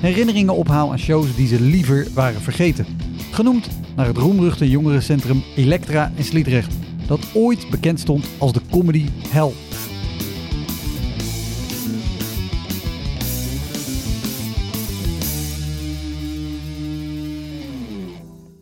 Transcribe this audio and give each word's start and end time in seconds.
herinneringen 0.00 0.54
ophaal 0.54 0.90
aan 0.90 0.98
shows 0.98 1.36
die 1.36 1.46
ze 1.46 1.60
liever 1.60 2.06
waren 2.14 2.40
vergeten. 2.40 2.86
Genoemd 3.30 3.68
naar 3.96 4.06
het 4.06 4.16
roemruchte 4.16 4.70
jongerencentrum 4.70 5.42
Elektra 5.56 6.12
in 6.14 6.24
Sliedrecht, 6.24 6.74
dat 7.06 7.20
ooit 7.34 7.70
bekend 7.70 8.00
stond 8.00 8.28
als 8.38 8.52
de 8.52 8.60
comedy 8.70 9.06
hell. 9.28 9.52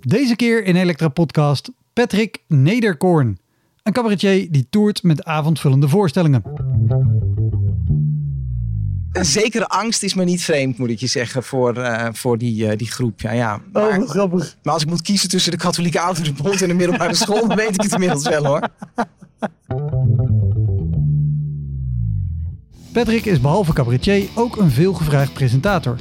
Deze 0.00 0.36
keer 0.36 0.64
in 0.64 0.76
Elektra 0.76 1.08
Podcast 1.08 1.70
Patrick 1.92 2.42
Nederkoorn. 2.48 3.38
Een 3.82 3.92
cabaretier 3.92 4.50
die 4.50 4.66
toert 4.70 5.02
met 5.02 5.24
avondvullende 5.24 5.88
voorstellingen. 5.88 6.42
Een 9.16 9.24
zekere 9.24 9.66
angst 9.66 10.02
is 10.02 10.14
me 10.14 10.24
niet 10.24 10.42
vreemd, 10.42 10.78
moet 10.78 10.90
ik 10.90 11.00
je 11.00 11.06
zeggen, 11.06 11.42
voor, 11.42 11.76
eh, 11.76 12.08
voor 12.12 12.38
die, 12.38 12.68
eh, 12.68 12.76
die 12.78 12.90
groep. 12.90 13.20
Ja, 13.20 13.32
ja. 13.32 13.60
Maar, 13.72 13.98
Oh, 13.98 14.08
grappig. 14.08 14.56
maar 14.62 14.72
als 14.72 14.82
ik 14.82 14.88
moet 14.88 15.02
kiezen 15.02 15.28
tussen 15.28 15.50
de 15.50 15.58
katholieke 15.58 16.00
ouderenbond 16.00 16.62
en 16.62 16.68
de 16.68 16.74
middelbare 16.74 17.14
school, 17.14 17.48
dan 17.48 17.56
weet 17.56 17.74
ik 17.74 17.82
het 17.82 17.92
inmiddels 17.92 18.28
wel 18.28 18.44
hoor. 18.46 18.68
Patrick 22.92 23.24
is 23.24 23.40
behalve 23.40 23.72
cabaretier 23.72 24.28
ook 24.34 24.56
een 24.56 24.70
veelgevraagd 24.70 25.32
presentator. 25.32 25.96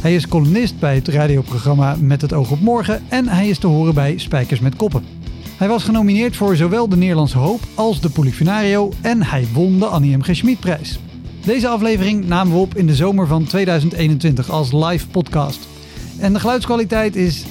Hij 0.00 0.14
is 0.14 0.28
columnist 0.28 0.78
bij 0.78 0.94
het 0.94 1.08
radioprogramma 1.08 1.96
Met 2.00 2.20
het 2.22 2.32
oog 2.32 2.50
op 2.50 2.60
morgen 2.60 3.02
en 3.08 3.28
hij 3.28 3.48
is 3.48 3.58
te 3.58 3.66
horen 3.66 3.94
bij 3.94 4.18
Spijkers 4.18 4.60
met 4.60 4.76
Koppen. 4.76 5.04
Hij 5.56 5.68
was 5.68 5.84
genomineerd 5.84 6.36
voor 6.36 6.56
zowel 6.56 6.88
de 6.88 6.96
Nederlandse 6.96 7.38
Hoop 7.38 7.60
als 7.74 8.00
de 8.00 8.10
Polifinario 8.10 8.92
en 9.00 9.22
hij 9.22 9.48
won 9.52 9.78
de 9.78 9.86
Annie 9.86 10.16
M. 10.16 10.22
G. 10.22 10.36
Schmid-prijs. 10.36 10.98
Deze 11.46 11.68
aflevering 11.68 12.26
namen 12.26 12.52
we 12.52 12.58
op 12.58 12.74
in 12.74 12.86
de 12.86 12.94
zomer 12.94 13.26
van 13.26 13.44
2021 13.44 14.50
als 14.50 14.72
live 14.72 15.08
podcast. 15.08 15.68
En 16.18 16.32
de 16.32 16.40
geluidskwaliteit 16.40 17.16
is 17.16 17.44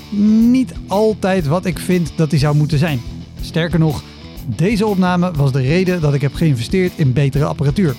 niet 0.49 0.73
altijd 0.87 1.47
wat 1.47 1.65
ik 1.65 1.79
vind 1.79 2.11
dat 2.15 2.29
die 2.29 2.39
zou 2.39 2.55
moeten 2.55 2.77
zijn. 2.77 3.01
Sterker 3.41 3.79
nog, 3.79 4.03
deze 4.45 4.85
opname 4.85 5.31
was 5.31 5.51
de 5.51 5.61
reden 5.61 6.01
dat 6.01 6.13
ik 6.13 6.21
heb 6.21 6.33
geïnvesteerd 6.33 6.91
in 6.95 7.13
betere 7.13 7.45
apparatuur. 7.45 7.95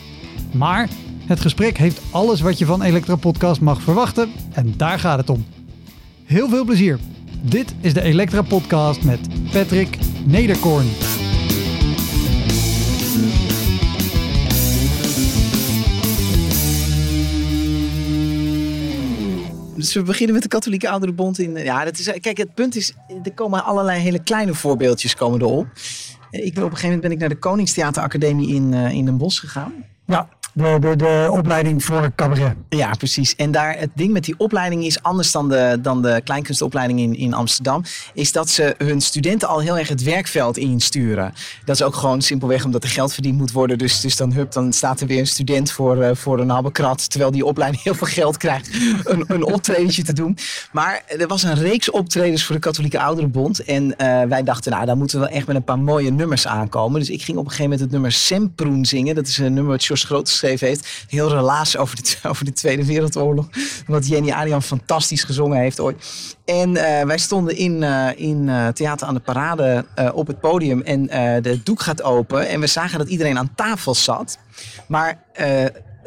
Maar 0.52 0.88
het 1.26 1.40
gesprek 1.40 1.78
heeft 1.78 2.00
alles 2.10 2.40
wat 2.40 2.58
je 2.58 2.66
van 2.66 2.82
Elektra 2.82 3.16
Podcast 3.16 3.60
mag 3.60 3.82
verwachten 3.82 4.30
en 4.52 4.74
daar 4.76 4.98
gaat 4.98 5.18
het 5.18 5.30
om. 5.30 5.44
Heel 6.24 6.48
veel 6.48 6.64
plezier. 6.64 6.98
Dit 7.42 7.74
is 7.80 7.94
de 7.94 8.02
Elektra 8.02 8.42
Podcast 8.42 9.02
met 9.02 9.20
Patrick 9.52 9.98
Nederkoorn. 10.24 10.86
Dus 19.86 19.94
we 19.94 20.02
beginnen 20.02 20.34
met 20.34 20.42
de 20.42 20.48
katholieke 20.48 20.88
ouderenbond. 20.88 21.38
In, 21.38 21.56
ja, 21.56 21.84
dat 21.84 21.98
is, 21.98 22.12
kijk, 22.20 22.36
het 22.36 22.54
punt 22.54 22.76
is, 22.76 22.92
er 23.22 23.32
komen 23.32 23.64
allerlei 23.64 24.00
hele 24.00 24.22
kleine 24.22 24.54
voorbeeldjes 24.54 25.14
komen 25.14 25.40
erop. 25.40 25.66
Ik 26.30 26.54
ben, 26.54 26.64
op 26.64 26.70
een 26.70 26.76
gegeven 26.76 26.82
moment 26.84 27.00
ben 27.00 27.10
ik 27.10 27.18
naar 27.18 27.28
de 27.28 27.38
Koningstheateracademie 27.38 28.54
in, 28.54 28.74
eh, 28.74 28.90
in 28.90 29.04
Den 29.04 29.16
Bosch 29.16 29.40
gegaan. 29.40 29.72
Ja, 30.06 30.28
de, 30.56 30.76
de, 30.80 30.96
de 30.96 31.28
opleiding 31.30 31.84
voor 31.84 32.12
cabaret. 32.14 32.54
Ja, 32.68 32.90
precies. 32.98 33.34
En 33.34 33.50
daar, 33.50 33.78
het 33.78 33.90
ding 33.94 34.12
met 34.12 34.24
die 34.24 34.34
opleiding 34.38 34.84
is 34.84 35.02
anders 35.02 35.32
dan 35.32 35.48
de, 35.48 35.78
dan 35.82 36.02
de 36.02 36.20
kleinkunstopleiding 36.24 37.00
in, 37.00 37.16
in 37.16 37.34
Amsterdam. 37.34 37.82
Is 38.14 38.32
dat 38.32 38.48
ze 38.48 38.74
hun 38.78 39.00
studenten 39.00 39.48
al 39.48 39.60
heel 39.60 39.78
erg 39.78 39.88
het 39.88 40.02
werkveld 40.02 40.56
insturen. 40.56 41.34
Dat 41.64 41.74
is 41.74 41.82
ook 41.82 41.94
gewoon 41.94 42.22
simpelweg 42.22 42.64
omdat 42.64 42.82
er 42.82 42.88
geld 42.88 43.12
verdiend 43.12 43.38
moet 43.38 43.52
worden. 43.52 43.78
Dus, 43.78 44.00
dus 44.00 44.16
dan, 44.16 44.32
hup, 44.32 44.52
dan 44.52 44.72
staat 44.72 45.00
er 45.00 45.06
weer 45.06 45.18
een 45.18 45.26
student 45.26 45.72
voor, 45.72 46.02
eh, 46.02 46.14
voor 46.14 46.40
een 46.40 46.48
habbekrat. 46.48 47.10
Terwijl 47.10 47.30
die 47.30 47.44
opleiding 47.44 47.82
heel 47.82 47.94
veel 47.94 48.06
geld 48.06 48.36
krijgt. 48.36 48.70
Een, 49.04 49.24
een 49.28 49.44
optredentje 49.44 50.02
te 50.02 50.12
doen. 50.12 50.38
Maar 50.72 51.02
er 51.06 51.26
was 51.26 51.42
een 51.42 51.54
reeks 51.54 51.90
optredens 51.90 52.44
voor 52.44 52.54
de 52.54 52.60
Katholieke 52.60 53.00
Ouderenbond. 53.00 53.64
En 53.64 53.96
eh, 53.98 54.22
wij 54.22 54.42
dachten, 54.42 54.72
nou, 54.72 54.86
daar 54.86 54.96
moeten 54.96 55.20
we 55.20 55.26
wel 55.26 55.34
echt 55.34 55.46
met 55.46 55.56
een 55.56 55.64
paar 55.64 55.78
mooie 55.78 56.10
nummers 56.10 56.46
aankomen. 56.46 57.00
Dus 57.00 57.10
ik 57.10 57.22
ging 57.22 57.38
op 57.38 57.44
een 57.44 57.50
gegeven 57.50 57.70
moment 57.70 57.80
het 57.80 57.90
nummer 57.90 58.12
Semproen 58.12 58.84
zingen. 58.84 59.14
Dat 59.14 59.26
is 59.26 59.38
een 59.38 59.54
nummer 59.54 59.72
wat 59.72 59.84
Jos 59.84 60.04
Groot 60.04 60.28
heeft. 60.48 61.06
Heel 61.08 61.28
relaas 61.28 61.76
over 61.76 61.96
de, 61.96 62.16
over 62.30 62.44
de 62.44 62.52
Tweede 62.52 62.84
Wereldoorlog. 62.84 63.48
Wat 63.86 64.08
Jenny 64.08 64.30
Arian 64.30 64.62
fantastisch 64.62 65.24
gezongen 65.24 65.58
heeft 65.58 65.80
ooit. 65.80 66.04
En 66.44 66.76
eh, 66.76 67.06
wij 67.06 67.18
stonden 67.18 67.56
in, 67.56 67.82
eh, 67.82 68.08
in 68.16 68.48
eh, 68.48 68.68
Theater 68.68 69.06
aan 69.06 69.14
de 69.14 69.20
Parade 69.20 69.84
op 70.12 70.26
het 70.26 70.40
podium. 70.40 70.82
En 70.82 71.06
de 71.42 71.60
doek 71.62 71.80
gaat 71.80 72.02
open. 72.02 72.48
En 72.48 72.60
we 72.60 72.66
zagen 72.66 72.98
dat 72.98 73.08
iedereen 73.08 73.38
aan 73.38 73.54
tafel 73.54 73.94
zat. 73.94 74.38
Maar 74.88 75.22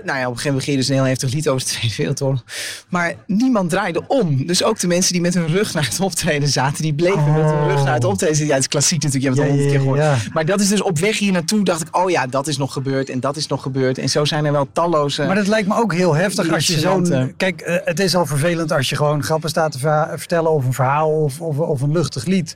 nou 0.04 0.20
ja, 0.20 0.26
op 0.28 0.32
een 0.32 0.40
gegeven 0.40 0.46
moment 0.46 0.64
ging 0.64 0.76
je 0.76 0.82
dus 0.82 0.88
een 0.88 0.96
heel 0.96 1.04
heftig 1.04 1.34
lied 1.34 1.50
over 1.50 1.68
de 1.68 1.72
Tweede 1.74 1.96
Wereldoorlog. 1.98 2.44
Maar 2.90 3.14
niemand 3.26 3.70
draaide 3.70 4.08
om. 4.08 4.46
Dus 4.46 4.64
ook 4.64 4.80
de 4.80 4.88
mensen 4.88 5.14
die 5.14 5.22
met 5.22 5.34
hun 5.34 5.48
rug 5.48 5.74
naar 5.74 5.86
het 5.86 6.00
optreden 6.00 6.48
zaten, 6.50 6.82
die 6.84 6.94
bleven 6.94 7.34
met 7.34 7.44
hun 7.52 7.68
rug 7.68 7.84
naar 7.84 7.94
het 7.94 8.04
optreden 8.04 8.36
zitten. 8.36 8.48
Ja, 8.48 8.54
het 8.54 8.62
is 8.64 8.68
klassiek 8.70 9.04
natuurlijk, 9.04 9.36
je 9.36 9.42
hebt 9.42 9.52
het 9.52 9.60
Ja, 9.60 9.74
honderd 9.74 9.98
keer 9.98 10.06
gehoord. 10.08 10.24
ja. 10.24 10.32
Maar 10.34 10.46
dat 10.46 10.60
is 10.60 10.68
dus 10.68 10.82
op 10.82 11.00
weg 11.00 11.18
hier 11.18 11.32
naartoe, 11.32 11.64
dacht 11.64 11.82
ik, 11.82 11.98
oh 11.98 12.10
ja, 12.10 12.28
dat 12.28 12.48
is 12.48 12.58
nog 12.58 12.74
gebeurd 12.74 13.10
en 13.10 13.20
dat 13.20 13.38
is 13.38 13.48
nog 13.48 13.62
gebeurd. 13.62 13.98
En 13.98 14.10
zo 14.10 14.26
zijn 14.26 14.46
er 14.46 14.52
wel 14.52 14.68
talloze... 14.74 15.24
Maar 15.26 15.36
dat 15.36 15.48
lijkt 15.48 15.68
me 15.68 15.76
ook 15.76 15.94
heel 15.94 16.16
heftig 16.16 16.54
als 16.54 16.68
je 16.68 16.80
zo'n... 16.80 17.34
Kijk, 17.38 17.62
eh, 17.62 17.76
het 17.84 18.00
is 18.00 18.16
al 18.16 18.26
vervelend 18.26 18.72
als 18.72 18.90
je 18.90 18.96
gewoon 18.96 19.24
grappen 19.24 19.50
staat 19.50 19.72
te 19.72 19.80
vertellen 20.16 20.52
of 20.52 20.66
een 20.66 20.74
verhaal 20.74 21.10
of, 21.24 21.42
of, 21.42 21.58
of 21.58 21.82
een 21.82 21.92
luchtig 21.92 22.26
lied. 22.26 22.56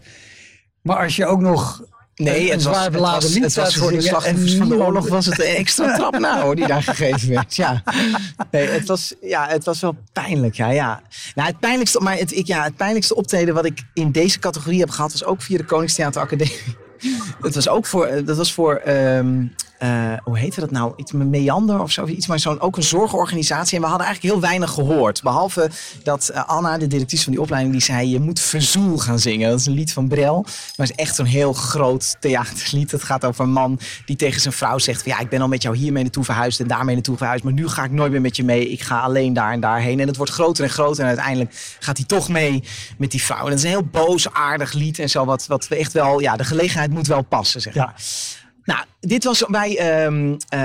Maar 0.82 0.98
als 0.98 1.16
je 1.16 1.26
ook 1.26 1.40
nog 1.40 1.82
Nee, 2.16 2.52
het 2.52 2.64
was, 2.64 2.86
het 2.86 2.96
was, 2.96 3.34
het 3.56 3.74
voor 3.74 3.92
de 3.92 4.02
slachtoffers 4.02 4.56
van 4.56 4.70
de 4.70 4.76
oorlog 4.76 5.08
was 5.08 5.26
het 5.26 5.40
een 5.40 5.56
extra 5.56 5.94
trap 5.98 6.20
na 6.20 6.42
hoor, 6.42 6.56
die 6.56 6.68
daar 6.68 6.84
gegeven 6.84 7.30
werd. 7.30 7.56
Ja, 7.56 7.84
nee, 8.52 8.68
het 8.68 8.88
was, 8.88 9.14
ja, 9.22 9.48
het 9.48 9.66
was 9.66 9.80
wel 9.80 9.96
pijnlijk. 10.12 10.56
Ja, 10.56 10.70
ja. 10.70 11.02
Nou, 11.36 11.48
het 11.48 11.60
pijnlijkste, 11.60 12.00
maar 12.00 12.18
het, 12.18 12.36
ik, 12.36 12.48
ja, 12.48 12.64
het 12.64 12.76
pijnlijkste 12.76 13.16
optreden 13.16 13.54
wat 13.54 13.66
ik 13.66 13.82
in 13.94 14.12
deze 14.12 14.40
categorie 14.40 14.80
heb 14.80 14.90
gehad, 14.90 15.12
was 15.12 15.24
ook 15.24 15.42
via 15.42 15.58
de 15.58 15.66
Koningstheater 15.66 16.22
Academie. 16.22 16.62
Het 17.42 17.56
was 17.56 17.70
ook 17.70 17.86
voor, 17.86 18.22
dat 18.26 18.38
was 18.38 18.54
voor, 18.54 18.76
ehm, 18.76 19.46
eh, 19.84 20.14
hoe 20.24 20.38
heette 20.38 20.60
dat 20.60 20.72
nou? 20.72 20.94
Iets 20.96 21.12
met 21.12 21.28
Meander 21.28 21.82
of 21.82 21.92
zo, 21.92 22.06
iets, 22.06 22.28
maar 22.28 22.40
zo'n 22.40 22.60
ook 22.60 22.78
een 22.78 22.84
zorgorganisatie. 22.84 23.76
En 23.76 23.82
we 23.84 23.88
hadden 23.88 24.06
eigenlijk 24.06 24.34
heel 24.34 24.44
weinig 24.44 24.72
gehoord. 24.72 25.22
Behalve 25.22 25.70
dat 26.04 26.30
eh, 26.30 26.48
Anna, 26.48 26.78
de 26.78 26.88
directrice 26.88 27.24
van 27.24 27.34
die 27.34 27.42
opleiding, 27.42 27.74
die 27.74 27.84
zei: 27.84 28.10
Je 28.10 28.20
moet 28.20 28.40
Verzoel 28.40 28.98
gaan 28.98 29.20
zingen. 29.20 29.50
Dat 29.50 29.60
is 29.60 29.66
een 29.66 29.74
lied 29.74 29.94
van 29.94 30.08
Brel. 30.08 30.42
Maar 30.42 30.88
het 30.88 30.90
is 30.90 31.06
echt 31.06 31.16
zo'n 31.16 31.26
heel 31.26 31.54
groot 31.54 32.16
theaterlied. 32.20 32.92
Het 32.92 33.04
gaat 33.04 33.26
over 33.26 33.44
een 33.44 33.52
man 33.52 33.80
die 34.06 34.16
tegen 34.16 34.42
zijn 34.42 34.54
vrouw 34.54 34.78
zegt: 34.78 35.02
van, 35.04 35.12
Ja, 35.12 35.20
ik 35.20 35.30
ben 35.30 35.42
al 35.42 35.48
met 35.48 35.62
jou 35.62 35.78
hiermee 35.78 36.04
naartoe 36.04 36.24
verhuisd 36.24 36.60
en 36.60 36.68
daarmee 36.68 36.96
naartoe 36.96 37.18
verhuisd. 37.18 37.44
Maar 37.44 37.54
nu 37.54 37.68
ga 37.68 37.84
ik 37.84 37.92
nooit 37.92 38.12
meer 38.12 38.22
met 38.22 38.36
je 38.36 38.44
mee. 38.44 38.70
Ik 38.70 38.82
ga 38.82 39.00
alleen 39.00 39.34
daar 39.34 39.52
en 39.52 39.60
daarheen. 39.60 40.00
En 40.00 40.08
het 40.08 40.18
wordt 40.18 40.32
groter 40.32 40.64
en 40.64 40.70
groter. 40.70 41.02
En 41.02 41.08
uiteindelijk 41.08 41.76
gaat 41.80 41.98
hij 41.98 42.06
toch 42.06 42.30
mee 42.30 42.64
met 42.98 43.12
die 43.12 43.24
vrouw. 43.24 43.44
En 43.44 43.50
dat 43.50 43.58
is 43.58 43.64
een 43.64 43.70
heel 43.70 43.90
boosaardig 43.92 44.74
lied 44.74 45.00
en 45.00 45.10
zo. 45.10 45.26
Wat, 45.26 45.48
wat 45.48 45.68
we 45.68 45.76
echt 45.76 45.94
wel, 45.94 46.20
ja, 46.20 46.36
de 46.36 46.44
gelegenheid 46.44 46.92
moet 46.92 47.08
wel 47.08 47.22
passen, 47.22 47.62
zeg 47.62 47.74
Ja. 47.74 47.94
Nou, 48.66 48.80
dit 49.00 49.24
was 49.24 49.46
bij 49.48 49.78
ehm 49.78 50.36
eh, 50.50 50.60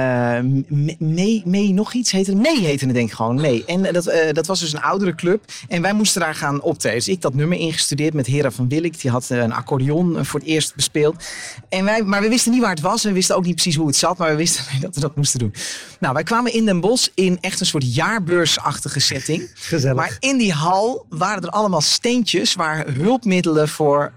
Me- 0.68 0.96
mee, 0.98 1.42
mee 1.44 1.72
nog 1.72 1.92
iets 1.92 2.10
heette 2.10 2.30
het? 2.30 2.40
Nee 2.40 2.58
heette 2.58 2.84
het 2.84 2.94
denk 2.94 3.08
ik 3.08 3.14
gewoon. 3.14 3.34
Nee. 3.34 3.64
En 3.64 3.84
eh, 3.84 3.92
dat, 3.92 4.06
eh, 4.06 4.32
dat 4.32 4.46
was 4.46 4.60
dus 4.60 4.72
een 4.72 4.80
oudere 4.82 5.14
club. 5.14 5.44
En 5.68 5.82
wij 5.82 5.92
moesten 5.92 6.20
daar 6.20 6.34
gaan 6.34 6.60
optreden. 6.60 6.98
Dus 6.98 7.08
ik 7.08 7.20
dat 7.20 7.34
nummer 7.34 7.58
ingestudeerd 7.58 8.14
met 8.14 8.26
Hera 8.26 8.50
van 8.50 8.68
Willik. 8.68 9.00
Die 9.00 9.10
had 9.10 9.30
eh, 9.30 9.38
een 9.38 9.52
accordeon 9.52 10.24
voor 10.24 10.40
het 10.40 10.48
eerst 10.48 10.74
bespeeld. 10.74 11.24
En 11.68 11.84
wij, 11.84 12.02
maar 12.02 12.20
we 12.20 12.28
wisten 12.28 12.52
niet 12.52 12.60
waar 12.60 12.70
het 12.70 12.80
was. 12.80 13.02
En 13.02 13.08
we 13.08 13.14
wisten 13.14 13.36
ook 13.36 13.44
niet 13.44 13.54
precies 13.54 13.76
hoe 13.76 13.86
het 13.86 13.96
zat. 13.96 14.18
Maar 14.18 14.30
we 14.30 14.36
wisten 14.36 14.64
dat 14.80 14.94
we 14.94 15.00
dat 15.00 15.16
moesten 15.16 15.38
doen. 15.38 15.54
Nou, 16.00 16.14
wij 16.14 16.22
kwamen 16.22 16.52
in 16.52 16.64
Den 16.64 16.80
Bosch 16.80 17.08
in 17.14 17.38
echt 17.40 17.60
een 17.60 17.66
soort 17.66 17.94
jaarbeursachtige 17.94 19.00
setting. 19.00 19.50
Gezellig. 19.54 19.96
Maar 19.96 20.16
in 20.20 20.38
die 20.38 20.52
hal 20.52 21.06
waren 21.08 21.42
er 21.42 21.50
allemaal 21.50 21.80
steentjes 21.80 22.54
waar 22.54 22.86
hulpmiddelen 22.86 23.68
voor 23.68 24.12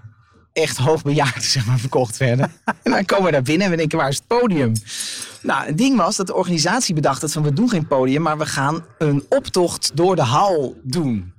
echt 0.52 0.76
hoogbejaarden 0.76 1.42
zeg 1.42 1.66
maar, 1.66 1.78
verkocht 1.78 2.16
werden. 2.16 2.52
en 2.82 2.90
dan 2.90 3.04
komen 3.04 3.24
we 3.24 3.30
daar 3.30 3.42
binnen 3.42 3.64
en 3.64 3.70
we 3.70 3.76
denken, 3.76 3.98
waar 3.98 4.08
is 4.08 4.16
het 4.16 4.26
podium? 4.26 4.72
Nou, 5.42 5.66
het 5.66 5.78
ding 5.78 5.96
was 5.96 6.16
dat 6.16 6.26
de 6.26 6.34
organisatie 6.34 6.94
bedacht 6.94 7.20
dat 7.20 7.32
van 7.32 7.42
we 7.42 7.52
doen 7.52 7.68
geen 7.68 7.86
podium, 7.86 8.22
maar 8.22 8.38
we 8.38 8.46
gaan 8.46 8.84
een 8.98 9.24
optocht 9.28 9.90
door 9.94 10.16
de 10.16 10.22
hal 10.22 10.76
doen. 10.82 11.32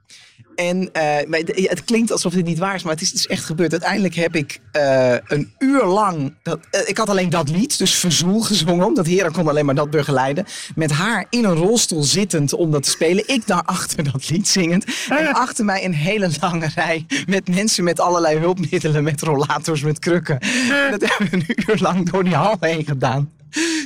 En 0.55 0.89
uh, 0.93 1.41
het 1.55 1.83
klinkt 1.83 2.11
alsof 2.11 2.33
dit 2.33 2.45
niet 2.45 2.57
waar 2.57 2.75
is, 2.75 2.83
maar 2.83 2.93
het 2.93 3.01
is 3.01 3.11
dus 3.11 3.27
echt 3.27 3.45
gebeurd. 3.45 3.71
Uiteindelijk 3.71 4.15
heb 4.15 4.35
ik 4.35 4.59
uh, 4.77 5.15
een 5.27 5.53
uur 5.59 5.85
lang. 5.85 6.35
Dat, 6.43 6.59
uh, 6.71 6.81
ik 6.85 6.97
had 6.97 7.09
alleen 7.09 7.29
dat 7.29 7.49
lied, 7.49 7.77
dus 7.77 7.95
Verzoel 7.95 8.41
gezongen. 8.41 8.85
Omdat 8.85 9.05
Hera 9.05 9.29
kon 9.29 9.47
alleen 9.47 9.65
maar 9.65 9.75
dat 9.75 9.89
begeleiden. 9.89 10.45
Met 10.75 10.91
haar 10.91 11.25
in 11.29 11.43
een 11.43 11.55
rolstoel 11.55 12.03
zittend 12.03 12.53
om 12.53 12.71
dat 12.71 12.83
te 12.83 12.89
spelen. 12.89 13.27
Ik 13.27 13.47
daarachter 13.47 14.11
dat 14.11 14.29
lied 14.29 14.47
zingend. 14.47 14.85
En 15.09 15.33
achter 15.33 15.65
mij 15.65 15.85
een 15.85 15.93
hele 15.93 16.29
lange 16.41 16.69
rij 16.75 17.05
met 17.27 17.47
mensen 17.47 17.83
met 17.83 17.99
allerlei 17.99 18.37
hulpmiddelen. 18.37 19.03
Met 19.03 19.21
rollators, 19.21 19.81
met 19.81 19.99
krukken. 19.99 20.39
Dat 20.91 21.01
hebben 21.01 21.29
we 21.29 21.35
een 21.35 21.57
uur 21.67 21.79
lang 21.79 22.09
door 22.09 22.23
die 22.23 22.35
hal 22.35 22.57
heen 22.59 22.85
gedaan. 22.85 23.31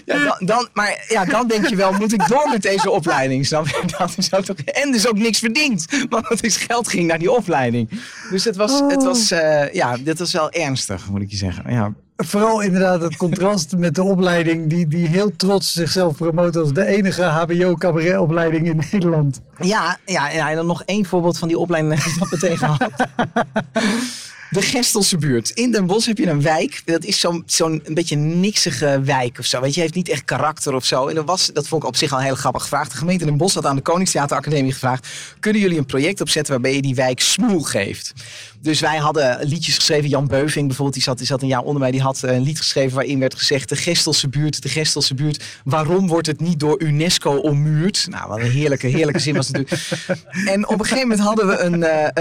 Ja, 0.06 0.24
dan, 0.24 0.48
dan, 0.48 0.68
maar 0.74 1.06
ja, 1.08 1.26
dan 1.26 1.48
denk 1.48 1.68
je 1.68 1.76
wel, 1.76 1.92
moet 1.92 2.14
ik 2.14 2.28
door 2.28 2.50
met 2.50 2.62
deze 2.62 2.90
opleiding? 2.90 3.46
Snap 3.46 3.68
je? 3.68 3.84
Dat 3.98 4.14
is 4.18 4.34
ook 4.34 4.44
toch, 4.44 4.58
en 4.58 4.92
dus 4.92 5.08
ook 5.08 5.18
niks 5.18 5.40
verdiend. 5.40 5.86
Want 6.10 6.30
het 6.30 6.44
is 6.44 6.58
geld 6.58 6.88
ging 6.88 7.08
naar 7.08 7.20
die 7.20 7.32
opleiding. 7.32 7.90
Dus 8.30 8.44
het 8.44 8.56
was, 8.56 8.80
het 8.88 9.04
was, 9.04 9.32
uh, 9.32 9.74
ja, 9.74 9.98
dit 9.98 10.20
was 10.20 10.32
wel 10.32 10.52
ernstig, 10.52 11.10
moet 11.10 11.22
ik 11.22 11.30
je 11.30 11.38
zeggen. 11.38 11.74
Ja. 11.74 11.94
Vooral 12.16 12.62
inderdaad 12.62 13.02
het 13.02 13.18
contrast 13.18 13.78
met 13.78 13.96
de 13.96 14.04
opleiding 14.04 14.70
die, 14.70 14.88
die 14.88 15.08
heel 15.08 15.36
trots 15.36 15.74
zichzelf 15.74 16.16
promoot 16.16 16.56
als 16.56 16.74
de 16.74 16.86
enige 16.86 17.24
HBO-cabaretopleiding 17.24 18.68
in 18.68 18.82
Nederland. 18.92 19.42
Ja, 19.60 19.98
ja, 20.06 20.30
ja, 20.30 20.50
en 20.50 20.56
dan 20.56 20.66
nog 20.66 20.84
één 20.84 21.06
voorbeeld 21.06 21.38
van 21.38 21.48
die 21.48 21.58
opleiding 21.58 22.04
dat 22.30 22.40
tegen 22.40 22.68
had. 22.68 22.92
De 24.50 24.62
Gestelse 24.62 25.18
buurt. 25.18 25.50
In 25.50 25.72
Den 25.72 25.86
Bosch 25.86 26.08
heb 26.08 26.18
je 26.18 26.30
een 26.30 26.42
wijk. 26.42 26.82
Dat 26.86 27.04
is 27.04 27.20
zo'n 27.20 27.44
zo'n 27.46 27.82
een 27.84 27.94
beetje 27.94 28.16
niksige 28.16 29.02
wijk 29.04 29.40
of 29.40 29.46
zo. 29.46 29.62
Weet 29.62 29.76
je, 29.76 29.82
heeft 29.82 29.94
niet 29.94 30.10
echt 30.10 30.26
karakter 30.26 30.74
of 30.74 30.86
zo. 30.86 31.08
En 31.08 31.16
dat, 31.16 31.26
was, 31.26 31.50
dat 31.54 31.68
vond 31.68 31.82
ik 31.82 31.88
op 31.88 31.96
zich 31.96 32.14
al 32.14 32.20
heel 32.20 32.36
grappig 32.36 32.62
gevraagd. 32.62 32.92
De 32.92 32.98
gemeente 32.98 33.26
Den 33.26 33.38
Bosch 33.38 33.56
had 33.56 33.66
aan 33.66 33.76
de 33.76 33.82
Koningstheateracademie 33.82 34.72
gevraagd... 34.72 35.08
kunnen 35.40 35.62
jullie 35.62 35.78
een 35.78 35.86
project 35.86 36.22
opzetten 36.22 36.54
waarbij 36.54 36.76
je 36.76 36.82
die 36.82 36.96
wijk 36.96 37.20
smoel 37.20 37.62
geeft? 37.62 38.14
Dus 38.62 38.80
wij 38.80 38.98
hadden 38.98 39.48
liedjes 39.48 39.76
geschreven. 39.76 40.10
Jan 40.10 40.28
Beuving 40.28 40.66
bijvoorbeeld, 40.68 40.94
die 40.94 41.04
zat, 41.04 41.18
die 41.18 41.28
zat 41.28 41.42
een 41.42 41.48
jaar 41.48 41.62
onder 41.62 41.82
mij. 41.82 41.92
Die 41.92 42.02
had 42.02 42.22
een 42.22 42.42
lied 42.42 42.58
geschreven 42.58 42.96
waarin 42.96 43.20
werd 43.20 43.36
gezegd... 43.36 43.70
de 43.70 43.76
Gestelse 43.76 44.30
buurt, 44.30 44.62
de 44.62 44.70
Gestelse 44.70 45.14
buurt. 45.14 45.44
Waarom 45.64 46.08
wordt 46.08 46.28
het 46.28 46.40
niet 46.40 46.60
door 46.60 46.82
UNESCO 46.82 47.36
ommuurd? 47.36 48.08
Nou, 48.10 48.28
wat 48.28 48.40
een 48.40 48.52
heerlijke, 48.52 48.88
heerlijke 48.88 49.20
zin 49.20 49.36
was 49.36 49.52
natuurlijk. 49.52 49.82
En 50.46 50.68
op 50.68 50.80
een 50.80 50.86
gegeven 50.86 51.08
moment 51.08 51.28
hadden 51.28 51.48
we 51.48 51.60
een, 51.60 51.74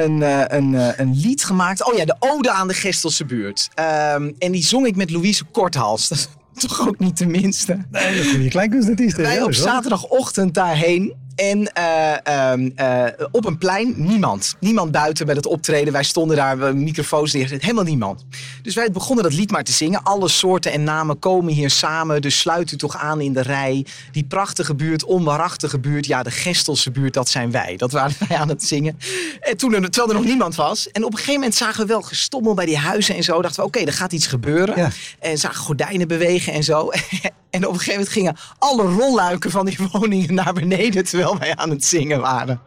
een, 0.02 0.22
een, 0.22 0.74
een, 0.74 1.00
een 1.00 1.14
lied 1.14 1.44
gemaakt. 1.44 1.84
Oh 1.90 1.96
ja, 1.96 2.04
de 2.04 2.16
Ode 2.18 2.50
aan 2.50 2.68
de 2.68 2.74
Gestelse 2.74 3.24
buurt. 3.24 3.68
Um, 4.14 4.34
en 4.38 4.52
die 4.52 4.64
zong 4.64 4.86
ik 4.86 4.96
met 4.96 5.10
Louise 5.10 5.44
Korthals. 5.44 6.08
Dat 6.08 6.18
is 6.18 6.28
toch 6.68 6.88
ook 6.88 6.98
niet 6.98 7.18
de 7.18 7.26
minste. 7.26 7.78
Nee, 7.90 8.18
een 8.18 8.30
goede 8.30 8.48
kleinkunstartiest. 8.48 9.16
Wij 9.16 9.42
op 9.42 9.54
zaterdagochtend 9.54 10.54
daarheen. 10.54 11.14
En 11.36 11.70
uh, 11.78 12.52
um, 12.52 12.72
uh, 12.76 13.04
op 13.30 13.46
een 13.46 13.58
plein 13.58 13.94
niemand. 13.96 14.56
Niemand 14.60 14.92
buiten 14.92 15.26
bij 15.26 15.34
het 15.34 15.46
optreden. 15.46 15.92
Wij 15.92 16.02
stonden 16.02 16.36
daar, 16.36 16.76
microfoons 16.76 17.32
neergezet. 17.32 17.62
Helemaal 17.62 17.84
niemand. 17.84 18.24
Dus 18.62 18.74
wij 18.74 18.90
begonnen 18.90 19.24
dat 19.24 19.32
lied 19.32 19.50
maar 19.50 19.64
te 19.64 19.72
zingen. 19.72 20.02
Alle 20.02 20.28
soorten 20.28 20.72
en 20.72 20.84
namen 20.84 21.18
komen 21.18 21.52
hier 21.52 21.70
samen. 21.70 22.22
Dus 22.22 22.38
sluit 22.38 22.72
u 22.72 22.76
toch 22.76 22.96
aan 22.96 23.20
in 23.20 23.32
de 23.32 23.42
rij. 23.42 23.86
Die 24.12 24.24
prachtige 24.24 24.74
buurt, 24.74 25.04
onwaarachtige 25.04 25.78
buurt. 25.78 26.06
Ja, 26.06 26.22
de 26.22 26.30
Gestelse 26.30 26.90
buurt, 26.90 27.14
dat 27.14 27.28
zijn 27.28 27.50
wij. 27.50 27.76
Dat 27.76 27.92
waren 27.92 28.16
wij 28.28 28.36
aan 28.36 28.48
het 28.48 28.64
zingen. 28.64 28.98
En 29.40 29.56
toen 29.56 29.74
er, 29.74 29.90
terwijl 29.90 30.08
er 30.08 30.18
nog 30.18 30.28
niemand 30.28 30.54
was. 30.54 30.90
En 30.90 31.04
op 31.04 31.10
een 31.10 31.18
gegeven 31.18 31.40
moment 31.40 31.54
zagen 31.54 31.80
we 31.80 31.86
wel 31.86 32.02
gestommel 32.02 32.54
bij 32.54 32.66
die 32.66 32.78
huizen 32.78 33.16
en 33.16 33.22
zo. 33.22 33.42
Dachten 33.42 33.60
we, 33.60 33.66
oké, 33.66 33.78
okay, 33.78 33.92
er 33.92 33.98
gaat 33.98 34.12
iets 34.12 34.26
gebeuren. 34.26 34.76
Ja. 34.76 34.90
En 35.18 35.38
zagen 35.38 35.64
gordijnen 35.64 36.08
bewegen 36.08 36.52
en 36.52 36.64
zo. 36.64 36.90
En 37.56 37.66
op 37.66 37.72
een 37.72 37.78
gegeven 37.78 37.92
moment 37.92 38.12
gingen 38.12 38.36
alle 38.58 38.82
rolluiken 38.82 39.50
van 39.50 39.66
die 39.66 39.78
woningen 39.92 40.34
naar 40.34 40.52
beneden 40.52 41.04
terwijl 41.04 41.38
wij 41.38 41.56
aan 41.56 41.70
het 41.70 41.84
zingen 41.84 42.20
waren. 42.20 42.60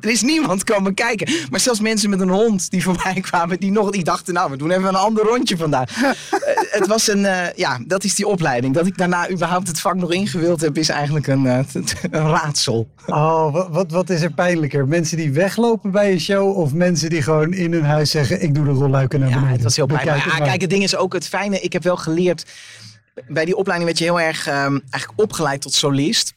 Er 0.00 0.10
is 0.10 0.22
niemand 0.22 0.64
komen 0.64 0.94
kijken. 0.94 1.32
Maar 1.50 1.60
zelfs 1.60 1.80
mensen 1.80 2.10
met 2.10 2.20
een 2.20 2.28
hond 2.28 2.70
die 2.70 2.82
voorbij 2.82 3.20
kwamen, 3.20 3.60
die 3.60 3.70
nog 3.70 3.90
die 3.90 4.04
dachten, 4.04 4.34
nou, 4.34 4.50
we 4.50 4.56
doen 4.56 4.70
even 4.70 4.88
een 4.88 4.94
ander 4.94 5.24
rondje 5.24 5.56
vandaag. 5.56 5.94
het 6.78 6.86
was 6.86 7.08
een, 7.08 7.18
uh, 7.18 7.52
ja, 7.54 7.78
dat 7.86 8.04
is 8.04 8.14
die 8.14 8.26
opleiding. 8.26 8.74
Dat 8.74 8.86
ik 8.86 8.98
daarna 8.98 9.30
überhaupt 9.30 9.68
het 9.68 9.80
vak 9.80 9.94
nog 9.94 10.12
ingewild 10.12 10.60
heb, 10.60 10.78
is 10.78 10.88
eigenlijk 10.88 11.26
een, 11.26 11.44
uh, 11.44 11.58
een 12.10 12.28
raadsel. 12.28 12.88
Oh, 13.06 13.52
wat, 13.52 13.68
wat, 13.70 13.90
wat, 13.90 14.10
is 14.10 14.22
er 14.22 14.32
pijnlijker? 14.32 14.88
Mensen 14.88 15.16
die 15.16 15.32
weglopen 15.32 15.90
bij 15.90 16.12
een 16.12 16.20
show 16.20 16.58
of 16.58 16.72
mensen 16.72 17.10
die 17.10 17.22
gewoon 17.22 17.52
in 17.52 17.72
hun 17.72 17.84
huis 17.84 18.10
zeggen, 18.10 18.42
ik 18.42 18.54
doe 18.54 18.64
de 18.64 18.70
rolluiken 18.70 19.20
naar 19.20 19.28
beneden? 19.28 19.48
Ja, 19.48 19.54
het 19.54 19.62
was 19.62 19.76
heel 19.76 19.86
pijnlijk. 19.86 20.26
Maar, 20.26 20.42
kijk, 20.42 20.60
het 20.60 20.70
ding 20.70 20.82
is 20.82 20.96
ook 20.96 21.12
het 21.12 21.28
fijne, 21.28 21.60
ik 21.60 21.72
heb 21.72 21.82
wel 21.82 21.96
geleerd 21.96 22.44
bij 23.28 23.44
die 23.44 23.56
opleiding 23.56 23.88
werd 23.90 23.98
je 23.98 24.04
heel 24.04 24.20
erg 24.20 24.46
um, 24.46 24.82
eigenlijk 24.90 25.12
opgeleid 25.16 25.60
tot 25.60 25.72
solist. 25.72 26.34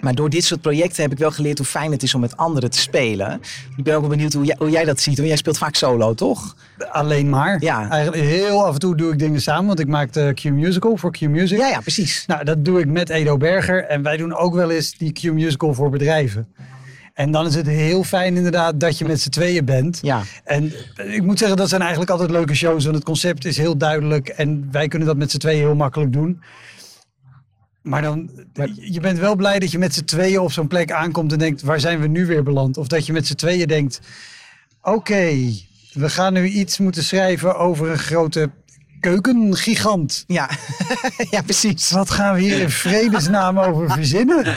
Maar 0.00 0.14
door 0.14 0.30
dit 0.30 0.44
soort 0.44 0.60
projecten 0.60 1.02
heb 1.02 1.12
ik 1.12 1.18
wel 1.18 1.30
geleerd 1.30 1.58
hoe 1.58 1.66
fijn 1.66 1.92
het 1.92 2.02
is 2.02 2.14
om 2.14 2.20
met 2.20 2.36
anderen 2.36 2.70
te 2.70 2.78
spelen. 2.78 3.40
Ik 3.76 3.84
ben 3.84 3.94
ook 3.94 4.00
wel 4.00 4.10
benieuwd 4.10 4.32
hoe 4.32 4.44
jij, 4.44 4.56
hoe 4.58 4.70
jij 4.70 4.84
dat 4.84 5.00
ziet. 5.00 5.16
Want 5.16 5.28
jij 5.28 5.36
speelt 5.36 5.58
vaak 5.58 5.74
solo, 5.74 6.14
toch? 6.14 6.56
Alleen 6.90 7.28
maar. 7.28 7.62
Ja. 7.62 7.90
Eigenlijk 7.90 8.24
heel 8.24 8.64
af 8.64 8.74
en 8.74 8.80
toe 8.80 8.96
doe 8.96 9.12
ik 9.12 9.18
dingen 9.18 9.40
samen. 9.40 9.66
Want 9.66 9.80
ik 9.80 9.86
maak 9.86 10.12
de 10.12 10.32
Q-Musical 10.34 10.96
voor 10.96 11.12
Q-Music. 11.12 11.58
Ja, 11.58 11.68
ja, 11.68 11.80
precies. 11.80 12.24
Nou, 12.26 12.44
dat 12.44 12.64
doe 12.64 12.80
ik 12.80 12.86
met 12.86 13.08
Edo 13.08 13.36
Berger. 13.36 13.84
En 13.84 14.02
wij 14.02 14.16
doen 14.16 14.34
ook 14.34 14.54
wel 14.54 14.70
eens 14.70 14.96
die 14.96 15.12
Q-Musical 15.12 15.74
voor 15.74 15.90
bedrijven. 15.90 16.48
En 17.14 17.30
dan 17.30 17.46
is 17.46 17.54
het 17.54 17.66
heel 17.66 18.04
fijn 18.04 18.36
inderdaad 18.36 18.80
dat 18.80 18.98
je 18.98 19.04
met 19.04 19.20
z'n 19.20 19.28
tweeën 19.28 19.64
bent. 19.64 19.98
Ja. 20.02 20.22
En 20.44 20.72
ik 20.96 21.22
moet 21.22 21.38
zeggen, 21.38 21.56
dat 21.56 21.68
zijn 21.68 21.80
eigenlijk 21.80 22.10
altijd 22.10 22.30
leuke 22.30 22.54
shows. 22.54 22.84
Want 22.84 22.96
het 22.96 23.04
concept 23.04 23.44
is 23.44 23.56
heel 23.56 23.76
duidelijk. 23.76 24.28
En 24.28 24.68
wij 24.70 24.88
kunnen 24.88 25.08
dat 25.08 25.16
met 25.16 25.30
z'n 25.30 25.38
tweeën 25.38 25.58
heel 25.58 25.74
makkelijk 25.74 26.12
doen. 26.12 26.42
Maar 27.82 28.02
dan, 28.02 28.30
je 28.74 29.00
bent 29.00 29.18
wel 29.18 29.36
blij 29.36 29.58
dat 29.58 29.70
je 29.70 29.78
met 29.78 29.94
z'n 29.94 30.04
tweeën 30.04 30.38
op 30.38 30.52
zo'n 30.52 30.68
plek 30.68 30.92
aankomt 30.92 31.32
en 31.32 31.38
denkt, 31.38 31.62
waar 31.62 31.80
zijn 31.80 32.00
we 32.00 32.06
nu 32.06 32.26
weer 32.26 32.42
beland? 32.42 32.76
Of 32.76 32.86
dat 32.86 33.06
je 33.06 33.12
met 33.12 33.26
z'n 33.26 33.34
tweeën 33.34 33.68
denkt, 33.68 34.00
oké, 34.82 35.52
we 35.92 36.10
gaan 36.10 36.32
nu 36.32 36.46
iets 36.46 36.78
moeten 36.78 37.02
schrijven 37.02 37.56
over 37.56 37.90
een 37.90 37.98
grote 37.98 38.50
keukengigant. 39.04 40.24
Ja. 40.26 40.50
ja, 41.30 41.42
precies. 41.42 41.90
Wat 41.90 42.10
gaan 42.10 42.34
we 42.34 42.40
hier 42.40 42.60
in 42.60 42.70
vredesnaam 42.70 43.58
over 43.58 43.90
verzinnen? 43.90 44.56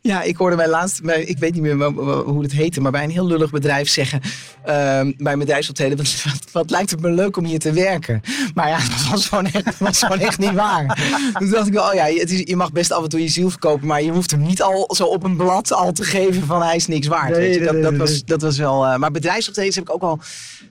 Ja, 0.00 0.22
ik 0.22 0.36
hoorde 0.36 0.56
mij 0.56 0.68
laatst, 0.68 1.00
ik 1.04 1.38
weet 1.38 1.54
niet 1.54 1.62
meer 1.62 1.84
hoe 2.22 2.42
het 2.42 2.52
heette, 2.52 2.80
maar 2.80 2.92
bij 2.92 3.04
een 3.04 3.10
heel 3.10 3.26
lullig 3.26 3.50
bedrijf 3.50 3.88
zeggen, 3.88 4.20
uh, 4.68 5.00
bij 5.16 5.36
bedrijfsoptreden, 5.36 5.96
wat, 5.96 6.14
wat, 6.52 6.70
lijkt 6.70 6.90
het 6.90 7.00
me 7.00 7.10
leuk 7.10 7.36
om 7.36 7.44
hier 7.44 7.58
te 7.58 7.72
werken. 7.72 8.20
Maar 8.54 8.68
ja, 8.68 8.78
dat 8.96 9.08
was 9.10 9.26
gewoon 9.26 9.46
echt, 9.46 9.78
was 9.78 9.98
gewoon 9.98 10.18
echt 10.18 10.38
niet 10.38 10.52
waar. 10.52 10.98
Toen 11.38 11.50
dacht 11.50 11.66
ik 11.66 11.72
wel, 11.72 11.88
oh 11.88 11.94
ja, 11.94 12.04
het 12.04 12.30
is, 12.30 12.42
je 12.44 12.56
mag 12.56 12.72
best 12.72 12.92
af 12.92 13.02
en 13.02 13.08
toe 13.08 13.22
je 13.22 13.28
ziel 13.28 13.50
verkopen, 13.50 13.86
maar 13.86 14.02
je 14.02 14.10
hoeft 14.10 14.30
hem 14.30 14.42
niet 14.42 14.62
al 14.62 14.94
zo 14.94 15.04
op 15.04 15.24
een 15.24 15.36
blad 15.36 15.72
al 15.72 15.92
te 15.92 16.04
geven 16.04 16.46
van 16.46 16.62
hij 16.62 16.76
is 16.76 16.86
niks 16.86 17.06
waard. 17.06 17.36
weet 17.36 17.54
je? 17.54 17.60
Dat, 17.60 17.82
dat, 17.82 17.96
was, 17.96 18.24
dat 18.24 18.42
was 18.42 18.58
wel, 18.58 18.86
uh, 18.86 18.96
maar 18.96 19.10
bedrijfsoptredens 19.10 19.76
heb 19.76 19.84
ik 19.84 19.94
ook 19.94 20.02
al 20.02 20.20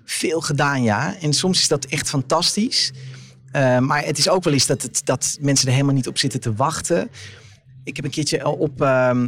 veel 0.05 0.41
gedaan, 0.41 0.83
ja. 0.83 1.15
En 1.21 1.33
soms 1.33 1.59
is 1.59 1.67
dat 1.67 1.85
echt 1.85 2.09
fantastisch. 2.09 2.91
Uh, 3.55 3.79
maar 3.79 4.05
het 4.05 4.17
is 4.17 4.29
ook 4.29 4.43
wel 4.43 4.53
eens 4.53 4.65
dat, 4.65 4.81
het, 4.81 5.01
dat 5.03 5.37
mensen 5.41 5.67
er 5.67 5.73
helemaal 5.73 5.95
niet 5.95 6.07
op 6.07 6.17
zitten 6.17 6.39
te 6.39 6.53
wachten. 6.53 7.09
Ik 7.83 7.95
heb 7.95 8.05
een 8.05 8.11
keertje 8.11 8.47
op, 8.47 8.81
um, 8.81 9.25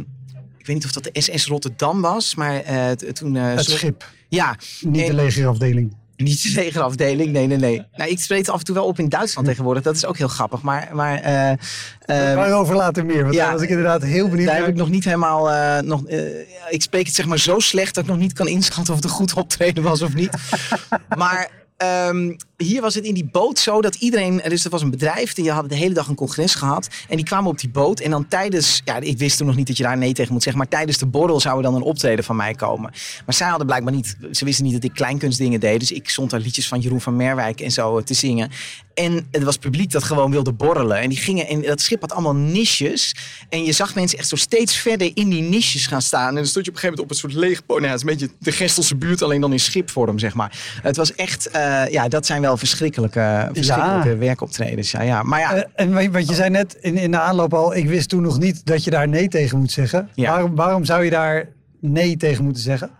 ik 0.58 0.66
weet 0.66 0.76
niet 0.76 0.84
of 0.84 0.92
dat 0.92 1.04
de 1.04 1.20
SS 1.20 1.46
Rotterdam 1.46 2.00
was, 2.00 2.34
maar 2.34 2.70
uh, 2.70 2.90
toen... 2.90 3.34
Het 3.34 3.64
schip. 3.64 4.10
Ja. 4.28 4.56
Niet 4.80 5.06
de 5.06 5.14
legerafdeling. 5.14 5.96
Niet 6.16 6.42
de 6.42 6.60
legerafdeling, 6.60 7.32
nee, 7.32 7.46
nee, 7.46 7.58
nee. 7.58 7.82
Nou, 7.96 8.10
ik 8.10 8.20
spreek 8.20 8.48
af 8.48 8.58
en 8.58 8.64
toe 8.64 8.74
wel 8.74 8.86
op 8.86 8.98
in 8.98 9.08
Duitsland 9.08 9.46
tegenwoordig. 9.46 9.82
Dat 9.82 9.96
is 9.96 10.04
ook 10.04 10.18
heel 10.18 10.28
grappig. 10.28 10.62
Maar, 10.62 10.88
maar 10.92 11.18
uh, 11.18 12.34
Waarover 12.34 12.76
later 12.76 13.06
meer, 13.06 13.22
want 13.22 13.34
ja, 13.34 13.44
daar 13.44 13.52
was 13.52 13.62
ik 13.62 13.68
inderdaad 13.68 14.02
heel 14.02 14.28
benieuwd 14.28 14.48
Daar 14.48 14.56
heb 14.56 14.68
ik 14.68 14.74
nog 14.74 14.88
niet 14.88 15.04
helemaal... 15.04 15.50
Uh, 15.50 15.78
nog, 15.78 16.08
uh, 16.08 16.20
ik 16.68 16.82
spreek 16.82 17.06
het 17.06 17.14
zeg 17.14 17.26
maar 17.26 17.38
zo 17.38 17.58
slecht 17.58 17.94
dat 17.94 18.04
ik 18.04 18.10
nog 18.10 18.18
niet 18.18 18.32
kan 18.32 18.48
inschatten 18.48 18.94
of 18.94 19.00
het 19.00 19.10
een 19.10 19.16
goed 19.16 19.34
optreden 19.34 19.82
was 19.82 20.02
of 20.02 20.14
niet. 20.14 20.30
maar 21.16 21.50
um, 21.82 22.36
hier 22.56 22.80
was 22.80 22.94
het 22.94 23.04
in 23.04 23.14
die 23.14 23.28
boot 23.32 23.58
zo 23.58 23.80
dat 23.80 23.94
iedereen, 23.94 24.42
dus 24.48 24.64
er 24.64 24.70
was 24.70 24.82
een 24.82 24.90
bedrijf, 24.90 25.32
die 25.32 25.50
hadden 25.50 25.70
de 25.70 25.76
hele 25.76 25.94
dag 25.94 26.08
een 26.08 26.14
congres 26.14 26.54
gehad. 26.54 26.88
En 27.08 27.16
die 27.16 27.24
kwamen 27.24 27.50
op 27.50 27.58
die 27.58 27.70
boot. 27.70 28.00
En 28.00 28.10
dan 28.10 28.28
tijdens, 28.28 28.82
ja, 28.84 29.00
ik 29.00 29.18
wist 29.18 29.36
toen 29.36 29.46
nog 29.46 29.56
niet 29.56 29.66
dat 29.66 29.76
je 29.76 29.82
daar 29.82 29.98
nee 29.98 30.12
tegen 30.12 30.32
moet 30.32 30.42
zeggen. 30.42 30.62
Maar 30.62 30.70
tijdens 30.70 30.98
de 30.98 31.06
borrel 31.06 31.40
zou 31.40 31.56
er 31.56 31.62
dan 31.62 31.74
een 31.74 31.82
optreden 31.82 32.24
van 32.24 32.36
mij 32.36 32.54
komen. 32.54 32.90
Maar 33.26 33.34
zij 33.34 33.48
hadden 33.48 33.66
blijkbaar 33.66 33.94
niet, 33.94 34.16
ze 34.32 34.44
wisten 34.44 34.64
niet 34.64 34.72
dat 34.74 34.84
ik 34.84 34.92
kleinkunstdingen 34.92 35.60
deed. 35.60 35.80
Dus 35.80 35.92
ik 35.92 36.08
stond 36.08 36.30
daar 36.30 36.40
liedjes 36.40 36.68
van 36.68 36.80
Jeroen 36.80 37.00
van 37.00 37.16
Merwijk 37.16 37.60
en 37.60 37.70
zo 37.70 38.02
te 38.02 38.14
zingen. 38.14 38.50
En 38.94 39.26
het 39.30 39.42
was 39.42 39.56
publiek 39.56 39.90
dat 39.90 40.02
gewoon 40.02 40.30
wilde 40.30 40.52
borrelen. 40.52 40.98
En 40.98 41.08
die 41.08 41.18
gingen, 41.18 41.46
en 41.46 41.62
dat 41.62 41.80
schip 41.80 42.00
had 42.00 42.12
allemaal 42.12 42.34
niches. 42.34 43.14
En 43.48 43.64
je 43.64 43.72
zag 43.72 43.94
mensen 43.94 44.18
echt 44.18 44.28
zo 44.28 44.36
steeds 44.36 44.76
verder 44.76 45.10
in 45.14 45.28
die 45.28 45.42
niches 45.42 45.86
gaan 45.86 46.02
staan. 46.02 46.28
En 46.28 46.34
dan 46.34 46.46
stond 46.46 46.64
je 46.64 46.70
op 46.70 46.76
een 46.76 46.82
gegeven 46.82 47.04
moment 47.04 47.04
op 47.04 47.10
een 47.10 47.30
soort 47.30 47.44
leeg. 47.44 47.62
Nou, 47.66 48.00
een 48.00 48.06
beetje 48.06 48.30
de 48.38 48.52
Gestelse 48.52 48.96
buurt, 48.96 49.22
alleen 49.22 49.40
dan 49.40 49.52
in 49.52 49.60
schipvorm, 49.60 50.18
zeg 50.18 50.34
maar. 50.34 50.80
Het 50.82 50.96
was 50.96 51.14
echt, 51.14 51.48
uh, 51.56 51.71
ja, 51.90 52.08
dat 52.08 52.26
zijn 52.26 52.40
wel 52.40 52.56
verschrikkelijke, 52.56 53.50
verschrikkelijke 53.52 54.08
ja. 54.08 54.16
werkoptredens. 54.16 54.90
Ja, 54.90 55.02
ja. 55.02 55.22
Maar 55.22 55.40
ja. 55.40 55.56
Uh, 55.56 55.62
en 55.74 56.12
wat 56.12 56.28
je 56.28 56.34
zei 56.34 56.50
net 56.50 56.74
in, 56.80 56.96
in 56.96 57.10
de 57.10 57.18
aanloop 57.18 57.54
al, 57.54 57.74
ik 57.74 57.88
wist 57.88 58.08
toen 58.08 58.22
nog 58.22 58.38
niet 58.38 58.66
dat 58.66 58.84
je 58.84 58.90
daar 58.90 59.08
nee 59.08 59.28
tegen 59.28 59.58
moet 59.58 59.70
zeggen. 59.70 60.08
Ja. 60.14 60.30
Waarom, 60.30 60.54
waarom 60.54 60.84
zou 60.84 61.04
je 61.04 61.10
daar 61.10 61.48
nee 61.80 62.16
tegen 62.16 62.44
moeten 62.44 62.62
zeggen? 62.62 62.90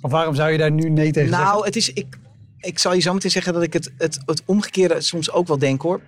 Of 0.00 0.10
waarom 0.10 0.34
zou 0.34 0.50
je 0.50 0.58
daar 0.58 0.70
nu 0.70 0.88
nee 0.88 1.12
tegen 1.12 1.30
nou, 1.30 1.42
zeggen? 1.42 1.52
Nou, 1.52 1.64
het 1.64 1.76
is, 1.76 1.92
ik, 1.92 2.18
ik 2.60 2.78
zal 2.78 2.94
je 2.94 3.00
zo 3.00 3.12
meteen 3.12 3.30
zeggen 3.30 3.52
dat 3.52 3.62
ik 3.62 3.72
het, 3.72 3.92
het, 3.98 4.18
het 4.26 4.42
omgekeerde 4.44 5.00
soms 5.00 5.30
ook 5.30 5.46
wel 5.46 5.58
denk 5.58 5.82
hoor. 5.82 6.00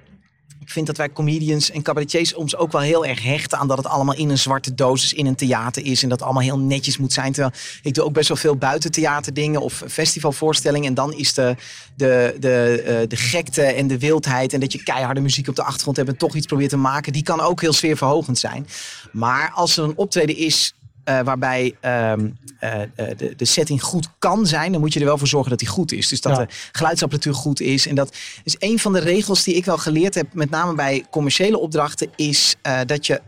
Ik 0.69 0.75
vind 0.75 0.87
dat 0.87 0.97
wij 0.97 1.13
comedians 1.13 1.71
en 1.71 1.83
cabaretiers 1.83 2.29
soms 2.29 2.57
ook 2.57 2.73
wel 2.73 2.81
heel 2.81 3.07
erg 3.07 3.23
hechten 3.23 3.59
aan 3.59 3.69
dat 3.69 3.77
het 3.77 3.87
allemaal 3.87 4.15
in 4.15 4.31
een 4.31 4.39
zwarte 4.39 4.75
dosis 4.75 5.13
in 5.13 5.27
een 5.27 5.35
theater 5.35 5.85
is. 5.85 6.03
En 6.03 6.09
dat 6.09 6.23
allemaal 6.23 6.43
heel 6.43 6.59
netjes 6.59 6.99
moet 6.99 7.13
zijn. 7.13 7.33
Terwijl 7.33 7.55
ik 7.83 7.95
doe 7.95 8.05
ook 8.05 8.13
best 8.13 8.29
wel 8.29 8.37
veel 8.37 8.57
buitentheaterdingen 8.57 9.61
of 9.61 9.83
festivalvoorstellingen. 9.89 10.89
En 10.89 10.95
dan 10.95 11.13
is 11.13 11.35
de, 11.35 11.55
de, 11.97 12.37
de, 12.41 12.83
uh, 12.87 13.09
de 13.09 13.17
gekte 13.17 13.63
en 13.63 13.87
de 13.87 13.99
wildheid 13.99 14.53
en 14.53 14.61
dat 14.61 14.73
je 14.73 14.83
keiharde 14.83 15.21
muziek 15.21 15.49
op 15.49 15.57
de 15.57 15.63
achtergrond 15.63 15.97
hebt 15.97 16.09
en 16.09 16.17
toch 16.17 16.35
iets 16.35 16.47
probeert 16.47 16.71
te 16.71 16.77
maken. 16.77 17.13
Die 17.13 17.23
kan 17.23 17.41
ook 17.41 17.61
heel 17.61 17.73
sfeerverhogend 17.73 18.39
zijn. 18.39 18.67
Maar 19.13 19.51
als 19.55 19.77
er 19.77 19.85
een 19.85 19.97
optreden 19.97 20.37
is 20.37 20.75
uh, 21.09 21.21
waarbij 21.21 21.75
um, 21.83 22.38
uh, 22.61 22.73
de, 23.17 23.35
de, 23.37 23.45
setting 23.45 23.83
goed 23.83 24.09
kan 24.19 24.47
zijn, 24.47 24.73
dan 24.73 24.81
moet 24.81 24.93
je 24.93 25.00
er 25.00 25.07
wel 25.07 25.19
voor 25.19 25.27
zorgen 25.27 25.50
dat 25.50 25.59
die 25.59 25.69
goed 25.69 25.93
is. 25.93 26.09
Dus 26.09 26.21
dat 26.21 26.37
ja. 26.37 26.45
de 26.45 26.53
geluidsapparatuur 26.73 27.35
goed 27.35 27.61
is. 27.61 27.87
En 27.87 27.95
dat 27.95 28.17
is 28.45 28.57
een 28.59 28.79
van 28.79 28.93
de 28.93 28.99
regels 28.99 29.45
die 29.45 29.55
ik 29.55 29.65
wel 29.65 29.79
geleerd 29.79 30.15
heb, 30.15 30.27
met 30.33 30.50
name 30.50 30.75
bij 30.75 31.05
commerciële 31.11 31.59
opdrachten, 31.59 32.09
is 32.17 32.57
uh, 32.67 32.79
dat 32.87 33.07
je 33.07 33.21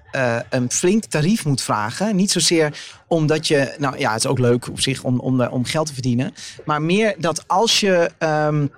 een 0.51 0.71
flink 0.71 1.05
tarief 1.05 1.45
moet 1.45 1.63
vragen. 1.63 2.17
Niet 2.17 2.31
zozeer 2.31 2.79
omdat 3.07 3.49
je, 3.49 3.75
nou 3.79 3.99
ja, 3.99 4.13
het 4.13 4.25
is 4.25 4.31
ook 4.31 4.39
leuk 4.39 4.69
op 4.69 4.81
zich 4.81 5.03
om, 5.03 5.21
om, 5.21 5.43
om 5.43 5.65
geld 5.65 5.87
te 5.87 5.93
verdienen, 5.93 6.35
maar 6.65 6.83
meer 6.83 7.15
dat 7.19 7.49
als 7.49 7.81
je. 7.81 8.11
Um, 8.19 8.71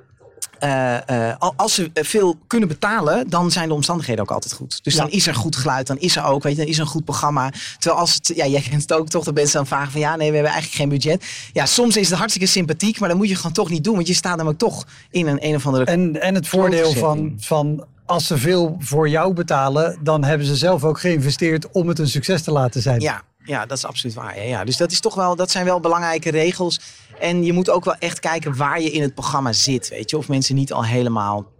uh, 0.64 0.96
uh, 1.10 1.34
als 1.56 1.74
ze 1.74 1.90
veel 1.94 2.36
kunnen 2.46 2.68
betalen, 2.68 3.30
dan 3.30 3.50
zijn 3.50 3.68
de 3.68 3.74
omstandigheden 3.74 4.22
ook 4.22 4.30
altijd 4.30 4.52
goed. 4.52 4.84
Dus 4.84 4.94
ja. 4.94 5.00
dan 5.00 5.10
is 5.10 5.26
er 5.26 5.34
goed 5.34 5.56
geluid, 5.56 5.86
dan 5.86 5.98
is 5.98 6.16
er 6.16 6.24
ook, 6.24 6.42
weet 6.42 6.52
je, 6.52 6.58
dan 6.58 6.68
is 6.68 6.76
er 6.76 6.82
een 6.82 6.88
goed 6.88 7.04
programma. 7.04 7.52
Terwijl 7.78 8.00
als 8.00 8.14
het, 8.14 8.32
ja, 8.34 8.46
jij 8.46 8.60
kent 8.60 8.82
het 8.82 8.92
ook 8.92 9.08
toch, 9.08 9.24
dat 9.24 9.34
mensen 9.34 9.56
dan 9.56 9.66
vragen 9.66 9.92
van 9.92 10.00
ja, 10.00 10.16
nee, 10.16 10.28
we 10.28 10.34
hebben 10.34 10.52
eigenlijk 10.52 10.82
geen 10.82 10.88
budget. 10.88 11.24
Ja, 11.52 11.66
soms 11.66 11.96
is 11.96 12.08
het 12.08 12.18
hartstikke 12.18 12.48
sympathiek, 12.48 13.00
maar 13.00 13.08
dan 13.08 13.18
moet 13.18 13.28
je 13.28 13.36
gewoon 13.36 13.52
toch 13.52 13.70
niet 13.70 13.84
doen, 13.84 13.94
want 13.94 14.06
je 14.06 14.14
staat 14.14 14.36
namelijk 14.36 14.58
toch 14.58 14.86
in 15.10 15.26
een 15.26 15.46
een 15.46 15.54
of 15.54 15.66
andere. 15.66 15.84
En, 15.84 16.20
en 16.20 16.34
het 16.34 16.48
voordeel 16.48 16.92
van, 16.92 17.36
van 17.38 17.84
als 18.06 18.26
ze 18.26 18.38
veel 18.38 18.76
voor 18.78 19.08
jou 19.08 19.32
betalen, 19.32 19.98
dan 20.00 20.24
hebben 20.24 20.46
ze 20.46 20.56
zelf 20.56 20.84
ook 20.84 21.00
geïnvesteerd 21.00 21.70
om 21.70 21.88
het 21.88 21.98
een 21.98 22.08
succes 22.08 22.42
te 22.42 22.52
laten 22.52 22.82
zijn. 22.82 23.00
Ja, 23.00 23.22
ja, 23.44 23.66
dat 23.66 23.76
is 23.76 23.84
absoluut 23.84 24.14
waar. 24.14 24.36
Ja, 24.36 24.42
ja. 24.42 24.64
Dus 24.64 24.76
dat, 24.76 24.92
is 24.92 25.00
toch 25.00 25.14
wel, 25.14 25.36
dat 25.36 25.50
zijn 25.50 25.64
wel 25.64 25.80
belangrijke 25.80 26.30
regels. 26.30 26.80
En 27.20 27.44
je 27.44 27.52
moet 27.52 27.70
ook 27.70 27.84
wel 27.84 27.96
echt 27.98 28.20
kijken 28.20 28.56
waar 28.56 28.80
je 28.80 28.90
in 28.90 29.02
het 29.02 29.14
programma 29.14 29.52
zit. 29.52 29.88
Weet 29.88 30.10
je, 30.10 30.16
of 30.16 30.28
mensen 30.28 30.54
niet 30.54 30.72
al 30.72 30.84
helemaal 30.84 31.50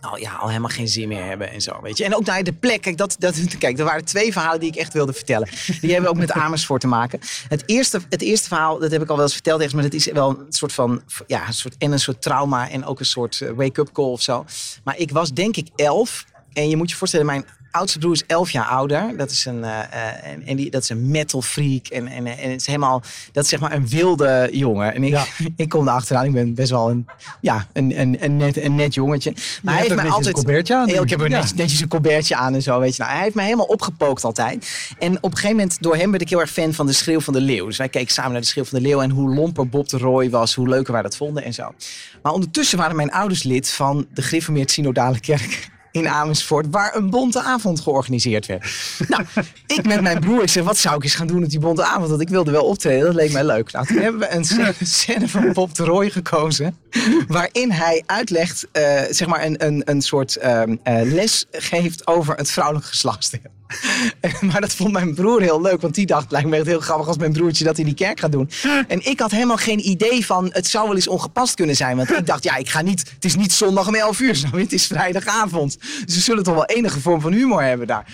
nou 0.00 0.20
ja, 0.20 0.34
al 0.34 0.48
helemaal 0.48 0.70
geen 0.70 0.88
zin 0.88 1.08
meer 1.08 1.24
hebben 1.24 1.50
en 1.50 1.60
zo, 1.60 1.80
weet 1.82 1.98
je. 1.98 2.04
En 2.04 2.16
ook 2.16 2.24
naar 2.24 2.42
de 2.42 2.52
plek. 2.52 2.80
Kijk, 2.80 2.96
dat, 2.96 3.16
dat, 3.18 3.34
kijk, 3.58 3.78
er 3.78 3.84
waren 3.84 4.04
twee 4.04 4.32
verhalen 4.32 4.60
die 4.60 4.68
ik 4.68 4.76
echt 4.76 4.92
wilde 4.92 5.12
vertellen. 5.12 5.48
Die 5.80 5.92
hebben 5.92 6.10
ook 6.10 6.16
met 6.16 6.32
Amersfoort 6.32 6.80
te 6.80 6.86
maken. 6.86 7.20
Het 7.48 7.62
eerste, 7.66 8.00
het 8.08 8.22
eerste 8.22 8.48
verhaal, 8.48 8.78
dat 8.78 8.90
heb 8.90 9.02
ik 9.02 9.08
al 9.08 9.14
wel 9.16 9.24
eens 9.24 9.34
verteld, 9.34 9.72
maar 9.72 9.82
dat 9.82 9.92
is 9.92 10.06
wel 10.06 10.30
een 10.30 10.52
soort 10.52 10.72
van, 10.72 11.02
ja, 11.26 11.46
een 11.46 11.54
soort, 11.54 11.74
en 11.78 11.92
een 11.92 12.00
soort 12.00 12.22
trauma 12.22 12.70
en 12.70 12.84
ook 12.84 12.98
een 12.98 13.06
soort 13.06 13.40
eh, 13.40 13.50
wake-up 13.50 13.92
call 13.92 14.04
of 14.04 14.22
zo. 14.22 14.44
Maar 14.84 14.98
ik 14.98 15.10
was 15.10 15.32
denk 15.32 15.56
ik 15.56 15.68
elf. 15.76 16.24
En 16.52 16.68
je 16.68 16.76
moet 16.76 16.90
je 16.90 16.96
voorstellen, 16.96 17.26
mijn 17.26 17.44
oudste 17.70 17.98
broer 17.98 18.12
is 18.12 18.26
11 18.26 18.50
jaar 18.50 18.64
ouder. 18.64 19.16
Dat 19.16 19.30
is 19.30 19.44
een, 19.44 19.58
uh, 19.58 19.78
en, 20.22 20.46
en 20.46 20.56
die, 20.56 20.70
dat 20.70 20.82
is 20.82 20.88
een 20.88 21.10
metal 21.10 21.42
freak. 21.42 21.86
En, 21.86 22.06
en, 22.06 22.26
en 22.26 22.50
het 22.50 22.60
is 22.60 22.66
helemaal, 22.66 23.02
dat 23.32 23.44
is 23.44 23.50
zeg 23.50 23.60
maar 23.60 23.72
een 23.72 23.88
wilde 23.88 24.48
jongen. 24.52 24.94
En 24.94 25.04
ik, 25.04 25.10
ja. 25.10 25.24
ik 25.56 25.68
kom 25.68 25.84
daar 25.84 25.94
achteraan. 25.94 26.24
Ik 26.24 26.32
ben 26.32 26.54
best 26.54 26.70
wel 26.70 26.90
een, 26.90 27.06
ja, 27.40 27.66
een, 27.72 28.00
een, 28.00 28.24
een, 28.24 28.36
net, 28.36 28.56
een 28.56 28.74
net 28.74 28.94
jongetje. 28.94 29.32
Maar 29.62 29.74
hij 29.74 29.82
heeft 29.82 29.94
mij 29.94 30.04
altijd. 30.04 30.26
Een 30.26 30.32
colbertje 30.32 30.74
aan. 30.74 30.88
Heel, 30.88 31.02
ik 31.02 31.10
heb 31.10 31.20
er 31.20 31.30
ja. 31.30 31.44
netjes, 31.54 31.80
een 31.80 31.88
colbertje 31.88 32.36
aan 32.36 32.54
en 32.54 32.62
zo. 32.62 32.80
Weet 32.80 32.96
je. 32.96 33.02
Nou, 33.02 33.14
hij 33.14 33.22
heeft 33.22 33.34
mij 33.34 33.44
helemaal 33.44 33.66
opgepookt 33.66 34.24
altijd. 34.24 34.70
En 34.98 35.16
op 35.16 35.30
een 35.30 35.36
gegeven 35.36 35.56
moment, 35.56 35.82
door 35.82 35.96
hem 35.96 36.10
werd 36.10 36.22
ik 36.22 36.28
heel 36.28 36.40
erg 36.40 36.50
fan 36.50 36.72
van 36.72 36.86
de 36.86 36.92
Schreeuw 36.92 37.20
van 37.20 37.32
de 37.32 37.40
Leeuw. 37.40 37.66
Dus 37.66 37.76
wij 37.76 37.88
keken 37.88 38.12
samen 38.12 38.32
naar 38.32 38.40
de 38.40 38.46
Schreeuw 38.46 38.64
van 38.64 38.78
de 38.78 38.84
Leeuw. 38.84 39.00
En 39.00 39.10
hoe 39.10 39.34
lomper 39.34 39.68
Bob 39.68 39.88
de 39.88 39.98
Roy 39.98 40.30
was, 40.30 40.54
hoe 40.54 40.68
leuker 40.68 40.92
wij 40.92 41.02
dat 41.02 41.16
vonden 41.16 41.44
en 41.44 41.54
zo. 41.54 41.74
Maar 42.22 42.32
ondertussen 42.32 42.78
waren 42.78 42.96
mijn 42.96 43.12
ouders 43.12 43.42
lid 43.42 43.70
van 43.70 44.06
de 44.14 44.22
Griffemeerd 44.22 44.70
Synodale 44.70 45.20
Kerk 45.20 45.68
in 45.92 46.08
Amersfoort, 46.08 46.66
waar 46.70 46.96
een 46.96 47.10
bonte 47.10 47.42
avond 47.42 47.80
georganiseerd 47.80 48.46
werd. 48.46 48.64
nou, 49.08 49.24
ik 49.66 49.86
met 49.86 50.00
mijn 50.00 50.20
broer, 50.20 50.42
ik 50.42 50.48
zeg, 50.48 50.64
wat 50.64 50.78
zou 50.78 50.96
ik 50.96 51.02
eens 51.02 51.14
gaan 51.14 51.26
doen 51.26 51.44
op 51.44 51.50
die 51.50 51.58
bonte 51.58 51.84
avond? 51.84 52.08
Want 52.08 52.20
ik 52.20 52.28
wilde 52.28 52.50
wel 52.50 52.64
optreden, 52.64 53.04
dat 53.04 53.14
leek 53.14 53.32
mij 53.32 53.44
leuk. 53.44 53.72
Nou, 53.72 53.86
toen 53.86 53.98
hebben 53.98 54.20
we 54.20 54.34
een 54.34 54.44
scène 54.80 55.28
van 55.28 55.52
Bob 55.52 55.74
de 55.74 55.84
Roy 55.84 56.10
gekozen, 56.10 56.76
waarin 57.28 57.70
hij 57.70 58.02
uitlegt, 58.06 58.66
uh, 58.72 59.00
zeg 59.10 59.26
maar, 59.26 59.44
een, 59.44 59.66
een, 59.66 59.82
een 59.84 60.02
soort 60.02 60.38
uh, 60.42 60.62
les 60.84 61.46
geeft 61.50 62.06
over 62.06 62.34
het 62.34 62.50
vrouwelijk 62.50 62.86
geslachtsdeel. 62.86 63.40
maar 64.50 64.60
dat 64.60 64.74
vond 64.74 64.92
mijn 64.92 65.14
broer 65.14 65.40
heel 65.40 65.60
leuk, 65.60 65.80
want 65.80 65.94
die 65.94 66.06
dacht, 66.06 66.30
lijkt 66.30 66.48
me 66.48 66.56
echt 66.56 66.66
heel 66.66 66.80
grappig 66.80 67.06
als 67.06 67.16
mijn 67.16 67.32
broertje 67.32 67.64
dat 67.64 67.78
in 67.78 67.84
die 67.84 67.94
kerk 67.94 68.20
gaat 68.20 68.32
doen. 68.32 68.50
En 68.88 69.06
ik 69.06 69.20
had 69.20 69.30
helemaal 69.30 69.56
geen 69.56 69.88
idee 69.88 70.26
van, 70.26 70.50
het 70.52 70.66
zou 70.66 70.86
wel 70.86 70.96
eens 70.96 71.08
ongepast 71.08 71.54
kunnen 71.54 71.76
zijn. 71.76 71.96
Want 71.96 72.10
ik 72.10 72.26
dacht, 72.26 72.44
ja, 72.44 72.56
ik 72.56 72.68
ga 72.68 72.80
niet, 72.80 73.10
het 73.14 73.24
is 73.24 73.36
niet 73.36 73.52
zondag 73.52 73.88
om 73.88 73.94
11 73.94 74.20
uur, 74.20 74.42
het 74.56 74.72
is 74.72 74.86
vrijdagavond. 74.86 75.78
Dus 76.04 76.14
we 76.14 76.20
zullen 76.20 76.42
toch 76.42 76.54
wel 76.54 76.66
enige 76.66 77.00
vorm 77.00 77.20
van 77.20 77.32
humor 77.32 77.62
hebben 77.62 77.86
daar. 77.86 78.04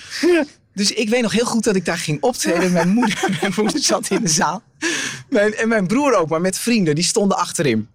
Dus 0.74 0.92
ik 0.92 1.08
weet 1.08 1.22
nog 1.22 1.32
heel 1.32 1.46
goed 1.46 1.64
dat 1.64 1.76
ik 1.76 1.84
daar 1.84 1.98
ging 1.98 2.22
optreden. 2.22 2.72
Mijn 2.72 2.88
moeder, 2.88 3.28
mijn 3.40 3.52
moeder 3.56 3.80
zat 3.80 4.10
in 4.10 4.22
de 4.22 4.28
zaal. 4.28 4.62
Mijn, 5.28 5.54
en 5.54 5.68
mijn 5.68 5.86
broer 5.86 6.14
ook, 6.14 6.28
maar 6.28 6.40
met 6.40 6.58
vrienden, 6.58 6.94
die 6.94 7.04
stonden 7.04 7.36
achterin. 7.36 7.88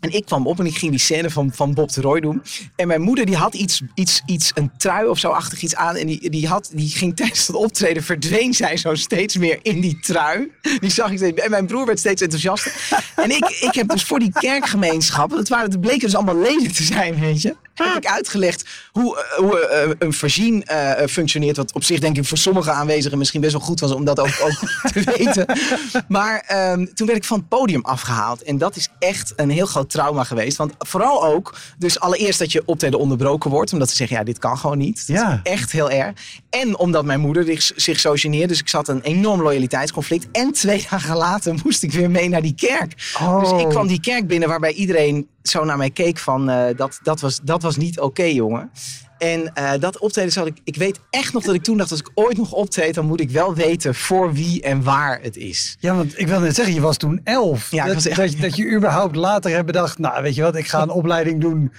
En 0.00 0.10
ik 0.10 0.24
kwam 0.24 0.46
op 0.46 0.58
en 0.58 0.66
ik 0.66 0.76
ging 0.76 0.90
die 0.90 1.00
scène 1.00 1.30
van, 1.30 1.50
van 1.54 1.74
Bob 1.74 1.92
de 1.92 2.00
Roy 2.00 2.20
doen. 2.20 2.42
En 2.76 2.86
mijn 2.86 3.00
moeder 3.00 3.26
die 3.26 3.36
had 3.36 3.54
iets, 3.54 3.82
iets, 3.94 4.22
iets 4.26 4.50
een 4.54 4.70
trui 4.76 5.08
of 5.08 5.18
zo 5.18 5.30
achtig 5.30 5.62
iets 5.62 5.74
aan. 5.74 5.96
En 5.96 6.06
die, 6.06 6.30
die, 6.30 6.48
had, 6.48 6.70
die 6.72 6.88
ging 6.88 7.16
tijdens 7.16 7.46
het 7.46 7.56
optreden, 7.56 8.02
verdween 8.02 8.54
zij 8.54 8.76
zo 8.76 8.94
steeds 8.94 9.36
meer 9.36 9.58
in 9.62 9.80
die 9.80 10.00
trui. 10.00 10.50
Die 10.80 10.90
zag 10.90 11.10
ik 11.10 11.16
steeds. 11.16 11.42
En 11.42 11.50
mijn 11.50 11.66
broer 11.66 11.86
werd 11.86 11.98
steeds 11.98 12.22
enthousiaster. 12.22 12.74
en 13.16 13.30
ik, 13.30 13.58
ik 13.60 13.74
heb 13.74 13.88
dus 13.88 14.04
voor 14.04 14.18
die 14.18 14.32
kerkgemeenschap, 14.32 15.30
dat, 15.30 15.48
waren, 15.48 15.70
het 15.70 15.80
bleken 15.80 16.00
dus 16.00 16.14
allemaal 16.14 16.38
leden 16.38 16.72
te 16.72 16.82
zijn, 16.82 17.20
weet 17.20 17.42
je 17.42 17.56
heb 17.88 17.96
ik 17.96 18.06
uitgelegd 18.06 18.64
hoe, 18.92 19.16
uh, 19.16 19.38
hoe 19.38 19.84
uh, 19.86 19.94
een 19.98 20.12
voorzien 20.12 20.64
uh, 20.70 20.92
functioneert. 21.08 21.56
Wat 21.56 21.72
op 21.72 21.84
zich 21.84 22.00
denk 22.00 22.16
ik 22.16 22.24
voor 22.24 22.38
sommige 22.38 22.70
aanwezigen 22.70 23.18
misschien 23.18 23.40
best 23.40 23.52
wel 23.52 23.60
goed 23.60 23.80
was 23.80 23.92
om 23.92 24.04
dat 24.04 24.20
ook, 24.20 24.40
ook 24.42 24.58
te 24.92 25.02
weten. 25.16 25.46
Maar 26.08 26.70
um, 26.72 26.94
toen 26.94 27.06
werd 27.06 27.18
ik 27.18 27.24
van 27.24 27.38
het 27.38 27.48
podium 27.48 27.84
afgehaald. 27.84 28.42
En 28.42 28.58
dat 28.58 28.76
is 28.76 28.88
echt 28.98 29.32
een 29.36 29.50
heel 29.50 29.66
groot 29.66 29.90
trauma 29.90 30.24
geweest. 30.24 30.56
Want 30.56 30.72
vooral 30.78 31.24
ook, 31.24 31.54
dus 31.78 32.00
allereerst 32.00 32.38
dat 32.38 32.52
je 32.52 32.62
optreden 32.64 32.98
onderbroken 32.98 33.50
wordt. 33.50 33.72
Omdat 33.72 33.90
ze 33.90 33.96
zeggen, 33.96 34.16
ja, 34.16 34.24
dit 34.24 34.38
kan 34.38 34.58
gewoon 34.58 34.78
niet. 34.78 35.06
Dat 35.06 35.16
ja. 35.16 35.40
is 35.42 35.50
echt 35.50 35.72
heel 35.72 35.90
erg. 35.90 36.12
En 36.50 36.78
omdat 36.78 37.04
mijn 37.04 37.20
moeder 37.20 37.44
zich, 37.44 37.70
zich 37.76 38.00
zo 38.00 38.12
geneerde. 38.14 38.46
Dus 38.46 38.60
ik 38.60 38.68
zat 38.68 38.88
een 38.88 39.00
enorm 39.00 39.42
loyaliteitsconflict. 39.42 40.26
En 40.32 40.52
twee 40.52 40.86
dagen 40.90 41.16
later 41.16 41.54
moest 41.64 41.82
ik 41.82 41.92
weer 41.92 42.10
mee 42.10 42.28
naar 42.28 42.42
die 42.42 42.54
kerk. 42.54 43.12
Oh. 43.20 43.40
Dus 43.40 43.62
ik 43.62 43.68
kwam 43.68 43.86
die 43.86 44.00
kerk 44.00 44.26
binnen 44.26 44.48
waarbij 44.48 44.72
iedereen 44.72 45.28
zo 45.42 45.64
naar 45.64 45.76
mij 45.76 45.90
keek 45.90 46.18
van 46.18 46.50
uh, 46.50 46.66
dat, 46.76 47.00
dat, 47.02 47.20
was, 47.20 47.40
dat 47.42 47.62
was 47.62 47.76
niet 47.76 48.00
oké, 48.00 48.22
jongen. 48.22 48.70
En 49.20 49.52
uh, 49.58 49.70
dat 49.80 49.98
optreden 49.98 50.32
zal 50.32 50.46
ik. 50.46 50.58
Ik 50.64 50.76
weet 50.76 51.00
echt 51.10 51.32
nog 51.32 51.42
dat 51.42 51.54
ik 51.54 51.62
toen 51.62 51.76
dacht: 51.76 51.90
als 51.90 52.00
ik 52.00 52.10
ooit 52.14 52.36
nog 52.36 52.52
optreed, 52.52 52.94
dan 52.94 53.06
moet 53.06 53.20
ik 53.20 53.30
wel 53.30 53.54
weten 53.54 53.94
voor 53.94 54.32
wie 54.32 54.62
en 54.62 54.82
waar 54.82 55.18
het 55.22 55.36
is. 55.36 55.76
Ja, 55.80 55.94
want 55.94 56.18
ik 56.18 56.26
wil 56.26 56.40
net 56.40 56.54
zeggen, 56.54 56.74
je 56.74 56.80
was 56.80 56.96
toen 56.96 57.20
elf. 57.24 57.70
Ja, 57.70 57.84
dat, 57.84 57.94
was 57.94 58.06
echt... 58.06 58.16
dat, 58.16 58.40
dat, 58.40 58.56
je 58.56 58.70
überhaupt 58.70 59.16
later 59.16 59.50
hebt 59.50 59.66
bedacht: 59.66 59.98
nou, 59.98 60.22
weet 60.22 60.34
je 60.34 60.42
wat, 60.42 60.56
ik 60.56 60.66
ga 60.66 60.82
een 60.82 60.90
opleiding 60.90 61.40
doen 61.40 61.72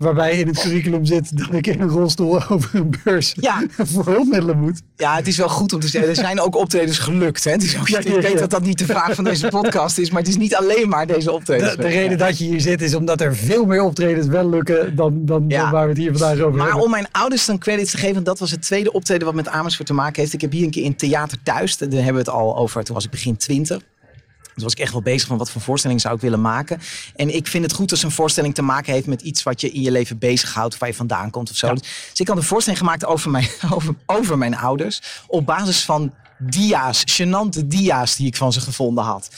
waarbij 0.00 0.38
in 0.38 0.46
het 0.46 0.60
curriculum 0.60 1.04
zit 1.04 1.38
dat 1.38 1.52
ik 1.52 1.66
in 1.66 1.80
een 1.80 1.88
rolstoel 1.88 2.42
over 2.48 2.74
een 2.74 2.94
beurs 3.04 3.34
ja. 3.40 3.62
voor 3.92 4.04
hulpmiddelen 4.04 4.58
moet. 4.58 4.80
Ja, 4.96 5.16
het 5.16 5.26
is 5.26 5.36
wel 5.36 5.48
goed 5.48 5.72
om 5.72 5.80
te 5.80 5.88
zeggen. 5.88 6.10
Er 6.10 6.16
zijn 6.16 6.40
ook 6.40 6.56
optredens 6.56 6.98
gelukt. 6.98 7.44
Hè? 7.44 7.50
Het 7.50 7.62
is 7.62 7.78
ook, 7.78 7.88
ja, 7.88 7.98
ik 7.98 8.20
weet 8.20 8.38
dat 8.38 8.50
dat 8.50 8.62
niet 8.62 8.78
de 8.78 8.84
vraag 8.84 9.14
van 9.14 9.24
deze 9.24 9.48
podcast 9.48 9.98
is, 9.98 10.10
maar 10.10 10.20
het 10.20 10.28
is 10.30 10.36
niet 10.36 10.54
alleen 10.54 10.88
maar 10.88 11.06
deze 11.06 11.32
optredens. 11.32 11.76
De, 11.76 11.82
de 11.82 11.88
reden 11.88 12.18
dat 12.18 12.38
je 12.38 12.44
hier 12.44 12.60
zit 12.60 12.82
is 12.82 12.94
omdat 12.94 13.20
er 13.20 13.36
veel 13.36 13.64
meer 13.64 13.82
optredens 13.82 14.26
wel 14.26 14.48
lukken 14.48 14.96
dan, 14.96 15.24
dan, 15.24 15.48
dan 15.48 15.70
waar 15.70 15.82
we 15.82 15.88
het 15.88 15.98
hier 15.98 16.16
vandaag 16.16 16.38
over 16.38 16.58
maar 16.58 16.66
hebben. 16.66 16.69
Maar 16.72 16.82
om 16.82 16.90
mijn 16.90 17.08
ouders 17.10 17.46
dan 17.46 17.58
credits 17.58 17.90
te 17.90 17.96
geven, 17.96 18.24
dat 18.24 18.38
was 18.38 18.50
het 18.50 18.62
tweede 18.62 18.92
optreden 18.92 19.26
wat 19.26 19.34
met 19.34 19.48
Amersfoort 19.48 19.88
te 19.88 19.94
maken 19.94 20.20
heeft. 20.20 20.32
Ik 20.32 20.40
heb 20.40 20.52
hier 20.52 20.64
een 20.64 20.70
keer 20.70 20.84
in 20.84 20.96
Theater 20.96 21.38
Thuis, 21.42 21.76
daar 21.76 21.90
hebben 21.90 22.12
we 22.12 22.18
het 22.18 22.28
al 22.28 22.56
over, 22.56 22.84
toen 22.84 22.94
was 22.94 23.04
ik 23.04 23.10
begin 23.10 23.36
twintig. 23.36 23.80
Dus 24.54 24.62
was 24.62 24.72
ik 24.72 24.78
echt 24.78 24.92
wel 24.92 25.02
bezig 25.02 25.28
van 25.28 25.38
wat 25.38 25.50
voor 25.50 25.60
voorstelling 25.60 26.00
zou 26.00 26.14
ik 26.14 26.20
willen 26.20 26.40
maken. 26.40 26.80
En 27.16 27.34
ik 27.34 27.46
vind 27.46 27.64
het 27.64 27.72
goed 27.72 27.90
als 27.90 28.02
een 28.02 28.10
voorstelling 28.10 28.54
te 28.54 28.62
maken 28.62 28.92
heeft 28.92 29.06
met 29.06 29.22
iets 29.22 29.42
wat 29.42 29.60
je 29.60 29.70
in 29.70 29.80
je 29.80 29.90
leven 29.90 30.18
bezighoudt, 30.18 30.78
waar 30.78 30.88
je 30.88 30.94
vandaan 30.94 31.30
komt 31.30 31.50
of 31.50 31.56
zo. 31.56 31.66
Ja. 31.66 31.74
Dus 31.74 31.84
ik 32.14 32.28
had 32.28 32.36
een 32.36 32.42
voorstelling 32.42 32.82
gemaakt 32.82 33.04
over 33.04 33.30
mijn, 33.30 33.48
over, 33.74 33.94
over 34.06 34.38
mijn 34.38 34.56
ouders. 34.56 35.02
Op 35.26 35.46
basis 35.46 35.84
van 35.84 36.14
dia's, 36.38 37.04
gênante 37.20 37.66
dia's 37.66 38.16
die 38.16 38.26
ik 38.26 38.36
van 38.36 38.52
ze 38.52 38.60
gevonden 38.60 39.04
had. 39.04 39.30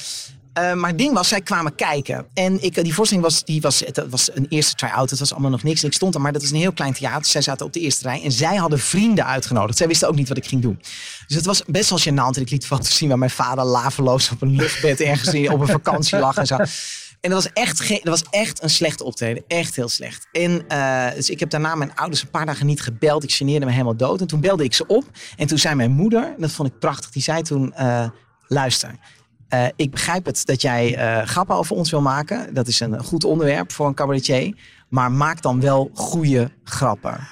Uh, 0.59 0.75
maar 0.75 0.88
het 0.88 0.99
ding 0.99 1.12
was, 1.12 1.28
zij 1.28 1.40
kwamen 1.40 1.75
kijken. 1.75 2.26
En 2.35 2.62
ik, 2.62 2.82
die 2.82 2.94
voorstelling 2.94 3.26
was, 3.26 3.44
die 3.44 3.61
was, 3.61 3.80
het 3.80 4.04
was 4.11 4.30
een 4.35 4.47
eerste 4.49 4.75
try-out. 4.75 5.11
Het 5.11 5.18
was 5.18 5.32
allemaal 5.32 5.50
nog 5.50 5.62
niks. 5.62 5.85
Ik 5.85 5.92
stond 5.92 6.14
er, 6.14 6.21
maar 6.21 6.32
dat 6.32 6.42
is 6.42 6.50
een 6.50 6.56
heel 6.56 6.73
klein 6.73 6.92
theater. 6.92 7.25
Zij 7.25 7.42
zaten 7.42 7.66
op 7.66 7.73
de 7.73 7.80
eerste 7.80 8.09
rij. 8.09 8.23
En 8.23 8.32
zij 8.32 8.56
hadden 8.56 8.78
vrienden 8.78 9.26
uitgenodigd. 9.26 9.78
Zij 9.78 9.87
wisten 9.87 10.09
ook 10.09 10.14
niet 10.14 10.28
wat 10.28 10.37
ik 10.37 10.47
ging 10.47 10.62
doen. 10.62 10.78
Dus 11.26 11.37
het 11.37 11.47
was 11.47 11.62
best 11.66 11.90
wel 11.90 12.00
gênant. 12.00 12.37
En 12.37 12.40
ik 12.40 12.50
liet 12.50 12.66
foto's 12.66 12.97
zien 12.97 13.09
waar 13.09 13.18
mijn 13.18 13.30
vader 13.30 13.64
laveloos 13.64 14.30
op 14.30 14.42
een 14.42 14.56
luchtbed 14.56 15.00
ergens 15.00 15.49
op 15.49 15.61
een 15.61 15.66
vakantie 15.66 16.18
lag 16.18 16.37
en 16.37 16.47
zo. 16.47 16.56
En 17.21 17.30
dat 17.30 17.42
was 17.42 17.52
echt, 17.52 17.88
dat 17.88 18.21
was 18.21 18.23
echt 18.30 18.62
een 18.62 18.71
slecht 18.71 19.00
optreden. 19.00 19.44
Echt 19.49 19.76
heel 19.76 19.88
slecht. 19.88 20.26
En 20.32 20.64
uh, 20.68 21.11
dus 21.14 21.30
ik 21.30 21.40
heb 21.40 21.50
daarna 21.50 21.75
mijn 21.75 21.94
ouders 21.94 22.23
een 22.23 22.30
paar 22.30 22.47
dagen 22.47 22.66
niet 22.66 22.80
gebeld. 22.80 23.25
Ik 23.25 23.32
geneerde 23.32 23.66
me 23.66 23.73
helemaal 23.73 23.97
dood. 23.97 24.21
En 24.21 24.26
toen 24.26 24.40
belde 24.40 24.64
ik 24.64 24.75
ze 24.75 24.87
op. 24.87 25.04
En 25.37 25.47
toen 25.47 25.59
zei 25.59 25.75
mijn 25.75 25.90
moeder, 25.90 26.25
en 26.25 26.37
dat 26.38 26.52
vond 26.52 26.68
ik 26.68 26.78
prachtig, 26.78 27.11
die 27.11 27.23
zei 27.23 27.42
toen... 27.42 27.75
Luister, 28.47 28.94
eh, 29.52 29.66
ik 29.76 29.90
begrijp 29.90 30.25
het 30.26 30.47
dat 30.47 30.62
jij 30.62 30.97
eh, 30.97 31.26
grappen 31.26 31.56
over 31.56 31.76
ons 31.76 31.90
wil 31.90 32.00
maken. 32.00 32.54
Dat 32.54 32.66
is 32.66 32.80
een 32.80 33.04
goed 33.04 33.25
onderwerp 33.25 33.73
voor 33.73 33.87
een 33.87 33.94
cabaretier. 33.94 34.56
Maar 34.88 35.12
maak 35.12 35.42
dan 35.42 35.61
wel 35.61 35.90
goede 35.94 36.50
grappen. 36.64 37.28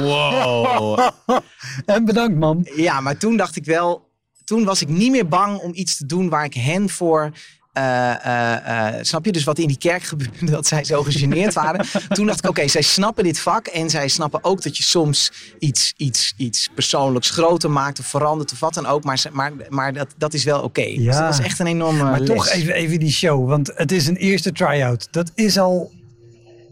Wow. 0.00 0.98
En 1.86 2.04
bedankt, 2.04 2.38
man. 2.38 2.68
Ja, 2.76 3.00
maar 3.00 3.16
toen 3.16 3.36
dacht 3.36 3.56
ik 3.56 3.64
wel... 3.64 4.10
Toen 4.44 4.64
was 4.64 4.82
ik 4.82 4.88
niet 4.88 5.10
meer 5.10 5.28
bang 5.28 5.58
om 5.58 5.70
iets 5.74 5.96
te 5.96 6.06
doen 6.06 6.28
waar 6.28 6.44
ik 6.44 6.54
hen 6.54 6.88
voor... 6.88 7.30
eh, 7.76 8.24
eh, 8.24 8.88
eh, 8.98 9.04
snap 9.04 9.24
je? 9.24 9.32
Dus 9.32 9.44
wat 9.44 9.58
in 9.58 9.66
die 9.66 9.78
kerk 9.78 10.02
gebeurde, 10.02 10.50
dat 10.56 10.66
zij 10.66 10.84
zo 10.84 11.02
gegeneerd 11.02 11.52
waren. 11.62 11.86
Toen 12.08 12.26
dacht 12.26 12.38
ik, 12.44 12.50
oké, 12.50 12.68
zij 12.68 12.82
snappen 12.82 13.24
dit 13.24 13.38
vak. 13.40 13.66
En 13.66 13.90
zij 13.90 14.08
snappen 14.08 14.44
ook 14.44 14.62
dat 14.62 14.76
je 14.76 14.82
soms 14.82 15.32
iets, 15.58 15.92
iets, 15.96 16.34
iets 16.36 16.68
persoonlijks 16.74 17.30
groter 17.30 17.70
maakt 17.70 17.98
of 17.98 18.06
verandert 18.06 18.52
of 18.52 18.60
wat 18.60 18.74
dan 18.74 18.86
ook. 18.86 19.04
Maar, 19.04 19.22
maar, 19.32 19.52
maar 19.68 19.92
dat, 19.92 20.14
dat 20.16 20.34
is 20.34 20.44
wel 20.44 20.62
oké. 20.62 20.82
Dus 20.84 20.94
Ja. 20.96 21.20
dat 21.20 21.38
is 21.38 21.44
echt 21.44 21.58
een 21.58 21.66
enorme 21.66 22.02
Maar 22.02 22.18
les. 22.20 22.28
toch 22.28 22.48
even, 22.48 22.74
even 22.74 22.98
die 22.98 23.12
show, 23.12 23.48
want 23.48 23.72
het 23.74 23.92
is 23.92 24.06
een 24.06 24.16
eerste 24.16 24.52
try-out. 24.52 25.08
Dat 25.10 25.30
is 25.34 25.58
al 25.58 25.92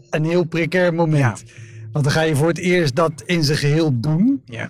een 0.09 0.25
heel 0.25 0.43
precair 0.43 0.93
moment. 0.93 1.43
Want 1.91 2.03
dan 2.05 2.13
ga 2.13 2.21
je 2.21 2.35
voor 2.35 2.47
het 2.47 2.57
eerst 2.57 2.95
dat 2.95 3.11
in 3.25 3.43
zijn 3.43 3.57
geheel 3.57 3.99
doen. 3.99 4.41
Ja. 4.45 4.69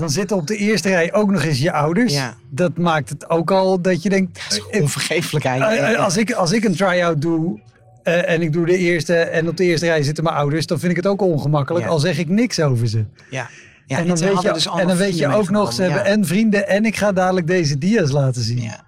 Dan 0.00 0.10
zitten 0.10 0.36
op 0.36 0.46
de 0.46 0.56
eerste 0.56 0.88
rij 0.88 1.12
ook 1.12 1.30
nog 1.30 1.42
eens 1.42 1.58
je 1.58 1.72
ouders. 1.72 2.12
Ja. 2.14 2.34
Dat 2.50 2.76
maakt 2.78 3.08
het 3.08 3.30
ook 3.30 3.50
al 3.50 3.80
dat 3.80 4.02
je 4.02 4.08
denkt... 4.08 4.60
eh, 4.70 4.80
Onvergeeflijkheid. 4.80 5.62
eh, 5.78 6.04
als, 6.04 6.16
ik, 6.16 6.32
als 6.32 6.52
ik 6.52 6.64
een 6.64 6.74
try-out 6.76 7.20
doe 7.22 7.60
eh, 8.02 8.28
en 8.30 8.42
ik 8.42 8.52
doe 8.52 8.66
de 8.66 8.76
eerste 8.76 9.14
en 9.16 9.48
op 9.48 9.56
de 9.56 9.64
eerste 9.64 9.86
rij 9.86 10.02
zitten 10.02 10.24
mijn 10.24 10.36
ouders... 10.36 10.66
dan 10.66 10.78
vind 10.78 10.90
ik 10.90 10.96
het 10.96 11.06
ook 11.06 11.22
ongemakkelijk, 11.22 11.84
Ja. 11.84 11.90
al 11.90 11.98
zeg 11.98 12.18
ik 12.18 12.28
niks 12.28 12.60
over 12.60 12.88
ze. 12.88 13.04
ja. 13.30 13.48
Ja, 13.86 13.98
en 13.98 14.06
dan 14.06 14.18
ze 14.18 14.24
weet 14.24 14.42
je, 14.42 14.52
dus 14.52 14.66
en 14.66 14.86
dan 14.86 14.96
weet 14.96 15.18
je 15.18 15.28
ook 15.34 15.50
nog, 15.50 15.72
ze 15.72 15.82
hebben 15.82 16.04
en 16.04 16.24
vrienden 16.26 16.68
en 16.68 16.84
ik 16.84 16.96
ga 16.96 17.12
dadelijk 17.12 17.46
deze 17.46 17.78
dia's 17.78 18.10
laten 18.10 18.42
zien. 18.42 18.62
Ja. 18.62 18.84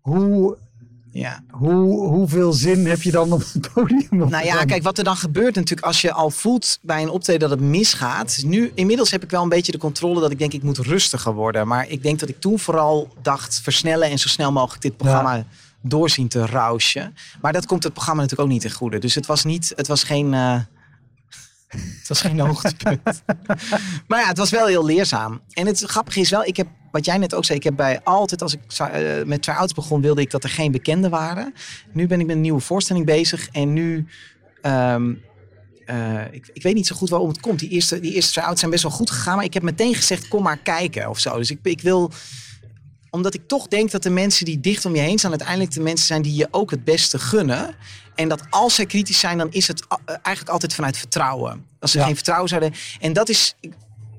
Hoe, 0.00 0.56
Ja. 1.12 1.42
hoe, 1.50 2.08
hoeveel 2.08 2.52
zin 2.52 2.86
heb 2.86 3.02
je 3.02 3.10
dan 3.10 3.32
op 3.32 3.42
het 3.52 3.72
podium? 3.72 4.08
Nou 4.10 4.44
ja, 4.44 4.64
kijk, 4.64 4.82
wat 4.82 4.98
er 4.98 5.04
dan 5.04 5.16
gebeurt 5.16 5.54
natuurlijk 5.54 5.86
als 5.86 6.00
je 6.00 6.12
al 6.12 6.30
voelt 6.30 6.78
bij 6.82 7.02
een 7.02 7.10
optreden 7.10 7.48
dat 7.48 7.58
het 7.58 7.68
misgaat. 7.68 8.30
is 8.30 8.44
Nu, 8.44 8.72
inmiddels 8.74 9.10
heb 9.10 9.22
ik 9.22 9.30
wel 9.30 9.42
een 9.42 9.48
beetje 9.48 9.72
de 9.72 9.78
controle 9.78 10.20
dat 10.20 10.30
ik 10.30 10.38
denk 10.38 10.52
ik 10.52 10.62
moet 10.62 10.78
rustiger 10.78 11.34
worden. 11.34 11.66
Maar 11.68 11.88
ik 11.88 12.02
denk 12.02 12.18
dat 12.18 12.28
ik 12.28 12.40
toen 12.40 12.58
vooral 12.58 13.08
dacht 13.22 13.60
versnellen 13.62 14.10
en 14.10 14.18
zo 14.18 14.28
snel 14.28 14.52
mogelijk 14.52 14.82
dit 14.82 14.96
programma 14.96 15.44
doorzien 15.82 16.28
te 16.28 16.46
rauschen. 16.46 17.14
Maar 17.40 17.52
dat 17.52 17.66
komt 17.66 17.82
het 17.82 17.92
programma 17.92 18.22
natuurlijk 18.22 18.48
ook 18.48 18.54
niet 18.54 18.62
ten 18.62 18.72
goede. 18.72 18.98
Dus 18.98 19.14
het 19.14 19.26
was 19.26 19.44
niet, 19.44 19.72
het 19.76 19.86
was 19.86 20.04
geen, 20.04 20.34
eh, 20.34 20.58
het 21.68 22.08
was 22.08 22.20
geen 22.20 22.40
hoogtepunt. 22.46 23.22
maar 24.06 24.20
ja, 24.20 24.26
het 24.26 24.38
was 24.38 24.50
wel 24.50 24.66
heel 24.66 24.84
leerzaam. 24.84 25.40
En 25.52 25.66
het 25.66 25.80
grappige 25.80 26.20
is 26.20 26.30
wel, 26.30 26.44
ik 26.44 26.56
heb, 26.56 26.68
wat 26.90 27.04
jij 27.04 27.18
net 27.18 27.34
ook 27.34 27.44
zei, 27.44 27.58
ik 27.58 27.64
heb 27.64 27.76
bij 27.76 28.00
altijd 28.04 28.42
als 28.42 28.54
ik 28.54 28.60
eh, 28.78 29.24
met 29.24 29.42
try-outs 29.42 29.72
begon, 29.72 30.00
wilde 30.00 30.20
ik 30.20 30.30
dat 30.30 30.44
er 30.44 30.50
geen 30.50 30.72
bekenden 30.72 31.10
waren. 31.10 31.54
Nu 31.92 32.06
ben 32.06 32.20
ik 32.20 32.26
met 32.26 32.36
een 32.36 32.42
nieuwe 32.42 32.60
voorstelling 32.60 33.06
bezig 33.06 33.48
en 33.52 33.72
nu 33.72 34.06
Ehm, 34.62 35.14
eh, 35.86 36.32
ik, 36.32 36.50
ik 36.52 36.62
weet 36.62 36.74
niet 36.74 36.86
zo 36.86 36.96
goed 36.96 37.10
waarom 37.10 37.28
het 37.28 37.40
komt. 37.40 37.58
Die 37.58 37.68
eerste, 37.68 38.00
die 38.00 38.14
eerste 38.14 38.32
try-outs 38.32 38.58
zijn 38.58 38.70
best 38.70 38.82
wel 38.82 38.92
goed 38.92 39.10
gegaan. 39.10 39.36
Maar 39.36 39.44
ik 39.44 39.54
heb 39.54 39.62
meteen 39.62 39.94
gezegd, 39.94 40.28
kom 40.28 40.42
maar 40.42 40.58
kijken 40.58 41.08
of 41.08 41.18
zo. 41.18 41.36
Dus 41.36 41.50
ik, 41.50 41.58
ik 41.62 41.80
wil... 41.80 42.10
Omdat 43.10 43.34
ik 43.34 43.42
toch 43.46 43.68
denk 43.68 43.90
dat 43.90 44.02
de 44.02 44.10
mensen 44.10 44.44
die 44.44 44.60
dicht 44.60 44.84
om 44.84 44.94
je 44.94 45.00
heen 45.00 45.18
staan... 45.18 45.30
uiteindelijk 45.30 45.72
de 45.72 45.80
mensen 45.80 46.06
zijn 46.06 46.22
die 46.22 46.34
je 46.34 46.48
ook 46.50 46.70
het 46.70 46.84
beste 46.84 47.18
gunnen. 47.18 47.74
En 48.14 48.28
dat 48.28 48.42
als 48.50 48.74
zij 48.74 48.86
kritisch 48.86 49.18
zijn, 49.18 49.38
dan 49.38 49.50
is 49.50 49.68
het 49.68 49.86
eh, 49.88 49.96
eigenlijk 50.06 50.48
altijd 50.48 50.74
vanuit 50.74 50.96
vertrouwen. 50.96 51.66
Als 51.80 51.90
ze 51.90 51.98
Ja. 51.98 52.04
geen 52.04 52.14
vertrouwen 52.14 52.48
zouden... 52.48 52.72
En 53.00 53.12
dat 53.12 53.28
is... 53.28 53.54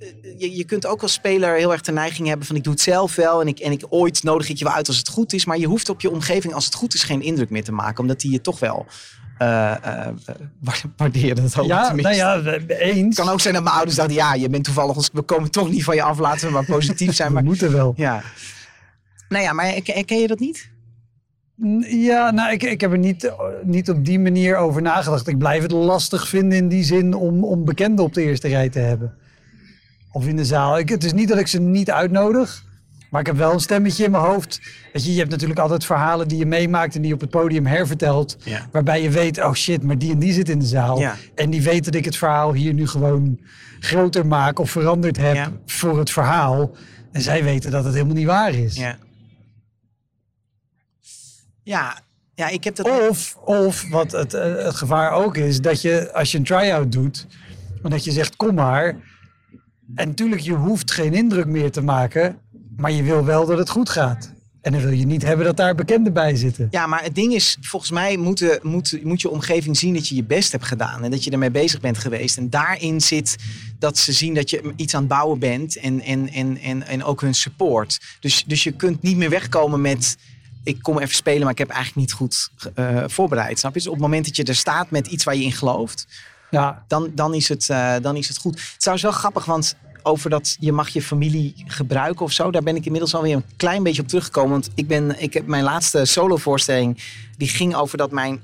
ik- 0.02 0.16
eh, 0.24 0.40
Je, 0.40 0.56
je 0.56 0.64
kunt 0.64 0.86
ook 0.86 1.02
als 1.02 1.14
speler 1.14 1.56
heel 1.58 1.72
erg 1.72 1.82
de 1.82 1.92
neiging 1.92 2.28
hebben 2.28 2.46
van 2.48 2.56
ik 2.56 2.64
doe 2.64 2.74
het 2.74 2.82
zelf 2.82 3.16
wel 3.16 3.42
en 3.42 3.48
ik, 3.48 3.60
en 3.60 3.72
ik 3.72 3.84
ooit 3.90 4.24
nodig 4.24 4.50
ik 4.50 4.58
je 4.58 4.64
wel 4.66 4.74
uit 4.74 4.88
als 4.88 4.98
het 4.98 5.08
goed 5.08 5.34
is. 5.34 5.46
Maar 5.46 5.58
je 5.58 5.66
hoeft 5.68 5.90
op 5.90 6.02
je 6.02 6.12
omgeving 6.12 6.54
als 6.54 6.66
het 6.66 6.76
goed 6.76 6.94
is 6.94 7.04
geen 7.04 7.22
indruk 7.22 7.50
meer 7.50 7.64
te 7.64 7.72
maken. 7.72 8.00
Omdat 8.00 8.20
die 8.22 8.32
je 8.32 8.42
toch 8.42 8.60
wel 8.60 8.86
eh 9.38 9.72
eh, 9.72 10.08
eh, 10.08 10.36
waarderen. 10.98 11.36
Dat 11.52 11.66
Ja, 11.66 11.94
nou 11.94 12.16
ja, 12.16 12.42
eens. 12.68 13.00
Het 13.06 13.16
kan 13.26 13.30
ook 13.30 13.42
zijn 13.42 13.54
dat 13.54 13.64
mijn 13.64 13.76
ouders 13.76 13.96
dachten, 13.98 14.16
ja, 14.16 14.34
je 14.34 14.50
bent 14.50 14.64
toevallig, 14.64 14.96
ons- 14.96 15.10
we 15.14 15.22
komen 15.22 15.52
toch 15.52 15.70
niet 15.70 15.84
van 15.84 15.96
je 15.96 16.04
af, 16.04 16.20
laten 16.20 16.48
we 16.48 16.54
maar 16.54 16.66
positief 16.66 17.16
zijn. 17.16 17.28
We 17.28 17.34
Maar 17.34 17.44
moeten 17.44 17.72
wel. 17.72 17.94
ja. 17.98 18.22
Nou 19.30 19.44
ja, 19.44 19.54
maar 19.54 19.66
herken 19.84 20.18
je 20.20 20.28
dat 20.28 20.40
niet? 20.40 20.70
Ja, 21.90 22.32
nou, 22.32 22.52
ik, 22.52 22.64
ik 22.64 22.82
heb 22.82 22.92
er 22.92 22.98
niet, 22.98 23.32
niet 23.64 23.90
op 23.90 24.06
die 24.06 24.20
manier 24.20 24.56
over 24.58 24.82
nagedacht. 24.82 25.28
Ik 25.28 25.38
blijf 25.38 25.62
het 25.62 25.72
lastig 25.72 26.28
vinden 26.28 26.58
in 26.58 26.68
die 26.68 26.84
zin 26.84 27.14
om, 27.14 27.44
om 27.44 27.66
bekenden 27.66 28.06
op 28.06 28.14
de 28.14 28.22
eerste 28.22 28.48
rij 28.48 28.70
te 28.70 28.80
hebben. 28.80 29.14
Of 30.12 30.28
in 30.28 30.36
de 30.36 30.46
zaal. 30.46 30.80
Ik, 30.80 30.90
het 30.90 31.04
is 31.04 31.14
niet 31.14 31.28
dat 31.28 31.38
ik 31.38 31.48
ze 31.48 31.60
niet 31.60 31.92
uitnodig. 31.92 32.64
Maar 33.10 33.22
ik 33.22 33.28
heb 33.28 33.36
wel 33.36 33.54
een 33.54 33.60
stemmetje 33.60 34.04
in 34.04 34.12
mijn 34.12 34.24
hoofd. 34.24 34.62
Weet 34.94 35.06
je, 35.06 35.12
je 35.12 35.18
hebt 35.18 35.30
natuurlijk 35.30 35.60
altijd 35.60 35.86
verhalen 35.86 36.28
die 36.28 36.38
je 36.38 36.46
meemaakt 36.46 36.96
en 36.96 37.00
die 37.02 37.10
je 37.10 37.16
op 37.16 37.22
het 37.22 37.30
podium 37.30 37.66
hervertelt. 37.66 38.38
Ja. 38.44 38.68
Waarbij 38.72 39.02
je 39.02 39.10
weet, 39.10 39.38
oh 39.44 39.54
shit, 39.54 39.84
maar 39.84 39.98
die 39.98 40.12
en 40.12 40.20
die 40.20 40.34
zit 40.34 40.50
in 40.50 40.60
de 40.60 40.66
zaal. 40.66 41.00
Ja. 41.00 41.16
En 41.36 41.50
die 41.50 41.62
weet 41.62 41.86
dat 41.86 41.96
ik 41.96 42.06
het 42.06 42.16
verhaal 42.18 42.54
hier 42.54 42.74
nu 42.74 42.88
gewoon 42.88 43.40
groter 43.80 44.26
maak 44.26 44.60
of 44.60 44.72
veranderd 44.72 45.18
heb 45.18 45.36
Ja. 45.36 45.52
voor 45.66 46.00
het 46.00 46.12
verhaal. 46.12 46.76
En 47.12 47.22
zij 47.22 47.44
weten 47.44 47.72
dat 47.72 47.84
het 47.84 47.94
helemaal 47.94 48.16
niet 48.16 48.26
waar 48.26 48.54
is. 48.54 48.76
Ja. 48.76 48.98
Ja, 51.64 52.00
ja 52.36 52.48
ik 52.48 52.64
heb 52.64 52.76
dat... 52.76 53.10
Of, 53.10 53.36
of 53.36 53.90
wat 53.90 54.12
het, 54.12 54.34
eh, 54.34 54.56
het 54.56 54.76
gevaar 54.76 55.12
ook 55.12 55.38
is, 55.38 55.62
dat 55.62 55.82
je 55.82 56.14
als 56.14 56.32
je 56.32 56.38
een 56.38 56.44
try-out 56.44 56.92
doet, 56.92 57.28
dat 57.82 58.04
je 58.04 58.12
zegt 58.12 58.36
kom 58.36 58.56
maar. 58.56 58.96
En 59.96 60.08
natuurlijk, 60.08 60.42
je 60.42 60.54
hoeft 60.54 60.92
geen 60.92 61.14
indruk 61.14 61.46
meer 61.46 61.72
te 61.72 61.82
maken, 61.82 62.38
maar 62.78 62.92
je 62.92 63.04
wil 63.04 63.26
wel 63.26 63.46
dat 63.46 63.58
het 63.58 63.70
goed 63.70 63.90
gaat. 63.90 64.32
En 64.62 64.72
dan 64.72 64.82
wil 64.82 64.92
je 64.92 65.06
niet 65.06 65.22
hebben 65.22 65.46
dat 65.46 65.58
daar 65.58 65.76
bekenden 65.76 66.14
bij 66.14 66.36
zitten. 66.36 66.68
Ja, 66.72 66.88
maar 66.88 67.04
het 67.04 67.16
ding 67.16 67.34
is, 67.34 67.58
volgens 67.62 67.92
mij 67.92 68.18
moet, 68.18 68.60
moet, 68.62 69.00
moet 69.04 69.22
je 69.22 69.30
omgeving 69.30 69.78
zien 69.78 69.94
dat 69.94 70.08
je 70.08 70.16
je 70.16 70.24
best 70.24 70.52
hebt 70.52 70.66
gedaan. 70.66 71.04
En 71.04 71.12
dat 71.12 71.24
je 71.24 71.32
ermee 71.32 71.52
bezig 71.52 71.80
bent 71.80 71.98
geweest. 71.98 72.38
En 72.38 72.50
daarin 72.50 73.02
zit 73.02 73.36
dat 73.80 73.98
ze 73.98 74.12
zien 74.12 74.34
dat 74.34 74.50
je 74.50 74.74
iets 74.76 74.94
aan 74.94 75.00
het 75.00 75.10
bouwen 75.10 75.40
bent. 75.40 75.78
En, 75.78 76.02
en, 76.02 76.30
en, 76.30 76.58
en, 76.58 76.88
en 76.88 77.04
ook 77.04 77.22
hun 77.22 77.36
support. 77.36 78.00
Dus, 78.20 78.44
dus 78.48 78.64
je 78.64 78.72
kunt 78.72 79.02
niet 79.02 79.18
meer 79.18 79.30
wegkomen 79.30 79.82
met... 79.82 80.18
Ik 80.64 80.82
kom 80.82 81.00
even 81.00 81.16
spelen, 81.16 81.42
maar 81.42 81.52
ik 81.52 81.58
heb 81.58 81.70
eigenlijk 81.70 82.08
niet 82.08 82.14
goed 82.14 82.50
eh, 82.74 83.04
voorbereid. 83.08 83.60
Snap 83.60 83.74
je? 83.74 83.80
Dus 83.80 83.88
op 83.88 83.94
het 83.94 84.02
moment 84.02 84.26
dat 84.26 84.36
je 84.36 84.44
er 84.44 84.56
staat 84.56 84.90
met 84.90 85.08
iets 85.08 85.24
waar 85.24 85.36
je 85.36 85.44
in 85.44 85.52
gelooft... 85.52 86.08
Ja, 86.52 86.84
dan, 86.88 87.12
dan, 87.16 87.34
is 87.34 87.50
het, 87.50 87.70
eh, 87.70 87.96
dan 88.02 88.16
is 88.16 88.28
het 88.28 88.38
goed. 88.38 88.60
Het 88.60 88.76
trouwens 88.78 89.04
wel 89.04 89.20
grappig, 89.20 89.46
want 89.46 89.76
over 90.04 90.30
dat 90.30 90.58
je 90.60 90.72
mag 90.72 90.90
je 90.90 91.02
familie 91.02 91.54
gebruiken 91.68 92.26
of 92.26 92.32
zo, 92.32 92.52
daar 92.52 92.64
ben 92.64 92.76
ik 92.76 92.86
inmiddels 92.86 93.16
alweer 93.16 93.36
een 93.36 93.46
klein 93.58 93.84
beetje 93.84 94.02
op 94.02 94.08
teruggekomen. 94.08 94.52
Want 94.52 94.70
ik, 94.76 94.88
ben, 94.88 95.22
ik 95.22 95.34
heb 95.34 95.48
mijn 95.48 95.64
laatste 95.64 96.06
solovoorstelling, 96.06 97.04
die 97.38 97.48
ging 97.48 97.76
over 97.76 97.98
dat 97.98 98.12
mijn, 98.12 98.42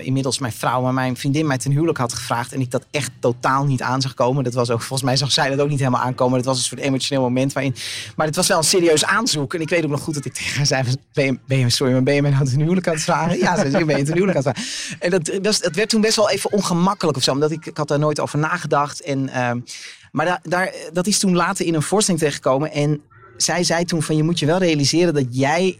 inmiddels 0.00 0.38
mijn 0.38 0.52
vrouw, 0.52 0.82
maar 0.82 0.94
mijn 0.94 1.16
vriendin 1.16 1.46
mij 1.46 1.58
ten 1.58 1.70
huwelijk 1.70 1.98
had 1.98 2.12
gevraagd. 2.12 2.52
En 2.52 2.60
ik 2.60 2.70
dat 2.70 2.86
echt 2.90 3.10
totaal 3.18 3.64
niet 3.64 3.82
aan 3.82 4.00
zag 4.00 4.14
komen. 4.14 4.44
Dat 4.44 4.54
was 4.54 4.70
ook, 4.70 4.80
volgens 4.80 5.02
mij 5.02 5.16
zag 5.16 5.32
zij 5.32 5.50
dat 5.50 5.60
ook 5.60 5.68
niet 5.68 5.78
helemaal 5.78 6.00
aankomen. 6.00 6.36
Dat 6.36 6.46
was 6.46 6.58
een 6.58 6.64
soort 6.64 6.80
emotioneel 6.80 7.22
moment 7.22 7.52
waarin, 7.52 7.74
maar 8.16 8.26
het 8.26 8.36
was 8.36 8.48
wel 8.48 8.58
een 8.58 8.64
serieus 8.64 9.04
aanzoek. 9.04 9.54
En 9.54 9.60
ik 9.60 9.68
weet 9.68 9.84
ook 9.84 9.90
nog 9.90 10.00
goed 10.00 10.14
dat 10.14 10.24
ik 10.24 10.32
tegen 10.32 10.56
haar 10.56 10.66
zei, 10.66 10.84
ben 11.12 11.24
je, 11.24 11.38
ben 11.46 11.70
sorry, 11.70 11.92
maar 11.92 12.02
ben 12.02 12.14
je 12.14 12.22
mij 12.22 12.30
nou 12.30 12.44
ten 12.44 12.60
huwelijk 12.60 12.86
aan 12.86 12.94
het 12.94 13.02
vragen? 13.02 13.38
Ja, 13.38 13.56
ze 13.56 13.70
zei, 13.70 13.84
ben 13.84 13.98
je 13.98 14.04
ten 14.04 14.14
huwelijk 14.14 14.38
aan 14.38 14.52
het 14.52 14.58
vragen? 14.60 14.98
En 15.00 15.10
dat, 15.10 15.38
dat 15.42 15.74
werd 15.74 15.88
toen 15.88 16.00
best 16.00 16.16
wel 16.16 16.30
even 16.30 16.52
ongemakkelijk 16.52 17.16
of 17.16 17.22
zo, 17.22 17.30
omdat 17.30 17.50
ik, 17.50 17.66
ik 17.66 17.76
had 17.76 17.88
daar 17.88 17.98
nooit 17.98 18.20
over 18.20 18.38
nagedacht. 18.38 19.00
En, 19.00 19.28
ehm, 19.28 19.60
maar 20.12 20.26
daar, 20.26 20.40
daar, 20.42 20.72
dat 20.92 21.06
is 21.06 21.18
toen 21.18 21.34
later 21.34 21.66
in 21.66 21.74
een 21.74 21.82
voorstelling 21.82 22.22
terechtgekomen. 22.22 22.72
En 22.72 23.00
zij 23.36 23.64
zei 23.64 23.84
toen 23.84 24.02
van, 24.02 24.16
je 24.16 24.22
moet 24.22 24.38
je 24.38 24.46
wel 24.46 24.58
realiseren 24.58 25.14
dat 25.14 25.26
jij 25.30 25.78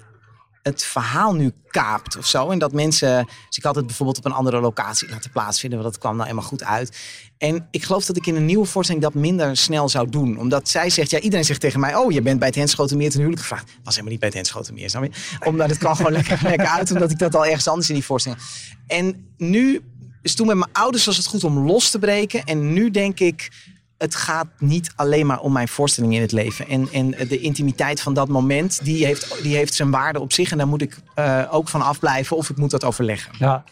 het 0.68 0.84
verhaal 0.84 1.34
nu 1.34 1.52
kaapt 1.68 2.16
of 2.16 2.26
zo. 2.26 2.50
En 2.50 2.58
dat 2.58 2.72
mensen... 2.72 3.24
Dus 3.46 3.56
ik 3.56 3.62
had 3.62 3.74
het 3.74 3.86
bijvoorbeeld 3.86 4.18
op 4.18 4.24
een 4.24 4.32
andere 4.32 4.60
locatie 4.60 5.08
laten 5.08 5.30
plaatsvinden. 5.30 5.78
Want 5.78 5.92
dat 5.92 6.00
kwam 6.00 6.16
nou 6.16 6.28
helemaal 6.28 6.48
goed 6.48 6.64
uit. 6.64 6.98
En 7.38 7.68
ik 7.70 7.84
geloof 7.84 8.04
dat 8.04 8.16
ik 8.16 8.26
in 8.26 8.36
een 8.36 8.44
nieuwe 8.44 8.66
voorstelling 8.66 9.04
dat 9.04 9.14
minder 9.14 9.56
snel 9.56 9.88
zou 9.88 10.10
doen. 10.10 10.38
Omdat 10.38 10.68
zij 10.68 10.90
zegt... 10.90 11.10
Ja, 11.10 11.18
iedereen 11.18 11.44
zegt 11.44 11.60
tegen 11.60 11.80
mij... 11.80 11.94
Oh, 11.94 12.12
je 12.12 12.22
bent 12.22 12.38
bij 12.38 12.48
het 12.48 12.56
Henschotenmeer 12.56 13.10
ten 13.10 13.18
huwelijk 13.18 13.42
gevraagd. 13.42 13.64
Was 13.64 13.94
helemaal 13.94 14.10
niet 14.10 14.20
bij 14.20 14.28
het 14.28 14.38
Henschotenmeer, 14.38 14.90
snap 14.90 15.02
je? 15.02 15.10
Omdat 15.44 15.68
het 15.68 15.78
kwam 15.78 15.94
gewoon 15.94 16.12
lekker, 16.12 16.38
lekker 16.50 16.68
uit. 16.68 16.90
Omdat 16.90 17.10
ik 17.10 17.18
dat 17.18 17.34
al 17.34 17.46
ergens 17.46 17.68
anders 17.68 17.88
in 17.88 17.94
die 17.94 18.04
voorstelling... 18.04 18.42
En 18.86 19.32
nu... 19.36 19.80
Dus 20.22 20.34
toen 20.34 20.46
met 20.46 20.56
mijn 20.56 20.72
ouders 20.72 21.04
was 21.04 21.16
het 21.16 21.26
goed 21.26 21.44
om 21.44 21.58
los 21.58 21.90
te 21.90 21.98
breken. 21.98 22.44
En 22.44 22.72
nu 22.72 22.90
denk 22.90 23.20
ik 23.20 23.50
het 23.98 24.14
gaat 24.14 24.46
niet 24.58 24.92
alleen 24.96 25.26
maar 25.26 25.40
om 25.40 25.52
mijn 25.52 25.68
voorstelling 25.68 26.14
in 26.14 26.20
het 26.20 26.32
leven. 26.32 26.68
En, 26.68 26.88
en 26.92 27.10
de 27.10 27.40
intimiteit 27.40 28.00
van 28.00 28.14
dat 28.14 28.28
moment, 28.28 28.84
die 28.84 29.04
heeft, 29.06 29.42
die 29.42 29.56
heeft 29.56 29.74
zijn 29.74 29.90
waarde 29.90 30.20
op 30.20 30.32
zich. 30.32 30.50
En 30.50 30.58
daar 30.58 30.68
moet 30.68 30.82
ik 30.82 30.96
eh, 31.14 31.44
ook 31.50 31.68
van 31.68 31.82
afblijven 31.82 32.36
of 32.36 32.50
ik 32.50 32.56
moet 32.56 32.70
dat 32.70 32.84
overleggen. 32.84 33.32
ja. 33.38 33.64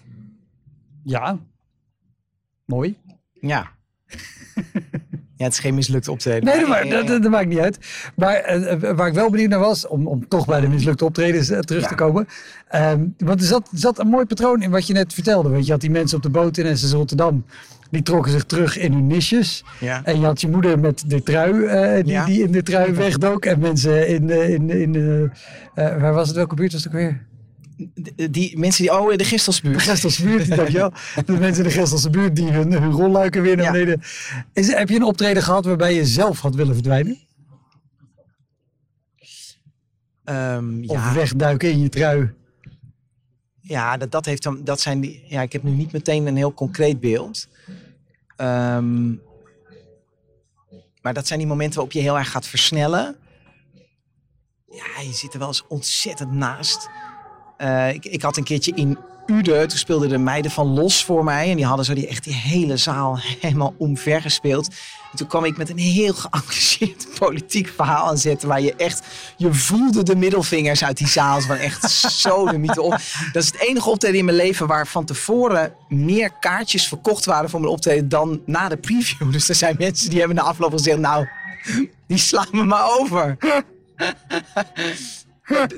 Ja. 1.04 1.38
Mooi. 2.64 2.96
Ja. 3.32 3.70
Ja, 5.38 5.44
het 5.44 5.52
is 5.52 5.58
geen 5.58 5.74
mislukt 5.74 6.08
optreden. 6.08 6.44
Nee, 6.44 6.58
dat, 6.60 6.68
Maar, 6.68 6.88
dat, 6.88 7.06
dat, 7.06 7.30
maakt 7.30 7.48
niet 7.48 7.58
uit. 7.58 7.78
Maar 8.14 8.34
eh, 8.34 8.72
eh, 8.72 8.96
waar 8.96 9.06
ik 9.08 9.14
wel 9.14 9.30
benieuwd 9.30 9.50
naar 9.50 9.58
was, 9.58 9.86
om, 9.86 10.06
om 10.06 10.28
toch 10.28 10.46
bij 10.46 10.60
de 10.60 10.68
mislukte 10.68 11.04
optredens 11.04 11.46
terug 11.46 11.82
Ja. 11.82 11.88
te 11.88 11.94
komen. 11.94 12.28
Ehm, 12.68 13.04
want 13.18 13.40
er 13.40 13.46
zat, 13.46 13.68
zat 13.72 13.98
een 13.98 14.08
mooi 14.08 14.26
patroon 14.26 14.62
in 14.62 14.70
wat 14.70 14.86
je 14.86 14.92
net 14.92 15.14
vertelde. 15.14 15.48
Want 15.48 15.66
je 15.66 15.72
had 15.72 15.80
die 15.80 15.90
mensen 15.90 16.16
op 16.16 16.22
de 16.22 16.30
boot 16.30 16.56
in 16.56 16.78
SS 16.78 16.92
Rotterdam. 16.92 17.44
Die 17.90 18.02
trokken 18.02 18.32
zich 18.32 18.44
terug 18.44 18.78
in 18.78 18.92
hun 18.92 19.06
nisjes. 19.06 19.64
Ja. 19.80 20.04
En 20.04 20.20
je 20.20 20.26
had 20.26 20.40
je 20.40 20.48
moeder 20.48 20.78
met 20.78 21.04
de 21.10 21.22
trui, 21.22 21.64
eh, 21.64 22.04
die, 22.04 22.12
Ja. 22.12 22.24
die 22.24 22.42
in 22.42 22.52
de 22.52 22.62
trui 22.62 22.92
wegdook. 22.92 23.44
En 23.44 23.58
mensen 23.58 24.08
in, 24.08 24.26
de- 24.26 24.52
in, 24.54 24.66
de- 24.66 24.80
in 24.82 24.92
de... 24.92 25.30
eh, 25.74 26.00
waar 26.00 26.14
was 26.14 26.26
het? 26.28 26.36
Welke 26.36 26.54
buurt 26.54 26.72
was 26.72 26.84
het 26.84 26.92
ook 26.92 26.98
weer? 26.98 27.26
Die, 27.94 28.30
die 28.30 28.58
mensen 28.58 28.82
die, 28.82 28.92
oh, 28.92 29.16
de 29.16 29.24
Gistelsbuurt. 29.24 29.82
Gestelse 29.82 30.22
buurt, 30.24 30.56
dankjewel. 30.56 30.92
De 31.26 31.32
mensen 31.32 31.64
in 31.64 31.70
de 31.70 31.74
Gestelse 31.78 32.10
buurt 32.10 32.36
die 32.36 32.50
hun, 32.50 32.72
hun 32.72 32.90
rolluiken 32.90 33.42
weer 33.42 33.56
naar 33.56 33.64
Ja. 33.64 33.72
beneden. 33.72 34.00
Is, 34.52 34.72
heb 34.72 34.88
je 34.88 34.96
een 34.96 35.02
optreden 35.02 35.42
gehad 35.42 35.64
waarbij 35.64 35.94
je 35.94 36.06
zelf 36.06 36.40
had 36.40 36.54
willen 36.54 36.74
verdwijnen? 36.74 37.18
Ehm, 40.24 40.80
Of 40.86 40.96
ja, 40.96 41.14
wegduiken 41.14 41.70
in 41.70 41.78
je 41.80 41.88
trui? 41.88 42.30
ja 43.60 43.96
dat, 43.96 44.10
dat, 44.10 44.24
heeft 44.26 44.42
dan, 44.42 44.60
dat 44.64 44.80
zijn 44.80 45.00
die. 45.00 45.22
Ja, 45.28 45.42
ik 45.42 45.52
heb 45.52 45.62
nu 45.62 45.70
niet 45.70 45.92
meteen 45.92 46.26
een 46.26 46.36
heel 46.36 46.54
concreet 46.54 47.00
beeld. 47.00 47.48
Ehm, 48.36 49.14
maar 51.02 51.14
dat 51.14 51.26
zijn 51.26 51.38
die 51.38 51.48
momenten 51.48 51.74
waarop 51.74 51.92
je 51.94 52.00
heel 52.00 52.18
erg 52.18 52.30
gaat 52.30 52.46
versnellen. 52.46 53.16
Ja, 54.70 55.00
je 55.02 55.12
zit 55.12 55.32
er 55.32 55.38
wel 55.38 55.48
eens 55.48 55.66
ontzettend 55.68 56.32
naast. 56.32 56.88
Eh, 57.56 57.92
ik, 57.92 58.04
ik 58.04 58.22
had 58.22 58.36
een 58.36 58.44
keertje 58.44 58.72
in 58.74 58.98
Uden, 59.26 59.68
toen 59.68 59.78
speelden 59.78 60.08
de 60.08 60.18
meiden 60.18 60.50
van 60.50 60.66
Los 60.66 61.04
voor 61.04 61.24
mij. 61.24 61.50
En 61.50 61.56
die 61.56 61.66
hadden 61.66 61.84
zo 61.84 61.94
die, 61.94 62.06
echt 62.06 62.24
die 62.24 62.34
hele 62.34 62.76
zaal 62.76 63.18
helemaal 63.40 63.74
omver 63.78 64.22
gespeeld. 64.22 64.68
En 65.12 65.18
toen 65.18 65.26
kwam 65.26 65.44
ik 65.44 65.56
met 65.56 65.70
een 65.70 65.78
heel 65.78 66.14
geëngageerd 66.14 67.06
politiek 67.18 67.72
verhaal 67.76 68.06
aan 68.06 68.18
zetten. 68.18 68.48
Waar 68.48 68.60
je 68.60 68.74
echt, 68.74 69.02
je 69.36 69.54
voelde 69.54 70.02
de 70.02 70.16
middelvingers 70.16 70.84
uit 70.84 70.96
die 70.96 71.08
zaal. 71.08 71.40
Van 71.40 71.56
echt 71.56 71.90
zo 71.90 72.46
de 72.46 72.58
mythe 72.58 72.82
op. 72.82 72.98
Dat 73.32 73.42
is 73.42 73.46
het 73.46 73.60
enige 73.60 73.90
optreden 73.90 74.18
in 74.18 74.24
mijn 74.24 74.36
leven 74.36 74.66
waar 74.66 74.86
van 74.86 75.04
tevoren 75.04 75.74
meer 75.88 76.30
kaartjes 76.40 76.88
verkocht 76.88 77.24
waren 77.24 77.50
voor 77.50 77.60
mijn 77.60 77.72
optreden 77.72 78.08
dan 78.08 78.40
na 78.46 78.68
de 78.68 78.76
preview. 78.76 79.32
Dus 79.36 79.48
er 79.48 79.54
zijn 79.54 79.76
mensen 79.78 80.10
die 80.10 80.18
hebben 80.18 80.36
na 80.36 80.42
afloop 80.42 80.72
gezegd, 80.72 80.98
nou, 80.98 81.28
die 82.06 82.18
slaan 82.18 82.48
me 82.50 82.64
maar 82.64 82.98
over. 82.98 83.36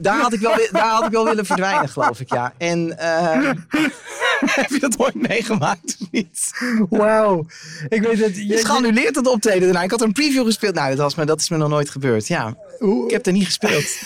Daar 0.00 0.20
had, 0.20 0.32
ik 0.32 0.40
wel, 0.40 0.54
daar 0.70 0.88
had 0.90 1.04
ik 1.04 1.10
wel 1.10 1.24
willen 1.24 1.46
verdwijnen, 1.46 1.88
geloof 1.88 2.20
ik, 2.20 2.32
ja. 2.32 2.52
En 2.58 2.98
eh, 2.98 3.50
heb 4.60 4.70
je 4.70 4.78
dat 4.80 4.98
ooit 4.98 5.28
meegemaakt 5.28 5.96
of 6.00 6.06
niet? 6.10 6.50
Wauw. 6.88 7.46
Ik 7.88 8.02
weet 8.02 8.18
dat... 8.20 8.36
Je 8.36 8.54
is 8.54 8.64
geannuleerd 8.64 9.16
het 9.16 9.26
optreden 9.26 9.62
daarna. 9.62 9.82
Ik 9.82 9.90
had 9.90 10.00
een 10.00 10.12
preview 10.12 10.44
gespeeld. 10.44 10.74
Nou, 10.74 10.88
dat, 10.88 10.98
was 10.98 11.14
me, 11.14 11.24
dat 11.24 11.40
is 11.40 11.48
me 11.48 11.56
nog 11.56 11.68
nooit 11.68 11.90
gebeurd, 11.90 12.26
ja. 12.26 12.56
hoe- 12.78 13.04
Ik 13.04 13.10
heb 13.10 13.26
er 13.26 13.32
niet 13.32 13.44
gespeeld. 13.44 13.84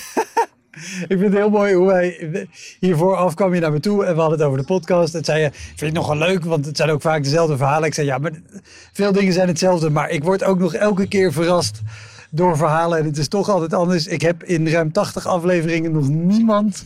Ik 1.02 1.18
vind 1.18 1.20
het 1.22 1.32
heel 1.32 1.50
mooi 1.50 1.74
hoe 1.74 1.86
wij... 1.86 2.48
Hiervoor 2.80 3.16
af 3.16 3.34
kwam 3.34 3.54
je 3.54 3.60
naar 3.60 3.72
me 3.72 3.80
toe 3.80 4.04
en 4.04 4.14
we 4.14 4.20
hadden 4.20 4.38
het 4.38 4.46
over 4.48 4.58
de 4.60 4.64
podcast. 4.64 5.14
En 5.14 5.24
zei 5.24 5.40
je, 5.42 5.50
vind 5.52 5.78
je 5.78 5.84
het 5.84 5.94
nog 5.94 6.06
wel 6.06 6.16
leuk? 6.16 6.44
Want 6.44 6.66
het 6.66 6.76
zijn 6.76 6.90
ook 6.90 7.00
vaak 7.02 7.22
dezelfde 7.22 7.56
verhalen. 7.56 7.88
Ik 7.88 7.94
zei, 7.94 8.06
ja, 8.06 8.18
maar 8.18 8.32
veel 8.92 9.12
dingen 9.12 9.32
zijn 9.32 9.48
hetzelfde. 9.48 9.90
Maar 9.90 10.10
ik 10.10 10.24
word 10.24 10.44
ook 10.44 10.58
nog 10.58 10.74
elke 10.74 11.08
keer 11.08 11.32
verrast 11.32 11.80
door 12.34 12.56
verhalen. 12.56 12.98
En 12.98 13.04
het 13.04 13.18
is 13.18 13.28
toch 13.28 13.48
altijd 13.48 13.74
anders. 13.74 14.06
Ik 14.06 14.20
heb 14.20 14.44
in 14.44 14.68
ruim 14.68 14.92
80 14.92 15.26
afleveringen 15.26 15.92
nog 15.92 16.08
niemand 16.08 16.84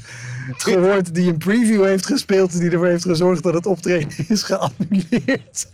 gehoord 0.51 1.15
die 1.15 1.29
een 1.29 1.39
preview 1.39 1.85
heeft 1.85 2.07
gespeeld. 2.07 2.59
Die 2.59 2.71
ervoor 2.71 2.87
heeft 2.87 3.05
gezorgd 3.05 3.43
dat 3.43 3.55
het 3.55 3.67
optreden 3.67 4.25
is 4.29 4.43
geannuleerd. 4.43 5.69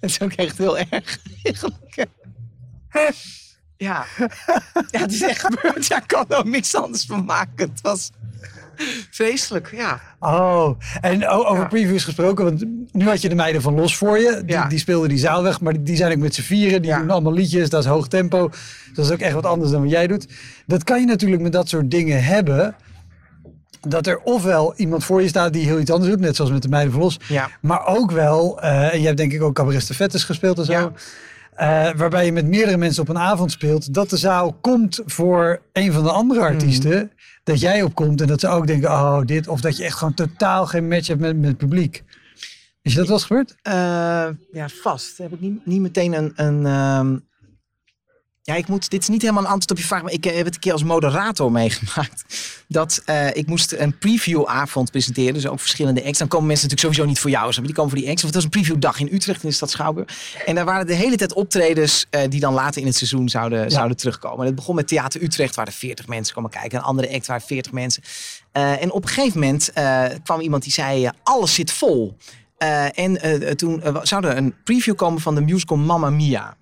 Dat 0.00 0.10
is 0.10 0.20
ook 0.20 0.32
echt 0.32 0.58
heel 0.58 0.78
erg. 0.78 1.18
eigenlijk. 1.42 2.06
Ja. 3.76 4.06
ja, 4.90 5.00
het 5.00 5.12
is 5.12 5.22
echt 5.22 5.40
gebeurd. 5.40 5.86
Ja, 5.86 5.96
ik 5.96 6.06
kan 6.06 6.24
er 6.28 6.36
ook 6.36 6.44
niks 6.44 6.74
anders 6.74 7.04
van 7.04 7.24
maken. 7.24 7.68
Het 7.70 7.80
was 7.80 8.10
vreselijk, 9.10 9.72
ja. 9.76 10.00
Oh, 10.20 10.78
en 11.00 11.28
over 11.28 11.62
Ja. 11.62 11.68
previews 11.68 12.04
gesproken, 12.04 12.44
want 12.44 12.64
nu 12.92 13.08
had 13.08 13.22
je 13.22 13.28
de 13.28 13.34
meiden 13.34 13.62
van 13.62 13.74
Los 13.74 13.96
voor 13.96 14.18
je. 14.18 14.42
Die, 14.46 14.54
Ja. 14.56 14.68
die 14.68 14.78
speelden 14.78 15.08
die 15.08 15.18
zaal 15.18 15.42
weg, 15.42 15.60
maar 15.60 15.82
die- 15.82 15.96
zijn 15.96 16.12
ook 16.12 16.18
met 16.18 16.34
z'n 16.34 16.42
vieren. 16.42 16.82
Die 16.82 16.90
Ja. 16.90 16.98
doen 16.98 17.10
allemaal 17.10 17.32
liedjes, 17.32 17.70
dat 17.70 17.82
is 17.84 17.88
hoog 17.90 18.08
tempo. 18.08 18.50
Dat 18.94 19.04
is 19.04 19.10
ook 19.10 19.18
echt 19.18 19.34
wat 19.34 19.46
anders 19.46 19.70
dan 19.70 19.82
wat 19.82 19.90
jij 19.90 20.06
doet. 20.06 20.26
Dat 20.66 20.84
kan 20.84 21.00
je 21.00 21.06
natuurlijk 21.06 21.42
met 21.42 21.52
dat 21.52 21.68
soort 21.68 21.90
dingen 21.90 22.24
hebben. 22.24 22.74
Dat 23.88 24.06
er 24.06 24.18
ofwel 24.20 24.74
iemand 24.76 25.04
voor 25.04 25.22
je 25.22 25.28
staat 25.28 25.52
die 25.52 25.64
heel 25.66 25.80
iets 25.80 25.90
anders 25.90 26.10
doet, 26.10 26.20
net 26.20 26.36
zoals 26.36 26.50
met 26.50 26.62
de 26.62 26.68
meiden 26.68 26.92
van 26.92 27.02
Los. 27.02 27.20
Maar 27.60 27.86
ook 27.86 28.10
wel, 28.10 28.60
eh, 28.60 28.92
en 28.94 29.00
je 29.00 29.06
hebt 29.06 29.16
denk 29.18 29.32
ik 29.32 29.42
ook 29.42 29.54
Cabaret 29.54 29.86
de 29.86 29.94
Vettes 29.94 30.24
gespeeld 30.24 30.58
en 30.58 30.64
zo. 30.64 30.92
Eh, 31.52 31.90
waarbij 31.96 32.24
je 32.24 32.32
met 32.32 32.46
meerdere 32.46 32.76
mensen 32.76 33.02
op 33.02 33.08
een 33.08 33.18
avond 33.18 33.50
speelt. 33.52 33.94
Dat 33.94 34.10
de 34.10 34.16
zaal 34.16 34.52
komt 34.60 35.00
voor 35.06 35.62
een 35.72 35.92
van 35.92 36.02
de 36.02 36.10
andere 36.10 36.40
artiesten. 36.40 37.10
Dat 37.42 37.60
jij 37.60 37.82
opkomt 37.82 38.20
en 38.20 38.26
dat 38.26 38.40
ze 38.40 38.48
ook 38.48 38.66
denken, 38.66 38.90
oh 38.90 39.20
dit. 39.24 39.48
Of 39.48 39.60
dat 39.60 39.76
je 39.76 39.84
echt 39.84 39.96
gewoon 39.96 40.14
totaal 40.14 40.66
geen 40.66 40.88
match 40.88 41.06
hebt 41.06 41.20
met, 41.20 41.36
met 41.36 41.48
het 41.48 41.56
publiek. 41.56 42.04
Is 42.82 42.92
je 42.92 42.98
dat 42.98 43.06
wel 43.06 43.16
eens 43.16 43.26
gebeurd? 43.26 43.56
Eh, 43.62 44.28
ja, 44.52 44.68
vast. 44.68 45.18
Heb 45.18 45.32
ik 45.32 45.40
niet, 45.40 45.66
niet 45.66 45.80
meteen 45.80 46.12
een. 46.12 46.32
een 46.36 46.66
ehm, 46.66 47.18
Ja, 48.44 48.54
ik 48.54 48.68
moet. 48.68 48.90
Dit 48.90 49.02
is 49.02 49.08
niet 49.08 49.22
helemaal 49.22 49.42
een 49.42 49.48
antwoord 49.48 49.70
op 49.70 49.78
je 49.78 49.84
vraag, 49.84 50.02
maar 50.02 50.12
ik 50.12 50.26
eh, 50.26 50.36
heb 50.36 50.44
het 50.44 50.54
een 50.54 50.60
keer 50.60 50.72
als 50.72 50.84
moderator 50.84 51.52
meegemaakt. 51.52 52.24
Dat 52.68 53.02
eh, 53.04 53.36
ik 53.36 53.46
moest 53.46 53.72
een 53.72 53.98
previewavond 53.98 54.90
presenteren, 54.90 55.34
dus 55.34 55.46
ook 55.46 55.60
verschillende 55.60 56.04
acts. 56.04 56.18
Dan 56.18 56.28
komen 56.28 56.46
mensen 56.46 56.68
natuurlijk 56.68 56.94
sowieso 56.94 57.12
niet 57.12 57.20
voor 57.20 57.30
jou, 57.30 57.52
je? 57.54 57.66
die 57.66 57.74
komen 57.74 57.90
voor 57.90 58.00
die 58.00 58.08
acts. 58.08 58.20
Of 58.20 58.26
het 58.26 58.34
was 58.34 58.44
een 58.44 58.50
previewdag 58.50 59.00
in 59.00 59.08
Utrecht 59.12 59.42
in 59.42 59.48
de 59.48 59.54
stad 59.54 59.70
Schouwburg. 59.70 60.34
En 60.46 60.54
daar 60.54 60.64
waren 60.64 60.86
de 60.86 60.94
hele 60.94 61.16
tijd 61.16 61.32
optredens 61.32 62.06
eh, 62.10 62.22
die 62.28 62.40
dan 62.40 62.54
later 62.54 62.80
in 62.80 62.86
het 62.86 62.96
seizoen 62.96 63.28
zouden, 63.28 63.70
zouden 63.70 63.96
terugkomen. 63.96 64.38
En 64.38 64.46
het 64.46 64.54
begon 64.54 64.74
met 64.74 64.88
Theater 64.88 65.22
Utrecht, 65.22 65.54
waar 65.54 65.66
er 65.66 65.72
40 65.72 66.06
mensen 66.06 66.34
komen 66.34 66.50
kijken. 66.50 66.78
Een 66.78 66.84
andere 66.84 67.14
act 67.14 67.26
waar 67.26 67.42
40 67.42 67.72
mensen. 67.72 68.02
En 68.52 68.92
op 68.92 69.02
een 69.02 69.08
gegeven 69.08 69.40
moment 69.40 69.72
kwam 70.22 70.40
iemand 70.40 70.62
die 70.62 70.72
zei: 70.72 71.10
alles 71.22 71.54
zit 71.54 71.72
vol. 71.72 72.16
En 72.94 73.56
toen 73.56 73.82
zou 74.02 74.26
er 74.26 74.36
een 74.36 74.54
preview 74.64 74.94
komen 74.94 75.20
van 75.20 75.34
de 75.34 75.40
musical 75.40 75.76
Mamma 75.76 76.10
Mia. 76.10 76.56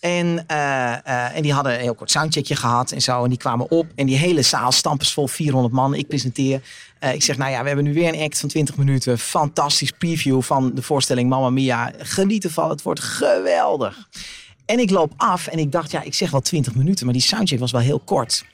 En, 0.00 0.44
eh, 0.46 0.92
eh, 0.92 1.36
en 1.36 1.42
die 1.42 1.52
hadden 1.52 1.74
een 1.74 1.80
heel 1.80 1.94
kort 1.94 2.10
soundcheckje 2.10 2.56
gehad 2.56 2.92
en 2.92 3.02
zo. 3.02 3.22
En 3.22 3.28
die 3.28 3.38
kwamen 3.38 3.70
op. 3.70 3.86
En 3.94 4.06
die 4.06 4.16
hele 4.16 4.42
zaal, 4.42 4.72
stampensvol, 4.72 5.28
400 5.28 5.74
man. 5.74 5.94
Ik 5.94 6.08
presenteer. 6.08 6.60
Eh, 6.98 7.14
ik 7.14 7.22
zeg, 7.22 7.36
nou 7.36 7.50
ja, 7.50 7.60
we 7.60 7.66
hebben 7.66 7.84
nu 7.84 7.94
weer 7.94 8.14
een 8.14 8.20
act 8.20 8.40
van 8.40 8.48
20 8.48 8.76
minuten. 8.76 9.18
Fantastisch 9.18 9.90
preview 9.90 10.42
van 10.42 10.74
de 10.74 10.82
voorstelling 10.82 11.28
Mamma 11.28 11.50
Mia. 11.50 11.92
Geniet 11.98 12.44
ervan, 12.44 12.70
het 12.70 12.82
wordt 12.82 13.00
geweldig. 13.00 14.08
En 14.66 14.78
ik 14.78 14.90
loop 14.90 15.12
af 15.16 15.46
en 15.46 15.58
ik 15.58 15.72
dacht, 15.72 15.90
ja, 15.90 16.02
ik 16.02 16.14
zeg 16.14 16.30
wel 16.30 16.40
20 16.40 16.74
minuten. 16.74 17.04
Maar 17.04 17.14
die 17.14 17.22
soundcheck 17.22 17.58
was 17.58 17.72
wel 17.72 17.80
heel 17.80 18.00
kort. 18.04 18.44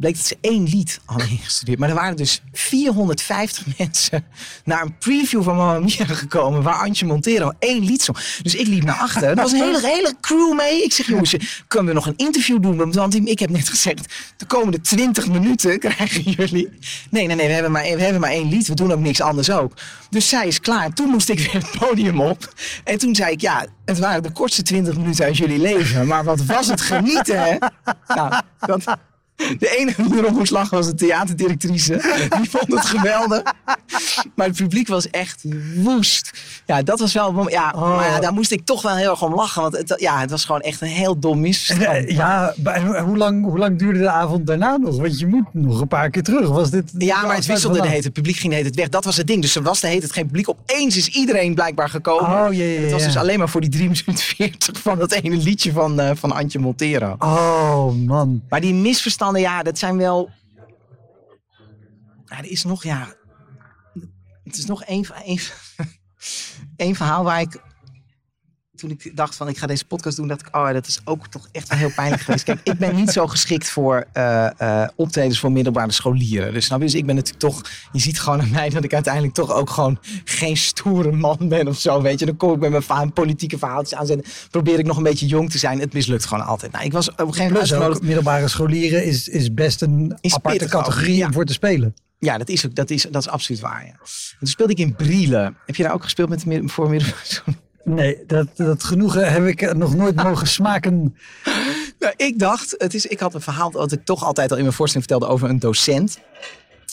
Bleek 0.00 0.14
dat 0.14 0.26
ze 0.26 0.36
één 0.40 0.68
lied 0.68 1.00
hadden 1.04 1.30
ingestudeerd. 1.30 1.78
Maar 1.78 1.88
er 1.88 1.94
waren 1.94 2.16
dus 2.16 2.42
450 2.52 3.66
mensen 3.78 4.24
naar 4.64 4.82
een 4.82 4.98
preview 4.98 5.42
van 5.42 5.56
Mamma 5.56 5.78
Mia 5.78 6.04
gekomen. 6.06 6.62
Waar 6.62 6.74
Antje 6.74 7.06
Montero 7.06 7.52
één 7.58 7.84
lied 7.84 8.02
zong. 8.02 8.18
Dus 8.42 8.54
ik 8.54 8.66
liep 8.66 8.84
naar 8.84 8.98
achter. 8.98 9.28
Er 9.28 9.34
was 9.34 9.52
een 9.52 9.58
hele, 9.58 9.86
hele 9.86 10.14
crew 10.20 10.56
mee. 10.56 10.84
Ik 10.84 10.92
zeg, 10.92 11.06
jongens, 11.06 11.34
kunnen 11.68 11.88
we 11.88 11.94
nog 11.94 12.06
een 12.06 12.16
interview 12.16 12.62
doen? 12.62 12.92
Want 12.92 13.28
ik 13.28 13.38
heb 13.38 13.50
net 13.50 13.68
gezegd, 13.68 14.14
de 14.36 14.46
komende 14.46 14.80
20 14.80 15.28
minuten 15.28 15.78
krijgen 15.78 16.22
jullie... 16.22 16.68
Nee, 17.10 17.26
nee, 17.26 17.36
nee, 17.36 17.46
we 17.46 17.52
hebben, 17.52 17.72
maar, 17.72 17.82
we 17.82 18.02
hebben 18.02 18.20
maar 18.20 18.30
één 18.30 18.48
lied. 18.48 18.68
We 18.68 18.74
doen 18.74 18.92
ook 18.92 19.00
niks 19.00 19.20
anders 19.20 19.50
ook. 19.50 19.72
Dus 20.10 20.28
zij 20.28 20.46
is 20.46 20.60
klaar. 20.60 20.92
Toen 20.92 21.08
moest 21.08 21.28
ik 21.28 21.38
weer 21.38 21.62
het 21.62 21.78
podium 21.78 22.20
op. 22.20 22.54
En 22.84 22.98
toen 22.98 23.14
zei 23.14 23.32
ik, 23.32 23.40
ja, 23.40 23.66
het 23.84 23.98
waren 23.98 24.22
de 24.22 24.32
kortste 24.32 24.62
20 24.62 24.96
minuten 24.96 25.24
uit 25.24 25.36
jullie 25.36 25.58
leven. 25.58 26.06
Maar 26.06 26.24
wat 26.24 26.44
was 26.44 26.66
het 26.66 26.80
genieten, 26.80 27.42
hè? 27.42 27.56
Nou, 28.06 28.42
dat... 28.58 28.98
De 29.58 29.76
enige 29.78 30.02
die 30.02 30.16
erop 30.18 30.30
moest 30.30 30.50
lachen 30.50 30.76
was 30.76 30.86
de 30.86 30.94
theaterdirectrice. 30.94 32.26
Die 32.40 32.50
vond 32.50 32.72
het 32.74 32.84
geweldig. 32.86 33.42
Maar 34.34 34.46
het 34.46 34.56
publiek 34.56 34.88
was 34.88 35.10
echt 35.10 35.44
woest. 35.76 36.30
Ja, 36.66 36.82
dat 36.82 36.98
was 37.00 37.12
wel... 37.12 37.50
Ja, 37.50 37.72
maar 37.76 38.06
ja, 38.10 38.20
daar 38.20 38.32
moest 38.32 38.50
ik 38.52 38.64
toch 38.64 38.82
wel 38.82 38.94
heel 38.96 39.10
erg 39.10 39.22
om 39.22 39.34
lachen. 39.34 39.62
Want 39.62 39.76
het, 39.76 39.94
ja, 39.96 40.20
het 40.20 40.30
was 40.30 40.44
gewoon 40.44 40.60
echt 40.60 40.80
een 40.80 40.88
heel 40.88 41.18
dom 41.18 41.40
misverstand. 41.40 42.06
Eh, 42.08 42.16
Ja, 42.16 42.54
maar 42.62 43.00
hoe 43.00 43.16
lang, 43.16 43.44
hoe 43.44 43.58
lang 43.58 43.78
duurde 43.78 43.98
de 43.98 44.10
avond 44.10 44.46
daarna 44.46 44.76
nog? 44.76 44.96
Want 44.96 45.18
je 45.18 45.26
moet 45.26 45.44
nog 45.52 45.80
een 45.80 45.88
paar 45.88 46.10
keer 46.10 46.22
terug. 46.22 46.48
Was 46.48 46.70
dit 46.70 46.92
Ja, 46.98 47.22
maar 47.22 47.36
het 47.36 47.46
wisselde 47.46 47.80
de 47.80 47.88
heet. 47.88 48.04
Het 48.04 48.12
publiek 48.12 48.36
ging 48.36 48.50
de 48.52 48.56
heet 48.58 48.66
het 48.66 48.76
weg. 48.76 48.88
Dat 48.88 49.04
was 49.04 49.16
het 49.16 49.26
ding. 49.26 49.42
Dus 49.42 49.56
er 49.56 49.62
was 49.62 49.80
de 49.80 49.86
heet 49.86 50.02
het 50.02 50.12
geen 50.12 50.26
publiek. 50.26 50.48
Opeens 50.48 50.96
is 50.96 51.08
iedereen 51.08 51.54
blijkbaar 51.54 51.88
gekomen. 51.88 52.30
Oh, 52.30 52.48
Het 52.82 52.92
was 52.92 53.04
dus 53.04 53.16
alleen 53.16 53.38
maar 53.38 53.48
voor 53.48 53.60
die 53.60 53.70
3 53.70 53.82
minuten 53.82 54.16
40 54.16 54.80
van 54.80 54.98
dat 54.98 55.12
ene 55.12 55.36
liedje 55.36 55.72
van, 55.72 56.00
eh, 56.00 56.10
van 56.14 56.32
Antje 56.32 56.58
Montero. 56.58 57.16
Oh, 57.18 57.92
man. 58.06 58.42
Maar 58.48 58.60
die 58.60 58.74
ja, 59.38 59.62
dat 59.62 59.78
zijn 59.78 59.96
wel. 59.96 60.30
Ja, 62.24 62.38
er 62.38 62.50
is 62.50 62.64
nog, 62.64 62.82
ja. 62.82 63.14
Het 64.44 64.56
is 64.56 64.66
nog 64.66 64.84
één, 64.84 65.04
één, 65.24 65.40
één 66.76 66.94
verhaal 66.94 67.24
waar 67.24 67.40
ik. 67.40 67.62
Toen 68.80 68.90
ik 68.90 69.16
dacht 69.16 69.34
van 69.34 69.48
ik 69.48 69.58
ga 69.58 69.66
deze 69.66 69.84
podcast 69.84 70.16
doen, 70.16 70.28
dacht 70.28 70.40
ik, 70.40 70.56
oh, 70.56 70.72
dat 70.72 70.86
is 70.86 71.00
ook 71.04 71.26
toch 71.26 71.48
echt 71.52 71.68
wel 71.68 71.78
heel 71.78 71.92
pijnlijk 71.94 72.22
geweest. 72.22 72.44
Kijk, 72.44 72.60
ik 72.62 72.78
ben 72.78 72.94
niet 72.94 73.10
zo 73.10 73.26
geschikt 73.26 73.70
voor 73.70 74.06
uh, 74.14 74.48
uh, 74.62 74.88
optredens 74.96 75.38
voor 75.38 75.52
middelbare 75.52 75.92
scholieren. 75.92 76.52
Dus 76.52 76.66
je, 76.66 76.78
dus 76.78 76.94
ik 76.94 77.06
ben 77.06 77.14
natuurlijk 77.14 77.42
toch, 77.42 77.62
je 77.92 78.00
ziet 78.00 78.20
gewoon 78.20 78.40
aan 78.40 78.50
mij 78.50 78.68
dat 78.68 78.84
ik 78.84 78.94
uiteindelijk 78.94 79.34
toch 79.34 79.52
ook 79.52 79.70
gewoon 79.70 79.98
geen 80.24 80.56
stoere 80.56 81.12
man 81.12 81.38
ben 81.48 81.68
of 81.68 81.78
zo, 81.78 82.02
weet 82.02 82.18
je. 82.18 82.26
Dan 82.26 82.36
kom 82.36 82.52
ik 82.52 82.58
met 82.58 82.70
mijn 82.70 82.82
va 82.82 83.06
politieke 83.06 83.58
verhaaltjes 83.58 83.98
aanzetten, 83.98 84.32
probeer 84.50 84.78
ik 84.78 84.86
nog 84.86 84.96
een 84.96 85.02
beetje 85.02 85.26
jong 85.26 85.50
te 85.50 85.58
zijn. 85.58 85.80
Het 85.80 85.92
mislukt 85.92 86.24
gewoon 86.24 86.44
altijd. 86.44 86.72
Nou, 86.72 86.84
ik 86.84 86.92
was 86.92 87.10
op 87.10 87.18
een 87.18 87.26
gegeven 87.26 87.52
moment 87.52 87.70
uitgenodigd. 87.70 88.02
middelbare 88.02 88.48
scholieren 88.48 89.04
is, 89.04 89.28
is 89.28 89.54
best 89.54 89.82
een 89.82 90.18
is 90.20 90.34
aparte 90.34 90.66
categorie 90.66 91.16
ja. 91.16 91.26
om 91.26 91.32
voor 91.32 91.44
te 91.44 91.52
spelen. 91.52 91.94
Ja, 92.18 92.38
dat 92.38 92.48
is, 92.48 92.66
ook, 92.66 92.74
dat, 92.74 92.90
is, 92.90 93.02
dat 93.02 93.22
is 93.22 93.28
absoluut 93.28 93.60
waar. 93.60 93.84
Ja. 93.84 93.90
En 93.90 94.38
toen 94.38 94.48
speelde 94.48 94.72
ik 94.72 94.78
in 94.78 94.94
Brielen. 94.94 95.56
Heb 95.66 95.76
je 95.76 95.82
daar 95.82 95.92
ook 95.92 96.02
gespeeld 96.02 96.28
met 96.28 96.44
voor 96.70 96.90
middelbare 96.90 97.42
Nee, 97.94 98.18
dat, 98.26 98.46
dat 98.56 98.84
genoegen 98.84 99.32
heb 99.32 99.46
ik 99.46 99.74
nog 99.74 99.94
nooit 99.94 100.14
mogen 100.24 100.46
smaken. 100.46 101.16
Nou, 101.98 102.14
ik 102.16 102.38
dacht, 102.38 102.74
het 102.78 102.94
is, 102.94 103.06
ik 103.06 103.20
had 103.20 103.34
een 103.34 103.40
verhaal 103.40 103.70
dat 103.70 103.92
ik 103.92 104.04
toch 104.04 104.24
altijd 104.24 104.50
al 104.50 104.56
in 104.56 104.62
mijn 104.62 104.74
voorstelling 104.74 105.08
vertelde 105.08 105.34
over 105.34 105.48
een 105.48 105.58
docent. 105.58 106.18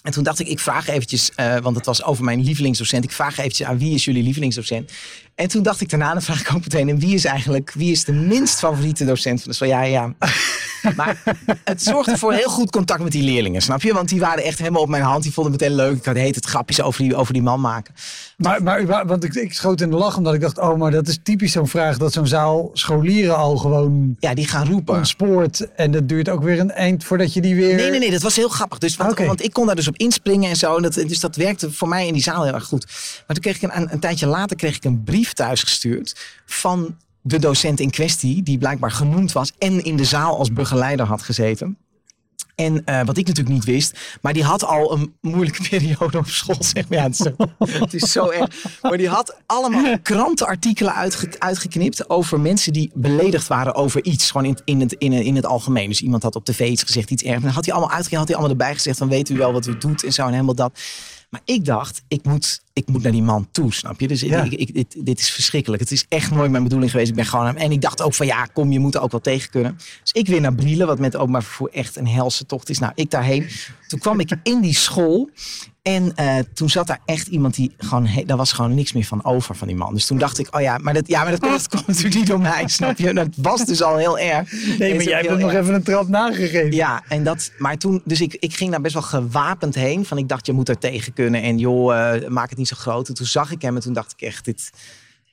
En 0.03 0.11
toen 0.11 0.23
dacht 0.23 0.39
ik, 0.39 0.47
ik 0.47 0.59
vraag 0.59 0.87
eventjes, 0.87 1.31
uh, 1.39 1.57
want 1.57 1.75
het 1.75 1.85
was 1.85 2.03
over 2.03 2.23
mijn 2.23 2.43
lievelingsdocent. 2.43 3.03
Ik 3.03 3.11
vraag 3.11 3.37
eventjes 3.37 3.67
aan 3.67 3.77
wie 3.77 3.93
is 3.93 4.05
jullie 4.05 4.23
lievelingsdocent? 4.23 4.91
En 5.37 5.47
toen 5.47 5.63
dacht 5.63 5.81
ik 5.81 5.89
daarna, 5.89 6.13
dan 6.13 6.21
vraag 6.21 6.41
ik 6.41 6.53
ook 6.53 6.61
meteen, 6.61 6.89
en 6.89 6.99
wie 6.99 7.13
is 7.13 7.25
eigenlijk, 7.25 7.71
wie 7.71 7.91
is 7.91 8.03
de 8.03 8.13
minst 8.13 8.59
favoriete 8.59 9.05
docent 9.05 9.41
van 9.41 9.49
de 9.49 9.55
school? 9.55 9.69
Ja, 9.69 9.81
ja. 9.81 10.13
Maar 10.95 11.23
het 11.63 11.83
zorgde 11.83 12.17
voor 12.17 12.33
heel 12.33 12.49
goed 12.49 12.71
contact 12.71 13.03
met 13.03 13.11
die 13.11 13.23
leerlingen, 13.23 13.61
snap 13.61 13.81
je? 13.81 13.93
Want 13.93 14.09
die 14.09 14.19
waren 14.19 14.43
echt 14.43 14.59
helemaal 14.59 14.81
op 14.81 14.89
mijn 14.89 15.03
hand. 15.03 15.23
Die 15.23 15.33
vonden 15.33 15.53
het 15.53 15.61
meteen 15.61 15.75
leuk. 15.75 15.97
Ik 15.97 16.05
had 16.05 16.15
heet 16.15 16.35
het 16.35 16.45
grapjes 16.45 16.81
over 16.81 17.03
die, 17.03 17.15
over 17.15 17.33
die 17.33 17.41
man 17.41 17.61
maken. 17.61 17.93
Maar, 18.37 18.63
maar 18.63 19.05
want 19.07 19.23
ik, 19.23 19.33
ik 19.33 19.53
schoot 19.53 19.81
in 19.81 19.89
de 19.89 19.95
lach 19.95 20.17
omdat 20.17 20.33
ik 20.33 20.41
dacht, 20.41 20.59
oh, 20.59 20.77
maar 20.77 20.91
dat 20.91 21.07
is 21.07 21.19
typisch 21.23 21.51
zo'n 21.51 21.67
vraag 21.67 21.97
dat 21.97 22.13
zo'n 22.13 22.27
zaal 22.27 22.69
scholieren 22.73 23.37
al 23.37 23.57
gewoon... 23.57 24.15
Ja, 24.19 24.33
die 24.33 24.47
gaan 24.47 24.67
roepen. 24.67 25.05
Spoort. 25.05 25.73
En 25.75 25.91
dat 25.91 26.09
duurt 26.09 26.29
ook 26.29 26.43
weer 26.43 26.59
een 26.59 26.71
eind 26.71 27.03
voordat 27.03 27.33
je 27.33 27.41
die 27.41 27.55
weer... 27.55 27.75
Nee, 27.75 27.89
nee, 27.89 27.99
nee, 27.99 28.11
dat 28.11 28.21
was 28.21 28.35
heel 28.35 28.49
grappig. 28.49 28.77
Dus, 28.77 28.95
want, 28.95 29.19
want 29.19 29.43
ik 29.43 29.53
kon 29.53 29.65
daar 29.65 29.75
dus 29.75 29.87
op 29.87 29.97
inspringen 29.97 30.49
en 30.49 30.55
zo. 30.55 30.75
En 30.75 30.81
dat, 30.81 30.93
dus 30.93 31.19
dat 31.19 31.35
werkte 31.35 31.71
voor 31.71 31.87
mij 31.87 32.07
in 32.07 32.13
die 32.13 32.23
zaal 32.23 32.43
heel 32.43 32.53
erg 32.53 32.65
goed. 32.65 32.85
Maar 33.27 33.35
toen 33.35 33.51
kreeg 33.51 33.55
ik 33.55 33.75
een, 33.75 33.91
een 33.91 33.99
tijdje 33.99 34.27
later 34.27 34.57
kreeg 34.57 34.75
ik 34.75 34.83
een 34.83 35.03
brief 35.03 35.26
thuisgestuurd 35.33 36.15
van 36.45 36.97
de 37.21 37.39
docent 37.39 37.79
in 37.79 37.89
kwestie, 37.89 38.43
die 38.43 38.57
blijkbaar 38.57 38.91
genoemd 38.91 39.31
was 39.31 39.51
en 39.57 39.83
in 39.83 39.97
de 39.97 40.05
zaal 40.05 40.37
als 40.37 40.53
begeleider 40.53 41.05
had 41.05 41.21
gezeten. 41.21 41.77
En 42.57 42.81
uh, 42.85 43.05
wat 43.05 43.17
ik 43.17 43.27
natuurlijk 43.27 43.55
niet 43.55 43.65
wist, 43.65 43.99
maar 44.21 44.33
die 44.33 44.43
had 44.43 44.63
al 44.63 44.93
een 44.93 45.15
moeilijke 45.21 45.61
periode 45.69 46.17
op 46.17 46.27
school. 46.27 46.57
Zeg 46.59 46.89
maar. 46.89 46.97
Ja, 46.97 47.03
het, 47.03 47.13
is 47.13 47.17
zo, 47.17 47.35
het 47.85 47.93
is 47.93 48.11
zo 48.11 48.29
erg. 48.29 48.79
Maar 48.81 48.97
die 48.97 49.09
had 49.09 49.37
allemaal 49.45 49.99
krantenartikelen 49.99 50.93
uitge, 50.93 51.29
uitgeknipt 51.39 52.09
over 52.09 52.39
mensen 52.39 52.73
die 52.73 52.91
beledigd 52.93 53.47
waren 53.47 53.75
over 53.75 54.03
iets. 54.03 54.31
Gewoon 54.31 54.47
in, 54.47 54.57
in, 54.65 54.79
het, 54.79 54.93
in, 54.93 55.13
in 55.13 55.35
het 55.35 55.45
algemeen. 55.45 55.87
Dus 55.87 56.01
iemand 56.01 56.23
had 56.23 56.35
op 56.35 56.45
tv 56.45 56.69
iets 56.69 56.83
gezegd, 56.83 57.11
iets 57.11 57.23
erg. 57.23 57.35
En 57.35 57.41
dan 57.41 57.51
had 57.51 57.65
hij 57.65 57.73
allemaal 57.73 57.95
uitgeknipt, 57.95 58.19
had 58.19 58.27
hij 58.27 58.37
allemaal 58.37 58.57
erbij 58.59 58.75
gezegd 58.75 58.97
van 58.97 59.09
weet 59.09 59.29
u 59.29 59.37
wel 59.37 59.53
wat 59.53 59.67
u 59.67 59.77
doet 59.77 60.03
en 60.03 60.13
zo 60.13 60.25
en 60.25 60.31
helemaal 60.31 60.55
dat. 60.55 60.79
Maar 61.29 61.41
ik 61.45 61.65
dacht, 61.65 62.01
ik 62.07 62.23
moet, 62.23 62.61
ik 62.77 62.87
moet 62.87 63.03
naar 63.03 63.11
die 63.11 63.23
man 63.23 63.47
toe, 63.51 63.73
snap 63.73 63.99
je? 63.99 64.07
Dus 64.07 64.23
ik, 64.23 64.51
ik, 64.51 64.73
dit, 64.73 65.05
dit 65.05 65.19
is 65.19 65.29
verschrikkelijk. 65.29 65.81
Het 65.81 65.91
is 65.91 66.05
echt 66.09 66.31
nooit 66.31 66.51
mijn 66.51 66.63
bedoeling 66.63 66.91
geweest. 66.91 67.09
Ik 67.09 67.15
ben 67.15 67.25
gewoon 67.25 67.55
En 67.55 67.71
ik 67.71 67.81
dacht 67.81 68.01
ook 68.01 68.13
van 68.13 68.25
ja, 68.25 68.45
kom, 68.45 68.71
je 68.71 68.79
moet 68.79 68.95
er 68.95 69.01
ook 69.01 69.11
wel 69.11 69.19
tegen 69.19 69.49
kunnen. 69.49 69.77
Dus 70.01 70.11
ik 70.11 70.27
weer 70.27 70.41
naar 70.41 70.55
Brielen, 70.55 70.87
wat 70.87 70.99
met 70.99 71.15
openbaar 71.15 71.43
vervoer 71.43 71.69
echt 71.71 71.95
een 71.95 72.07
helse 72.07 72.45
tocht 72.45 72.69
is. 72.69 72.79
Nou, 72.79 72.91
ik 72.95 73.11
daarheen. 73.11 73.47
Toen 73.87 73.99
kwam 73.99 74.19
ik 74.19 74.35
in 74.43 74.61
die 74.61 74.73
school. 74.73 75.29
En 75.87 76.13
uh, 76.19 76.37
toen 76.53 76.69
zat 76.69 76.87
daar 76.87 76.99
echt 77.05 77.27
iemand 77.27 77.55
die 77.55 77.71
gewoon, 77.77 78.09
daar 78.25 78.37
was 78.37 78.51
gewoon 78.51 78.75
niks 78.75 78.93
meer 78.93 79.05
van 79.05 79.25
over 79.25 79.55
van 79.55 79.67
die 79.67 79.75
man. 79.75 79.93
Dus 79.93 80.05
toen 80.05 80.17
dacht 80.17 80.39
ik, 80.39 80.55
oh 80.55 80.61
ja, 80.61 80.77
maar 80.77 80.93
dat, 80.93 81.07
ja, 81.07 81.21
maar 81.23 81.31
dat, 81.31 81.39
komt, 81.39 81.67
komt 81.75 81.87
natuurlijk 81.87 82.15
niet 82.15 82.27
door 82.27 82.39
mij, 82.39 82.67
snap 82.67 82.97
je? 82.97 83.13
Dat 83.13 83.27
was 83.35 83.65
dus 83.65 83.81
al 83.81 83.97
heel 83.97 84.19
erg. 84.19 84.51
Nee, 84.77 84.95
maar 84.95 85.03
jij 85.03 85.17
hebt 85.17 85.29
er 85.29 85.37
nog 85.37 85.53
even 85.53 85.73
een 85.73 85.83
trap 85.83 86.07
nagegeven. 86.07 86.71
Ja, 86.71 87.03
en 87.07 87.23
dat, 87.23 87.51
maar 87.57 87.77
toen, 87.77 88.01
dus 88.05 88.21
ik, 88.21 88.35
ik 88.39 88.55
ging 88.55 88.71
daar 88.71 88.81
best 88.81 88.93
wel 88.93 89.03
gewapend 89.03 89.75
heen. 89.75 90.05
Van 90.05 90.17
ik 90.17 90.27
dacht, 90.27 90.45
je 90.45 90.53
moet 90.53 90.69
er 90.69 90.77
tegen 90.77 91.13
kunnen 91.13 91.41
en 91.41 91.57
joh, 91.57 91.95
uh, 91.95 92.27
maak 92.27 92.49
het 92.49 92.57
niet 92.57 92.67
zo 92.67 92.75
groot. 92.79 93.07
En 93.07 93.13
toen 93.13 93.25
zag 93.25 93.51
ik 93.51 93.61
hem 93.61 93.75
en 93.75 93.81
toen 93.81 93.93
dacht 93.93 94.13
ik 94.17 94.21
echt, 94.21 94.45
dit, 94.45 94.71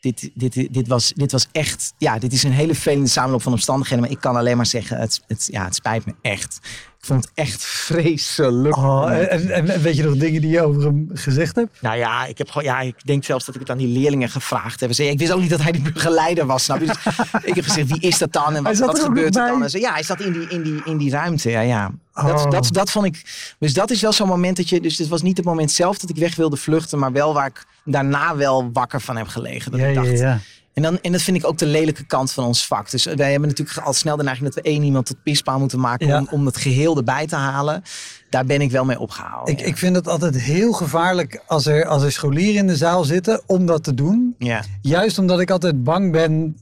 dit, 0.01 0.31
dit, 0.35 0.75
dit, 0.75 0.89
was, 0.89 1.13
dit 1.17 1.33
was 1.33 1.49
echt, 1.53 1.95
ja, 1.99 2.19
dit 2.19 2.33
is 2.33 2.43
een 2.43 2.53
hele 2.53 2.75
vervelende 2.75 3.09
samenloop 3.09 3.43
van 3.43 3.53
omstandigheden. 3.53 4.05
Maar 4.05 4.13
ik 4.13 4.21
kan 4.21 4.37
alleen 4.37 4.57
maar 4.57 4.67
zeggen, 4.67 4.99
het, 4.99 5.21
het, 5.27 5.49
ja, 5.51 5.65
het 5.65 5.75
spijt 5.75 6.07
me 6.07 6.15
echt. 6.23 6.59
Vond 7.05 7.25
het 7.25 7.33
echt 7.35 7.65
vreselijk. 7.65 8.77
Oh, 8.77 9.13
en, 9.13 9.51
en, 9.51 9.83
weet 9.83 9.97
je 9.97 10.03
nog 10.03 10.17
dingen 10.17 10.41
die 10.41 10.51
je 10.51 10.63
over 10.63 10.83
hem 10.83 11.11
gezegd 11.13 11.57
hebt? 11.57 11.83
Nou 11.83 11.97
ja, 11.97 12.27
ik 12.27 12.39
heb 12.39 12.51
gewoon, 12.51 12.65
ja, 12.65 12.81
ik 12.81 13.07
denk 13.07 13.25
zelfs 13.25 13.45
dat 13.45 13.55
ik 13.55 13.61
het 13.61 13.71
aan 13.71 13.79
die 13.79 13.99
leerlingen 13.99 14.29
gevraagd 14.29 14.81
heb. 14.81 14.91
Ik 14.91 15.19
wist 15.19 15.33
ook 15.33 15.41
niet 15.41 15.51
dat 15.51 15.63
hij 15.63 15.73
de 15.73 15.81
begeleider 15.93 16.47
was. 16.47 16.65
Snap 16.65 16.81
je? 16.81 16.87
Dus 16.87 16.97
ik 17.51 17.55
heb 17.55 17.65
gezegd, 17.65 17.89
wie 17.89 18.01
is 18.01 18.19
dat 18.19 18.33
dan? 18.33 18.57
En 18.57 18.63
wat, 18.63 18.79
wat 18.79 19.01
gebeurt 19.01 19.37
er 19.37 19.47
dan? 19.47 19.65
En 19.65 19.81
ja, 19.81 19.93
hij 19.93 20.03
zat 20.03 20.21
in 20.21 20.33
die, 20.33 20.49
in 20.49 20.63
die, 20.63 20.83
in 20.85 20.97
die 20.97 21.11
ruimte. 21.11 21.51
Ja, 21.51 21.61
ja. 21.61 21.91
Dat, 22.13 22.45
oh. 22.45 22.51
dat, 22.51 22.69
dat 22.73 22.91
vond 22.91 23.07
ik. 23.07 23.23
Dus 23.59 23.73
dat 23.73 23.91
is 23.91 24.01
wel 24.01 24.13
zo'n 24.13 24.29
moment 24.29 24.57
dat 24.57 24.69
je. 24.69 24.81
Dus 24.81 24.99
het 24.99 25.09
was 25.09 25.23
niet 25.23 25.37
het 25.37 25.47
moment 25.47 25.73
zelf 25.73 25.99
dat 25.99 26.11
ik 26.11 26.17
weg 26.17 26.37
wilde 26.37 26.57
vluchten, 26.57 26.99
maar 26.99 27.13
wel 27.13 27.35
waar 27.35 27.47
ik 27.47 27.65
daarna 27.85 28.37
wel 28.37 28.71
wakker 28.73 29.01
van 29.01 29.17
heb 29.17 29.29
gelegen. 29.29 29.71
Dat 29.71 29.81
ja, 29.81 29.87
ik 29.87 29.95
dacht, 29.95 30.07
ja, 30.09 30.15
ja. 30.15 30.41
En, 30.75 30.83
dan, 30.83 30.99
en 31.01 31.13
dat 31.13 31.23
vind 31.23 31.37
ik 31.37 31.47
ook 31.47 31.59
de 31.59 31.67
lelijke 31.67 32.05
kant 32.05 32.33
van 32.33 32.45
ons 32.45 32.67
vak. 32.67 32.91
Dus 32.91 33.05
wij 33.05 33.31
hebben 33.31 33.49
natuurlijk 33.49 33.79
al 33.79 33.93
snel 33.93 34.17
de 34.17 34.23
neiging 34.23 34.47
dat 34.47 34.63
we 34.63 34.71
één 34.71 34.83
iemand 34.83 35.07
tot 35.07 35.23
pispaal 35.23 35.59
moeten 35.59 35.81
maken 35.81 36.19
om, 36.19 36.29
om 36.31 36.47
het 36.47 36.57
geheel 36.57 36.97
erbij 36.97 37.27
te 37.27 37.37
halen. 37.37 37.83
Daar 38.31 38.45
ben 38.45 38.61
ik 38.61 38.71
wel 38.71 38.85
mee 38.85 38.99
opgehouden. 38.99 39.55
Ik, 39.55 39.61
ik 39.61 39.77
vind 39.77 39.97
het 39.97 40.09
altijd 40.09 40.41
heel 40.41 40.73
gevaarlijk 40.73 41.43
als 41.47 41.67
er, 41.67 41.87
als 41.87 42.03
er 42.03 42.13
scholieren 42.13 42.55
in 42.55 42.67
de 42.67 42.77
zaal 42.77 43.05
zitten 43.05 43.43
om 43.47 43.67
dat 43.67 43.85
te 43.85 43.95
doen. 43.95 44.35
Ja. 44.39 44.63
Juist 44.81 45.19
omdat 45.19 45.41
ik 45.41 45.51
altijd 45.51 45.85
bang 45.85 46.13
ben 46.13 46.57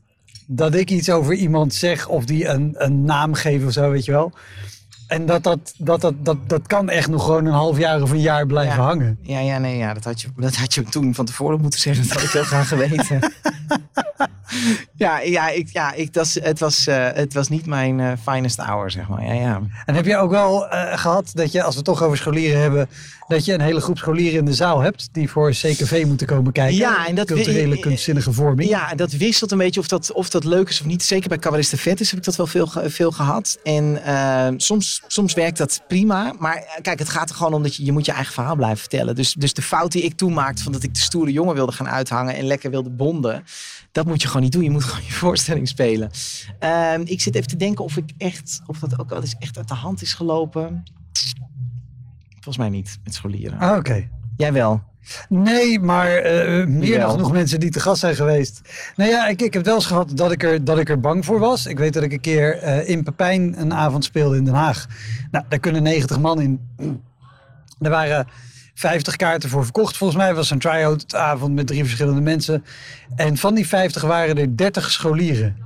dat 0.46 0.74
ik 0.74 0.90
iets 0.90 1.10
over 1.10 1.34
iemand 1.34 1.74
zeg 1.74 2.08
of 2.08 2.24
die 2.24 2.46
een, 2.46 2.74
een 2.76 3.04
naam 3.04 3.34
geef 3.34 3.66
of 3.66 3.72
zo, 3.72 3.90
weet 3.90 4.04
je 4.04 4.12
wel. 4.12 4.32
En 5.12 5.26
dat, 5.26 5.42
dat, 5.42 5.74
dat, 5.78 6.00
dat, 6.00 6.14
dat, 6.24 6.36
dat 6.46 6.66
kan 6.66 6.90
echt 6.90 7.08
nog 7.08 7.24
gewoon 7.24 7.46
een 7.46 7.52
half 7.52 7.78
jaar 7.78 8.02
of 8.02 8.10
een 8.10 8.20
jaar 8.20 8.46
blijven 8.46 8.82
hangen. 8.82 9.18
Ja, 9.22 9.38
ja, 9.38 9.58
nee, 9.58 9.76
ja, 9.76 9.94
dat 9.94 10.04
had 10.04 10.20
je, 10.20 10.28
dat 10.36 10.56
had 10.56 10.74
je 10.74 10.82
toen 10.82 11.14
van 11.14 11.24
tevoren 11.24 11.60
moeten 11.60 11.80
zeggen. 11.80 12.08
Dat 12.08 12.12
had 12.12 12.22
ik 12.22 12.30
heel 12.30 12.42
graag 12.42 12.68
geweten. 12.68 13.20
ja, 14.94 15.20
ja, 15.20 15.48
ik, 15.48 15.68
ja 15.72 15.92
ik, 15.92 16.12
dat, 16.12 16.38
het, 16.42 16.58
was, 16.58 16.86
uh, 16.88 17.08
het 17.12 17.34
was 17.34 17.48
niet 17.48 17.66
mijn 17.66 17.98
uh, 17.98 18.12
finest 18.22 18.56
hour, 18.56 18.90
zeg 18.90 19.08
maar. 19.08 19.24
Ja, 19.24 19.32
ja. 19.32 19.60
En 19.84 19.94
heb 19.94 20.04
je 20.04 20.16
ook 20.16 20.30
wel 20.30 20.66
uh, 20.66 20.98
gehad 20.98 21.30
dat 21.34 21.52
je, 21.52 21.62
als 21.62 21.70
we 21.70 21.76
het 21.76 21.84
toch 21.88 22.02
over 22.02 22.16
scholieren 22.16 22.60
hebben, 22.60 22.88
dat 23.28 23.44
je 23.44 23.52
een 23.52 23.60
hele 23.60 23.80
groep 23.80 23.98
scholieren 23.98 24.38
in 24.38 24.44
de 24.44 24.54
zaal 24.54 24.80
hebt 24.80 25.08
die 25.12 25.30
voor 25.30 25.50
CKV 25.50 26.04
moeten 26.06 26.26
komen 26.26 26.52
kijken? 26.52 26.76
Ja, 26.76 27.06
en 27.06 27.14
dat 27.14 27.26
culturele, 27.26 27.78
kunstzinnige 27.78 28.32
vorming. 28.32 28.68
Ja, 28.68 28.94
dat 28.94 29.12
wisselt 29.12 29.52
een 29.52 29.58
beetje 29.58 29.80
of 29.80 29.88
dat, 29.88 30.12
of 30.12 30.30
dat 30.30 30.44
leuk 30.44 30.68
is 30.68 30.80
of 30.80 30.86
niet. 30.86 31.02
Zeker 31.02 31.28
bij 31.28 31.38
Cabaret 31.38 31.70
de 31.70 31.76
Vettes 31.76 32.10
heb 32.10 32.18
ik 32.18 32.24
dat 32.24 32.36
wel 32.36 32.46
veel, 32.46 32.68
veel 32.84 33.10
gehad. 33.10 33.58
En 33.62 34.00
soms, 34.56 35.01
soms 35.06 35.34
werkt 35.34 35.58
dat 35.58 35.82
prima. 35.88 36.34
Maar 36.38 36.80
kijk, 36.82 36.98
het 36.98 37.08
gaat 37.08 37.30
er 37.30 37.36
gewoon 37.36 37.54
om 37.54 37.62
dat 37.62 37.74
je, 37.76 37.84
je 37.84 37.92
moet 37.92 38.06
je 38.06 38.12
eigen 38.12 38.32
verhaal 38.32 38.56
blijven 38.56 38.78
vertellen. 38.78 39.14
Dus, 39.14 39.34
dus 39.34 39.54
de 39.54 39.62
fout 39.62 39.92
die 39.92 40.02
ik 40.02 40.16
toen 40.16 40.32
maakte 40.32 40.62
van 40.62 40.72
dat 40.72 40.82
ik 40.82 40.94
de 40.94 41.00
stoere 41.00 41.32
jongen 41.32 41.54
wilde 41.54 41.72
gaan 41.72 41.88
uithangen 41.88 42.34
en 42.34 42.44
lekker 42.44 42.70
wilde 42.70 42.90
bonden. 42.90 43.44
Dat 43.92 44.06
moet 44.06 44.22
je 44.22 44.26
gewoon 44.28 44.42
niet 44.42 44.52
doen. 44.52 44.62
Je 44.62 44.70
moet 44.70 44.84
gewoon 44.90 45.04
je 45.04 45.12
voorstelling 45.12 45.68
spelen. 45.68 46.10
Uh, 46.60 46.94
ik 47.04 47.20
zit 47.20 47.34
even 47.34 47.48
te 47.48 47.56
denken 47.56 47.84
of 47.84 47.96
ik 47.96 48.10
echt, 48.18 48.60
of 48.66 48.78
dat 48.78 48.98
ook 48.98 49.12
al 49.12 49.20
eens 49.20 49.36
echt 49.38 49.56
uit 49.56 49.68
de 49.68 49.74
hand 49.74 50.02
is 50.02 50.14
gelopen. 50.14 50.82
Volgens 52.32 52.56
mij 52.56 52.68
niet 52.68 52.98
met 53.04 53.14
scholieren. 53.14 53.58
Ah, 53.58 53.76
oké. 53.76 54.08
Jij 54.42 54.52
wel? 54.52 54.82
Nee, 55.28 55.80
maar 55.80 56.32
uh, 56.32 56.66
meer 56.66 56.98
dan 56.98 57.10
genoeg 57.10 57.32
mensen 57.32 57.60
die 57.60 57.70
te 57.70 57.80
gast 57.80 58.00
zijn 58.00 58.14
geweest. 58.14 58.60
Nou 58.96 59.10
ja, 59.10 59.28
ik, 59.28 59.42
ik 59.42 59.52
heb 59.52 59.64
wel 59.64 59.74
eens 59.74 59.86
gehad 59.86 60.16
dat 60.16 60.32
ik, 60.32 60.42
er, 60.42 60.64
dat 60.64 60.78
ik 60.78 60.88
er 60.88 61.00
bang 61.00 61.24
voor 61.24 61.38
was. 61.38 61.66
Ik 61.66 61.78
weet 61.78 61.92
dat 61.92 62.02
ik 62.02 62.12
een 62.12 62.20
keer 62.20 62.62
uh, 62.62 62.88
in 62.88 63.02
Pepijn 63.02 63.60
een 63.60 63.74
avond 63.74 64.04
speelde 64.04 64.36
in 64.36 64.44
Den 64.44 64.54
Haag. 64.54 64.86
Nou, 65.30 65.44
daar 65.48 65.58
kunnen 65.58 65.82
90 65.82 66.20
man 66.20 66.40
in. 66.40 66.60
Er 67.80 67.90
waren 67.90 68.26
50 68.74 69.16
kaarten 69.16 69.48
voor 69.48 69.64
verkocht. 69.64 69.96
Volgens 69.96 70.18
mij 70.18 70.34
was 70.34 70.50
een 70.50 70.58
try-out 70.58 71.14
avond 71.14 71.54
met 71.54 71.66
drie 71.66 71.84
verschillende 71.84 72.20
mensen. 72.20 72.64
En 73.16 73.36
van 73.36 73.54
die 73.54 73.68
50 73.68 74.02
waren 74.02 74.38
er 74.38 74.56
30 74.56 74.90
scholieren. 74.90 75.56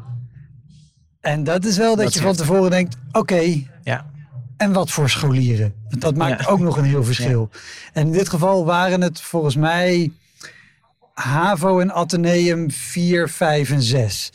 En 1.20 1.44
dat 1.44 1.64
is 1.64 1.76
wel 1.76 1.96
dat, 1.96 2.14
je 2.14 2.20
van 2.20 2.36
tevoren 2.36 2.70
denkt: 2.70 2.96
oké, 3.12 3.62
ja. 3.82 4.14
En 4.56 4.72
wat 4.72 4.90
voor 4.90 5.10
scholieren? 5.10 5.74
Dat 5.88 6.16
maakt 6.16 6.46
ook 6.46 6.60
nog 6.60 6.76
een 6.76 6.84
heel 6.84 7.04
verschil. 7.04 7.50
En 7.92 8.06
in 8.06 8.12
dit 8.12 8.28
geval 8.28 8.64
waren 8.64 9.00
het 9.00 9.20
volgens 9.20 9.56
mij 9.56 10.12
HAVO 11.14 11.80
en 11.80 11.92
Atheneum 11.92 12.70
4, 12.70 13.28
5 13.28 13.70
en 13.70 13.82
6. 13.82 14.32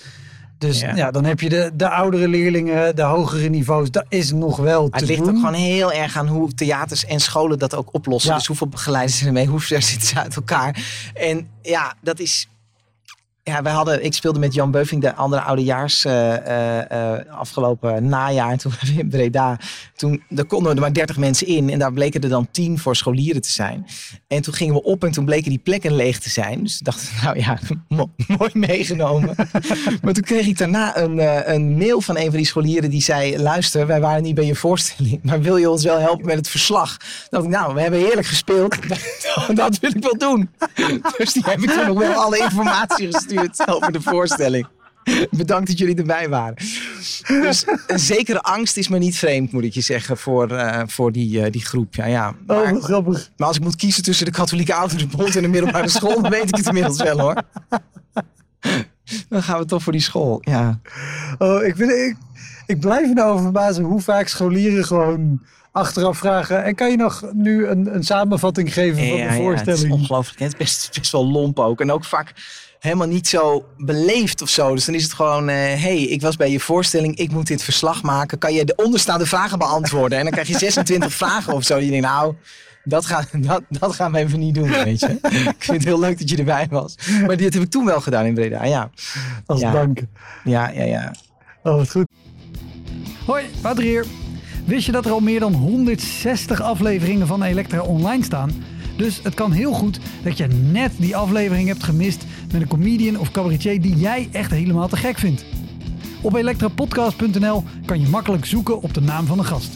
Dus 0.61 0.79
ja. 0.79 1.11
dan 1.11 1.25
heb 1.25 1.39
je 1.39 1.49
de, 1.49 1.71
de 1.73 1.89
oudere 1.89 2.27
leerlingen, 2.27 2.95
de 2.95 3.01
hogere 3.01 3.49
niveaus. 3.49 3.91
Dat 3.91 4.05
is 4.09 4.31
nog 4.31 4.57
wel 4.57 4.89
te 4.89 4.97
Het 4.97 5.07
ligt 5.07 5.19
doen. 5.19 5.29
ook 5.29 5.35
gewoon 5.35 5.53
heel 5.53 5.93
erg 5.93 6.17
aan 6.17 6.27
hoe 6.27 6.53
theaters 6.53 7.05
en 7.05 7.19
scholen 7.19 7.59
dat 7.59 7.75
ook 7.75 7.93
oplossen. 7.93 8.33
Dus 8.33 8.47
hoeveel 8.47 8.67
begeleiders 8.67 9.21
er 9.21 9.31
mee, 9.31 9.47
hoe 9.47 9.59
ver 9.59 9.81
zitten 9.91 10.07
ze 10.07 10.19
uit 10.19 10.35
elkaar. 10.35 10.83
En 11.13 11.47
ja, 11.61 11.93
dat 12.01 12.19
is... 12.19 12.47
Ja, 13.43 13.61
wij 13.61 13.71
hadden, 13.71 14.03
ik 14.03 14.13
speelde 14.13 14.39
met 14.39 14.53
Jan 14.53 14.71
Beuving 14.71 15.01
de 15.01 15.15
andere 15.15 15.41
oudejaars 15.41 16.05
eh, 16.05 17.13
eh, 17.13 17.25
afgelopen 17.29 18.07
najaar. 18.09 18.57
Toen 18.57 18.71
waren 18.71 18.93
we 18.95 19.01
in 19.01 19.09
Breda. 19.09 19.59
Toen 19.95 20.23
daar 20.29 20.45
konden 20.45 20.75
er 20.75 20.81
maar 20.81 20.93
30 20.93 21.17
mensen 21.17 21.47
in. 21.47 21.69
En 21.69 21.79
daar 21.79 21.93
bleken 21.93 22.21
er 22.21 22.29
dan 22.29 22.47
10 22.51 22.79
voor 22.79 22.95
scholieren 22.95 23.41
te 23.41 23.51
zijn. 23.51 23.85
En 24.27 24.41
toen 24.41 24.53
gingen 24.53 24.73
we 24.73 24.83
op 24.83 25.03
en 25.03 25.11
toen 25.11 25.25
bleken 25.25 25.49
die 25.49 25.59
plekken 25.59 25.95
leeg 25.95 26.19
te 26.19 26.29
zijn. 26.29 26.63
Dus 26.63 26.79
dachten 26.79 27.07
nou 27.23 27.39
ja, 27.39 27.59
mo- 27.87 28.11
mooi 28.27 28.51
meegenomen. 28.53 29.35
maar 30.01 30.13
toen 30.13 30.23
kreeg 30.23 30.47
ik 30.47 30.57
daarna 30.57 30.97
een, 30.97 31.51
een 31.53 31.77
mail 31.77 32.01
van 32.01 32.17
een 32.17 32.27
van 32.27 32.37
die 32.37 32.45
scholieren 32.45 32.89
die 32.89 33.01
zei... 33.01 33.39
Luister, 33.39 33.87
wij 33.87 33.99
waren 34.01 34.23
niet 34.23 34.35
bij 34.35 34.45
je 34.45 34.55
voorstelling. 34.55 35.19
Maar 35.23 35.41
wil 35.41 35.57
je 35.57 35.69
ons 35.69 35.83
wel 35.83 35.99
helpen 35.99 36.25
met 36.25 36.35
het 36.35 36.47
verslag? 36.47 36.97
Dan 36.97 37.41
dacht 37.41 37.45
ik, 37.45 37.51
nou, 37.51 37.73
we 37.73 37.81
hebben 37.81 37.99
heerlijk 37.99 38.27
gespeeld. 38.27 38.75
dat 39.55 39.79
wil 39.79 39.89
ik 39.95 40.03
wel 40.03 40.17
doen. 40.17 40.49
Dus 41.17 41.33
die 41.33 41.43
heb 41.45 41.59
ik 41.59 41.69
toen 41.69 41.85
nog 41.87 41.97
wel 41.99 42.13
alle 42.13 42.37
informatie 42.37 43.07
over 43.65 43.91
de 43.91 44.01
voorstelling. 44.01 44.67
Bedankt 45.31 45.67
dat 45.67 45.77
jullie 45.77 45.95
erbij 45.95 46.29
waren. 46.29 46.55
Dus 47.27 47.65
een 47.87 47.99
zekere 47.99 48.41
angst 48.41 48.77
is 48.77 48.87
me 48.87 48.97
niet 48.97 49.17
vreemd, 49.17 49.51
moet 49.51 49.63
ik 49.63 49.73
je 49.73 49.81
zeggen, 49.81 50.17
voor, 50.17 50.51
eh, 50.51 50.81
voor 50.87 51.11
die, 51.11 51.43
eh, 51.43 51.51
die 51.51 51.65
groep. 51.65 51.95
Ja, 51.95 52.05
ja. 52.05 52.35
Maar, 52.47 52.71
Oh, 52.73 52.83
grappig. 52.83 53.29
maar 53.37 53.47
als 53.47 53.57
ik 53.57 53.63
moet 53.63 53.75
kiezen 53.75 54.03
tussen 54.03 54.25
de 54.25 54.31
katholieke 54.31 54.73
ouderenbond 54.73 55.35
en 55.35 55.41
de 55.41 55.47
middelbare 55.47 55.87
school, 55.89 56.21
dan 56.21 56.31
weet 56.31 56.47
ik 56.47 56.55
het 56.55 56.67
inmiddels 56.67 56.97
wel 57.01 57.19
hoor. 57.19 57.35
Dan 59.29 59.43
gaan 59.43 59.59
we 59.59 59.65
toch 59.65 59.83
voor 59.83 59.91
die 59.91 60.01
school. 60.01 60.37
Ja. 60.41 60.79
Oh, 61.37 61.63
ik, 61.63 61.75
vind, 61.75 61.91
ik, 61.91 62.15
ik 62.65 62.79
blijf 62.79 63.07
me 63.07 63.13
nou 63.13 63.41
verbazen 63.41 63.83
hoe 63.83 64.01
vaak 64.01 64.27
scholieren 64.27 64.85
gewoon 64.85 65.41
achteraf 65.71 66.17
vragen. 66.17 66.63
En 66.63 66.75
kan 66.75 66.89
je 66.91 66.97
nog 66.97 67.23
nu 67.33 67.67
een, 67.67 67.95
een 67.95 68.03
samenvatting 68.03 68.73
geven 68.73 68.97
van 68.97 69.05
Ja, 69.05 69.11
de 69.13 69.17
ja, 69.17 69.23
het 69.25 69.31
is 69.33 69.37
voorstelling? 69.43 69.91
ongelooflijk. 69.93 70.39
Het 70.39 70.51
is 70.51 70.57
best, 70.57 70.89
best 70.99 71.11
wel 71.11 71.25
lomp 71.31 71.59
ook. 71.59 71.81
En 71.81 71.91
ook 71.91 72.05
vaak 72.05 72.33
helemaal 72.81 73.07
niet 73.07 73.27
zo 73.27 73.65
beleefd 73.77 74.41
of 74.41 74.49
zo. 74.49 74.73
Dus 74.75 74.85
dan 74.85 74.95
is 74.95 75.03
het 75.03 75.13
gewoon, 75.13 75.47
hé, 75.47 75.75
hey, 75.79 76.01
ik 76.01 76.21
was 76.21 76.35
bij 76.35 76.51
je 76.51 76.59
voorstelling, 76.59 77.15
ik 77.17 77.31
moet 77.31 77.47
dit 77.47 77.63
verslag 77.63 78.01
maken. 78.03 78.37
Kan 78.37 78.53
je 78.53 78.65
de 78.65 78.75
onderstaande 78.75 79.25
vragen 79.25 79.59
beantwoorden? 79.59 80.17
En 80.17 80.23
dan 80.23 80.33
krijg 80.33 80.47
je 80.47 80.57
26 80.67 81.13
vragen 81.13 81.53
of 81.53 81.63
zo. 81.63 81.77
Je 81.77 81.89
denkt, 81.89 82.05
nou, 82.05 82.35
dat, 82.83 83.05
gaan 83.05 83.25
dat, 83.47 83.61
dat 83.69 83.95
gaan 83.95 84.11
we 84.11 84.17
even 84.17 84.39
niet 84.39 84.55
doen, 84.55 84.69
weet 84.69 84.99
je. 84.99 85.07
ik 85.57 85.63
vind 85.63 85.77
het 85.77 85.83
heel 85.83 85.99
leuk 85.99 86.19
dat 86.19 86.29
je 86.29 86.37
erbij 86.37 86.67
was. 86.69 86.95
Maar 87.27 87.37
dit 87.37 87.53
heb 87.53 87.63
ik 87.63 87.69
toen 87.69 87.85
wel 87.85 88.01
gedaan 88.01 88.25
in 88.25 88.33
Breda, 88.33 88.65
ja. 88.65 88.89
Als 89.45 89.59
Ja. 89.61 89.71
dank. 89.71 89.99
Ja, 90.43 90.69
ja, 90.69 90.83
ja. 90.83 91.13
Oh, 91.63 91.75
wat 91.75 91.91
goed. 91.91 92.05
Hoi, 93.25 93.45
Wouter 93.61 93.83
hier. 93.83 94.05
Wist 94.65 94.85
je 94.85 94.91
dat 94.91 95.05
er 95.05 95.11
al 95.11 95.19
meer 95.19 95.39
dan 95.39 95.53
160 95.53 96.61
afleveringen 96.61 97.27
van 97.27 97.43
Elektra 97.43 97.81
online 97.81 98.23
staan? 98.23 98.63
Dus 98.97 99.19
het 99.23 99.33
kan 99.33 99.51
heel 99.51 99.73
goed 99.73 99.99
dat 100.23 100.37
je 100.37 100.47
net 100.47 100.91
die 100.97 101.15
aflevering 101.15 101.67
hebt 101.67 101.83
gemist 101.83 102.23
met 102.51 102.61
een 102.61 102.67
comedian 102.67 103.19
of 103.19 103.31
cabaretier 103.31 103.81
die 103.81 103.95
jij 103.95 104.29
echt 104.31 104.51
helemaal 104.51 104.87
te 104.87 104.97
gek 104.97 105.17
vindt. 105.17 105.45
Op 106.21 106.35
elektrapodcast.nl 106.35 107.63
kan 107.85 108.01
je 108.01 108.07
makkelijk 108.07 108.45
zoeken 108.45 108.81
op 108.81 108.93
de 108.93 109.01
naam 109.01 109.25
van 109.25 109.37
de 109.37 109.43
gast. 109.43 109.73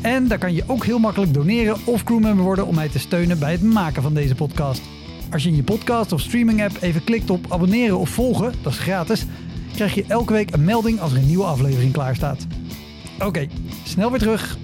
En 0.00 0.28
daar 0.28 0.38
kan 0.38 0.54
je 0.54 0.64
ook 0.66 0.84
heel 0.84 0.98
makkelijk 0.98 1.34
doneren 1.34 1.76
of 1.84 2.04
crewmember 2.04 2.44
worden 2.44 2.66
om 2.66 2.74
mij 2.74 2.88
te 2.88 2.98
steunen 2.98 3.38
bij 3.38 3.52
het 3.52 3.62
maken 3.62 4.02
van 4.02 4.14
deze 4.14 4.34
podcast. 4.34 4.82
Als 5.30 5.42
je 5.42 5.48
in 5.48 5.56
je 5.56 5.62
podcast 5.62 6.12
of 6.12 6.20
streaming 6.20 6.62
app 6.62 6.76
even 6.80 7.04
klikt 7.04 7.30
op 7.30 7.52
abonneren 7.52 7.98
of 7.98 8.08
volgen, 8.08 8.52
dat 8.62 8.72
is 8.72 8.78
gratis, 8.78 9.26
krijg 9.74 9.94
je 9.94 10.04
elke 10.08 10.32
week 10.32 10.54
een 10.54 10.64
melding 10.64 11.00
als 11.00 11.12
er 11.12 11.18
een 11.18 11.26
nieuwe 11.26 11.44
aflevering 11.44 11.92
klaar 11.92 12.14
staat. 12.14 12.46
Oké, 13.18 13.46
snel 13.84 14.10
weer 14.10 14.18
terug. 14.18 14.58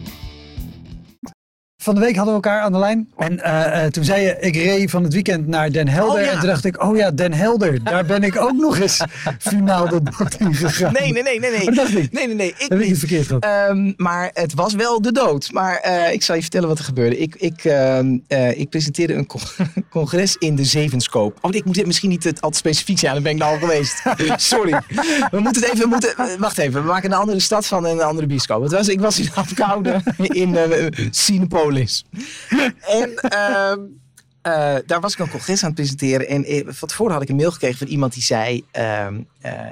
Van 1.83 1.95
de 1.95 2.01
week 2.01 2.17
hadden 2.17 2.35
we 2.35 2.43
elkaar 2.43 2.61
aan 2.61 2.73
de 2.73 2.79
lijn. 2.79 3.09
En 3.17 3.41
eh, 3.41 3.87
toen 3.87 4.05
zei 4.05 4.23
je, 4.23 4.37
ik 4.41 4.57
reed 4.57 4.91
van 4.91 5.03
het 5.03 5.13
weekend 5.13 5.47
naar 5.47 5.73
Den 5.73 5.89
Helder. 5.89 6.21
Oh, 6.21 6.25
ja. 6.25 6.31
En 6.33 6.39
toen 6.39 6.49
dacht 6.49 6.65
ik, 6.65 6.83
oh 6.83 6.97
ja, 6.97 7.11
Den 7.11 7.33
Helder. 7.33 7.85
Daar 7.85 8.05
ben 8.05 8.23
ik 8.23 8.41
ook 8.41 8.53
nog 8.53 8.79
eens 8.79 9.01
finaal 9.39 9.89
de 9.89 10.01
bocht 10.01 10.41
in 10.41 10.55
gegaan. 10.55 10.93
Nee, 10.93 11.13
nee, 11.13 11.23
nee, 11.23 11.41
nee. 11.41 11.51
nee. 11.51 11.71
Dacht 11.71 11.97
ik. 11.97 12.13
Nee, 12.13 12.27
nee, 12.27 12.35
nee. 12.35 12.49
Ik 12.59 12.69
Heb 12.69 12.81
ik 12.81 12.97
verkeerd 12.97 13.27
gehad? 13.27 13.45
Ehm, 13.45 13.93
maar 13.97 14.31
het 14.33 14.55
was 14.55 14.75
wel 14.75 15.03
de 15.03 15.13
dood. 15.13 15.53
Maar 15.53 15.77
eh, 15.77 16.13
ik 16.13 16.23
zal 16.23 16.35
je 16.35 16.41
vertellen 16.41 16.69
wat 16.69 16.79
er 16.79 16.85
gebeurde. 16.85 17.19
Ik, 17.19 17.35
ik, 17.39 17.65
eh, 17.65 18.59
ik 18.59 18.69
presenteerde 18.69 19.15
een 19.15 19.27
con- 19.27 19.41
congres 19.91 20.37
in 20.37 20.57
de 20.57 20.65
Zevenscoop. 20.65 21.39
Oh, 21.41 21.55
ik 21.55 21.65
moet 21.65 21.75
dit 21.75 21.87
misschien 21.87 22.11
niet 22.11 22.25
het, 22.25 22.41
al 22.41 22.51
te 22.51 22.57
specifiek 22.57 22.99
zijn. 22.99 23.15
Dan 23.15 23.23
ben 23.23 23.33
ik 23.33 23.39
nou 23.39 23.53
al 23.53 23.59
geweest. 23.59 24.03
Sorry. 24.53 24.81
We 25.31 25.41
moeten 25.41 25.63
het 25.63 25.73
even... 25.73 25.79
We 25.79 25.89
moeten, 25.89 26.15
wacht 26.39 26.59
even. 26.59 26.83
We 26.83 26.89
maken 26.89 27.13
een 27.13 27.19
andere 27.19 27.41
stad 27.41 27.67
van 27.67 27.87
en 27.87 27.93
een 27.93 28.03
andere 28.03 28.27
bioscoop. 28.27 28.63
Het 28.63 28.73
was, 28.73 28.89
ik 28.89 29.01
was 29.01 29.19
in 29.19 29.29
Apkoude 29.35 30.01
in 30.17 30.57
eh 30.57 30.87
En... 33.01 33.15
ehm, 33.15 33.81
eh, 34.43 34.77
daar 34.87 35.01
was 35.01 35.13
ik 35.13 35.19
een 35.19 35.31
congres 35.31 35.61
aan 35.63 35.67
het 35.67 35.75
presenteren. 35.75 36.29
En 36.29 36.45
eh, 36.45 36.67
van 36.67 36.89
tevoren 36.89 37.13
had 37.13 37.23
ik 37.23 37.29
een 37.29 37.37
mail 37.37 37.51
gekregen 37.51 37.79
van 37.79 37.87
iemand 37.87 38.13
die 38.13 38.23
zei... 38.23 38.65
ehm, 38.71 39.21
eh, 39.41 39.69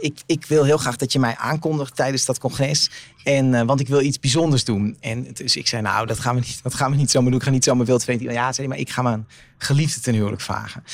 ik, 0.00 0.18
ik 0.26 0.44
wil 0.44 0.64
heel 0.64 0.76
graag 0.76 0.96
dat 0.96 1.12
je 1.12 1.18
mij 1.18 1.36
aankondigt 1.36 1.96
tijdens 1.96 2.24
dat 2.24 2.38
congres. 2.38 2.90
En, 3.24 3.66
want 3.66 3.80
ik 3.80 3.88
wil 3.88 4.00
iets 4.00 4.20
bijzonders 4.20 4.64
doen. 4.64 4.96
En 5.00 5.26
dus 5.32 5.56
ik 5.56 5.66
zei, 5.66 5.82
nou, 5.82 6.06
dat 6.06 6.18
gaan 6.18 6.34
we 6.34 6.40
niet, 6.40 6.62
dat 6.62 6.74
gaan 6.74 6.90
we 6.90 6.96
niet 6.96 7.10
zomaar 7.10 7.30
doen. 7.30 7.38
Ik 7.38 7.46
ga 7.46 7.50
niet 7.52 7.64
zomaar 7.64 7.86
wild 7.86 8.04
vreemd. 8.04 8.20
Ja, 8.20 8.52
zei 8.52 8.68
maar 8.68 8.78
ik 8.78 8.90
ga 8.90 9.02
mijn 9.02 9.26
geliefde 9.58 10.00
ten 10.00 10.14
huwelijk 10.14 10.42
vragen. 10.42 10.84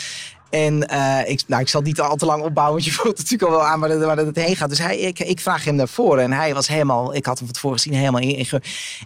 En 0.52 0.88
eh, 0.88 1.30
ik, 1.30 1.42
nou, 1.46 1.62
ik 1.62 1.68
zal 1.68 1.80
niet 1.80 2.00
al 2.00 2.16
te 2.16 2.26
lang 2.26 2.42
opbouwen, 2.42 2.74
want 2.74 2.84
je 2.84 2.92
voelt 3.00 3.16
natuurlijk 3.16 3.42
al 3.42 3.50
wel 3.50 3.66
aan 3.66 3.80
waar 3.80 4.16
het 4.16 4.36
heen 4.36 4.56
gaat. 4.56 4.68
Dus 4.68 4.78
hij, 4.78 4.98
ik, 4.98 5.18
ik 5.18 5.40
vraag 5.40 5.64
hem 5.64 5.74
naar 5.74 5.88
voren 5.88 6.24
en 6.24 6.32
hij 6.32 6.54
was 6.54 6.68
helemaal, 6.68 7.14
ik 7.14 7.26
had 7.26 7.38
hem 7.38 7.46
van 7.46 7.54
tevoren 7.54 7.78
gezien, 7.78 7.98
helemaal 7.98 8.20
in. 8.20 8.46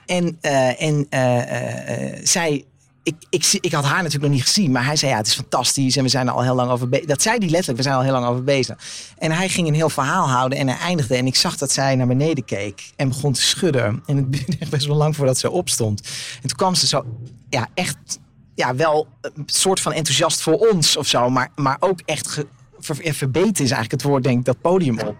en 0.06 0.38
eh, 0.40 0.82
en 0.82 1.06
eh, 1.09 2.20
zij, 2.22 2.64
ik, 3.02 3.14
ik, 3.30 3.59
ik 3.61 3.72
had 3.72 3.85
haar 3.85 3.96
natuurlijk 3.96 4.22
nog 4.22 4.32
niet 4.32 4.42
gezien, 4.42 4.70
maar 4.70 4.85
hij 4.85 4.96
zei 4.96 5.11
ja, 5.11 5.16
het 5.16 5.26
is 5.26 5.35
fantastisch 5.35 5.96
en 5.96 6.02
we 6.02 6.09
zijn 6.09 6.26
er 6.26 6.32
al 6.32 6.42
heel 6.42 6.54
lang 6.54 6.70
over 6.70 6.88
bezig. 6.88 7.06
Dat 7.06 7.22
zei 7.22 7.38
hij 7.38 7.48
letterlijk, 7.48 7.76
we 7.76 7.82
zijn 7.82 7.96
al 7.96 8.02
heel 8.02 8.12
lang 8.12 8.26
over 8.26 8.44
bezig. 8.44 8.78
En 9.18 9.32
hij 9.32 9.48
ging 9.48 9.68
een 9.68 9.74
heel 9.74 9.90
verhaal 9.90 10.28
houden 10.28 10.59
en 10.59 10.68
hij 10.68 10.78
eindigde 10.78 11.16
en 11.16 11.26
ik 11.26 11.37
zag 11.37 11.56
dat 11.56 11.72
zij 11.72 11.96
naar 11.96 12.06
beneden 12.06 12.44
keek 12.44 12.90
en 12.96 13.09
begon 13.09 13.32
te 13.32 13.42
schudden. 13.42 14.02
En 14.06 14.16
het 14.16 14.32
duurde 14.32 14.66
best 14.70 14.87
wel 14.87 14.96
lang 14.96 15.16
voordat 15.16 15.38
ze 15.38 15.50
opstond. 15.50 16.00
En 16.42 16.48
toen 16.48 16.56
kwam 16.56 16.74
ze 16.74 16.87
zo, 16.87 17.04
ja, 17.48 17.68
echt 17.74 18.18
ja, 18.57 18.75
wel 18.75 19.07
een 19.21 19.42
soort 19.47 19.81
van 19.81 19.92
enthousiast 19.92 20.42
voor 20.42 20.55
ons 20.71 20.97
of 20.97 21.07
zo, 21.07 21.31
maar, 21.31 21.51
maar 21.55 21.77
ook 21.81 22.01
echt 22.05 22.29
ge, 22.29 22.47
ver, 22.81 23.14
verbeten 23.14 23.64
is 23.64 23.71
eigenlijk 23.71 23.90
het 23.90 24.03
woord, 24.03 24.23
denk 24.23 24.38
ik, 24.38 24.45
dat 24.45 24.61
podium 24.61 24.99
op. 25.01 25.16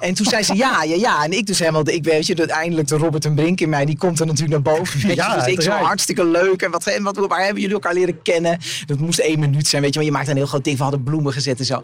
En 0.00 0.14
toen 0.14 0.26
zei 0.26 0.42
ze 0.42 0.54
ja, 0.54 0.82
ja, 0.82 0.94
ja. 0.96 1.24
En 1.24 1.32
ik 1.32 1.46
dus 1.46 1.58
helemaal, 1.58 1.84
de- 1.84 1.94
ik 1.94 2.04
weet 2.04 2.26
je, 2.26 2.34
dat 2.34 2.48
eindelijk 2.48 2.88
de 2.88 2.96
Robert 2.96 3.24
en 3.24 3.34
Brink 3.34 3.60
in 3.60 3.68
mij, 3.68 3.84
die 3.84 3.96
komt 3.96 4.20
er 4.20 4.26
natuurlijk 4.26 4.64
naar 4.64 4.74
boven. 4.74 5.00
Weet 5.06 5.16
je. 5.16 5.22
Ja, 5.22 5.34
dus 5.34 5.46
ik 5.46 5.60
zo 5.62 5.70
hartstikke 5.70 6.24
leuk. 6.26 6.62
En 6.62 6.70
wat, 6.70 6.86
en 6.86 7.02
wat, 7.02 7.16
waar 7.16 7.42
hebben 7.44 7.60
jullie 7.60 7.74
elkaar 7.74 7.94
leren 7.94 8.22
kennen? 8.22 8.58
Dat 8.86 8.98
moest 8.98 9.18
één 9.18 9.38
minuut 9.38 9.66
zijn, 9.68 9.82
weet 9.82 9.92
je, 9.92 9.98
maar 9.98 10.08
je 10.08 10.14
maakt 10.14 10.28
een 10.28 10.36
heel 10.36 10.46
groot 10.46 10.64
ding. 10.64 10.76
We 10.76 10.82
hadden 10.82 11.02
bloemen 11.02 11.32
gezet 11.32 11.58
en 11.58 11.64
zo. 11.64 11.82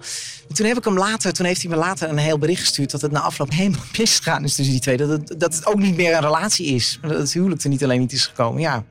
En 0.48 0.54
toen 0.54 0.66
heb 0.66 0.76
ik 0.76 0.84
hem 0.84 0.98
later, 0.98 1.32
toen 1.32 1.46
heeft 1.46 1.60
hij 1.62 1.70
me 1.70 1.76
later 1.76 2.08
een 2.08 2.18
heel 2.18 2.38
bericht 2.38 2.60
gestuurd 2.60 2.90
dat 2.90 3.00
het 3.00 3.12
na 3.12 3.20
afloop 3.20 3.50
helemaal 3.50 3.80
misgegaan 3.98 4.44
is 4.44 4.54
tussen 4.54 4.72
die 4.74 4.82
twee. 4.82 4.96
Dat 4.96 5.08
het, 5.08 5.34
dat 5.38 5.54
het 5.54 5.66
ook 5.66 5.78
niet 5.78 5.96
meer 5.96 6.14
een 6.14 6.20
relatie 6.20 6.66
is. 6.66 6.98
Dat 7.02 7.10
het 7.18 7.32
huwelijk 7.32 7.62
er 7.62 7.68
niet 7.68 7.84
alleen 7.84 8.00
niet 8.00 8.12
is 8.12 8.26
gekomen. 8.26 8.60
Ja, 8.60 8.84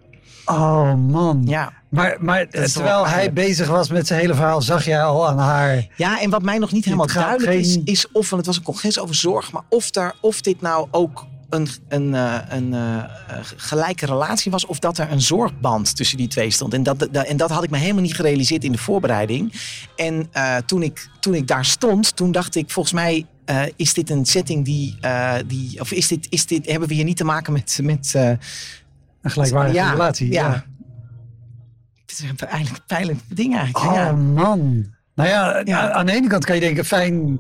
Oh 0.46 0.94
man. 0.96 1.44
ja. 1.46 1.74
Maar, 1.90 2.18
maar 2.20 2.48
terwijl 2.50 3.08
hij 3.08 3.34
bezig 3.34 3.68
was 3.68 3.90
met 3.90 4.08
zijn 4.08 4.20
hele 4.20 4.34
verhaal, 4.34 4.62
zag 4.62 4.86
jij 4.86 5.04
al 5.04 5.28
aan 5.28 5.38
haar. 5.38 5.88
Ja, 5.96 6.22
en 6.22 6.30
wat 6.30 6.42
mij 6.42 6.58
nog 6.58 6.72
niet 6.72 6.86
helemaal 6.86 7.08
duidelijk 7.08 7.60
is, 7.60 7.72
geen- 7.74 7.82
is 7.86 8.08
of, 8.12 8.30
want 8.30 8.36
het 8.38 8.46
was 8.46 8.58
een 8.58 8.64
congres 8.64 9.00
over 9.00 9.16
zorg, 9.16 9.52
maar 9.52 9.62
of, 9.70 9.92
daar, 9.92 10.14
of 10.22 10.42
dit 10.42 10.62
nou 10.62 10.88
ook 10.92 11.26
een, 11.50 11.68
een, 11.90 12.16
eh, 12.16 12.36
een 12.50 12.74
eh, 12.74 12.98
gelijke 13.56 14.06
relatie 14.06 14.52
was, 14.52 14.66
of 14.66 14.80
dat 14.80 14.98
er 14.98 15.12
een 15.12 15.22
zorgband 15.22 15.96
tussen 15.96 16.18
die 16.18 16.28
twee 16.28 16.50
stond. 16.52 16.74
En 16.74 16.84
dat, 16.84 17.00
dat- 17.12 17.26
en 17.26 17.38
dat 17.38 17.50
had 17.50 17.64
ik 17.64 17.70
me 17.70 17.78
helemaal 17.78 18.02
niet 18.02 18.16
gerealiseerd 18.16 18.64
in 18.64 18.72
de 18.72 18.78
voorbereiding. 18.78 19.54
En 19.96 20.28
eh, 20.32 20.56
toen, 20.58 20.84
ik, 20.84 21.08
toen 21.20 21.34
ik 21.34 21.48
daar 21.48 21.66
stond, 21.66 22.16
toen 22.16 22.32
dacht 22.32 22.56
ik, 22.56 22.70
volgens 22.72 22.94
mij 22.96 23.26
is 23.76 23.94
dit 23.94 24.10
een 24.10 24.26
setting 24.26 24.66
die, 24.66 24.98
die 25.48 25.80
of 25.80 25.92
is 25.92 26.08
dit, 26.08 26.28
is 26.30 26.46
dit, 26.46 26.66
hebben 26.70 26.88
we 26.88 26.94
hier 26.94 27.04
niet 27.04 27.18
te 27.18 27.24
maken 27.24 27.54
met, 27.54 27.80
met 27.82 28.16
Een 29.24 29.32
gelijkwaardige 29.32 29.78
ja, 29.78 29.92
relatie. 29.92 30.32
Ja. 30.32 30.66
Het 32.06 32.12
is 32.12 32.20
een 32.30 32.38
eigenlijk 32.48 32.86
pijnlijk 32.86 33.20
ding 33.28 33.56
eigenlijk. 33.58 33.86
Oh 33.92 33.96
ja. 33.96 34.12
man. 34.12 34.86
Nou 35.16 35.30
ja, 35.30 35.62
Ja. 35.66 35.92
aan 35.92 36.06
de 36.06 36.12
ene 36.12 36.28
kant 36.28 36.46
kan 36.46 36.56
je 36.56 36.62
denken, 36.62 36.86
fijn 36.86 37.40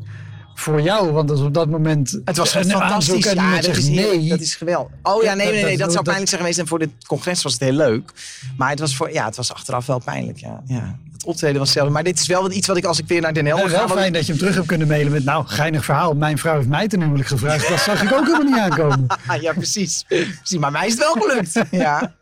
voor 0.56 0.82
jou, 0.82 1.12
want 1.12 1.28
dat 1.28 1.38
is 1.38 1.44
op 1.44 1.54
dat 1.54 1.70
moment 1.70 2.20
Het 2.26 2.38
was 2.38 2.56
een 2.56 2.66
fantastisch. 2.66 3.26
en 3.26 3.36
Ja, 3.36 3.56
dat 3.56 3.64
zegt 3.64 3.78
is, 3.78 3.88
nee. 3.88 4.30
dat 4.30 4.40
is 4.40 4.56
geweldig. 4.56 4.92
Oh 5.04 5.24
ja, 5.24 5.30
Ja, 5.30 5.36
nee, 5.36 5.46
dat- 5.46 5.54
nee, 5.56 5.64
nee. 5.64 5.72
dat- 5.72 5.80
Dat, 5.80 5.92
zou 5.92 5.96
dat- 5.96 6.04
pijnlijk 6.04 6.30
zijn 6.30 6.42
geweest. 6.42 6.60
En 6.60 6.68
voor 6.68 6.80
dit 6.80 6.90
congres 7.08 7.44
was 7.44 7.54
het 7.54 7.62
heel 7.62 7.72
leuk. 7.74 8.12
Maar 8.58 8.70
het 8.70 8.80
was, 8.80 8.96
voor, 8.96 9.12
ja, 9.14 9.26
het 9.26 9.36
was 9.36 9.54
achteraf 9.54 9.86
wel 9.86 10.00
pijnlijk. 10.00 10.38
Ja. 10.38 10.62
Ja. 10.66 11.00
Het 11.24 11.32
optreden 11.32 11.60
was 11.60 11.72
zelf. 11.72 11.90
Maar 11.90 12.04
dit 12.04 12.20
is 12.20 12.28
wel 12.28 12.42
wat- 12.42 12.54
iets 12.54 12.68
wat 12.68 12.78
ik 12.78 12.86
als 12.86 13.00
ik 13.00 13.08
weer 13.08 13.22
naar 13.22 13.34
Den 13.34 13.46
Helder 13.46 13.66
Nou, 13.66 13.78
ga. 13.78 13.78
wel 13.80 13.88
wat 13.88 13.96
ik- 13.98 14.02
fijn 14.04 14.14
dat 14.14 14.26
je 14.26 14.32
hem 14.32 14.40
terug 14.42 14.56
hebt 14.56 14.68
kunnen 14.68 14.88
mailen 14.88 15.12
met, 15.12 15.24
nou, 15.24 15.46
geinig 15.48 15.86
verhaal. 15.86 16.14
Mijn 16.14 16.38
vrouw 16.38 16.56
heeft 16.56 16.68
mij 16.68 16.88
ten 16.88 17.02
huwelijk 17.02 17.28
gevraagd. 17.28 17.70
Dat 17.70 17.80
zag 17.80 18.02
ik 18.04 18.12
ook 18.14 18.26
helemaal 18.26 18.44
niet 18.44 18.58
aankomen. 18.60 19.06
Ja, 19.42 19.54
precies. 19.54 20.04
precies. 20.08 20.58
Maar 20.58 20.72
mij 20.72 20.86
is 20.88 20.92
het 20.94 21.02
wel 21.02 21.12
gelukt. 21.14 21.60
ja. 21.72 22.14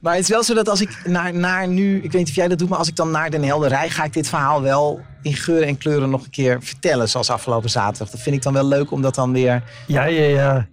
Maar 0.00 0.12
het 0.14 0.22
is 0.22 0.28
wel 0.28 0.42
zo 0.42 0.54
dat 0.54 0.68
als 0.68 0.80
ik 0.80 0.98
naar, 1.04 1.34
naar 1.34 1.68
nu... 1.68 1.96
Ik 1.96 2.02
weet 2.02 2.12
niet 2.20 2.28
of 2.28 2.34
jij 2.34 2.48
dat 2.48 2.58
doet, 2.58 2.68
maar 2.68 2.78
als 2.78 2.88
ik 2.88 2.96
dan 2.96 3.10
naar 3.10 3.30
Den 3.30 3.42
Helder 3.44 3.68
rij... 3.68 3.90
ga 3.90 4.04
ik 4.04 4.12
dit 4.12 4.28
verhaal 4.28 4.62
wel 4.62 5.00
in 5.22 5.34
geuren 5.34 5.68
en 5.68 5.78
kleuren 5.78 6.10
nog 6.10 6.24
een 6.24 6.30
keer 6.30 6.58
vertellen. 6.62 7.08
Zoals 7.08 7.30
afgelopen 7.30 7.70
zaterdag. 7.70 8.10
Dat 8.10 8.20
vind 8.20 8.36
ik 8.36 8.42
dan 8.42 8.52
wel 8.52 8.66
leuk 8.66 8.90
om 8.90 9.02
dat 9.02 9.14
dan 9.14 9.32
weer... 9.32 9.62
Ja, 9.86 10.04
ja, 10.04 10.22
ja. 10.24 10.66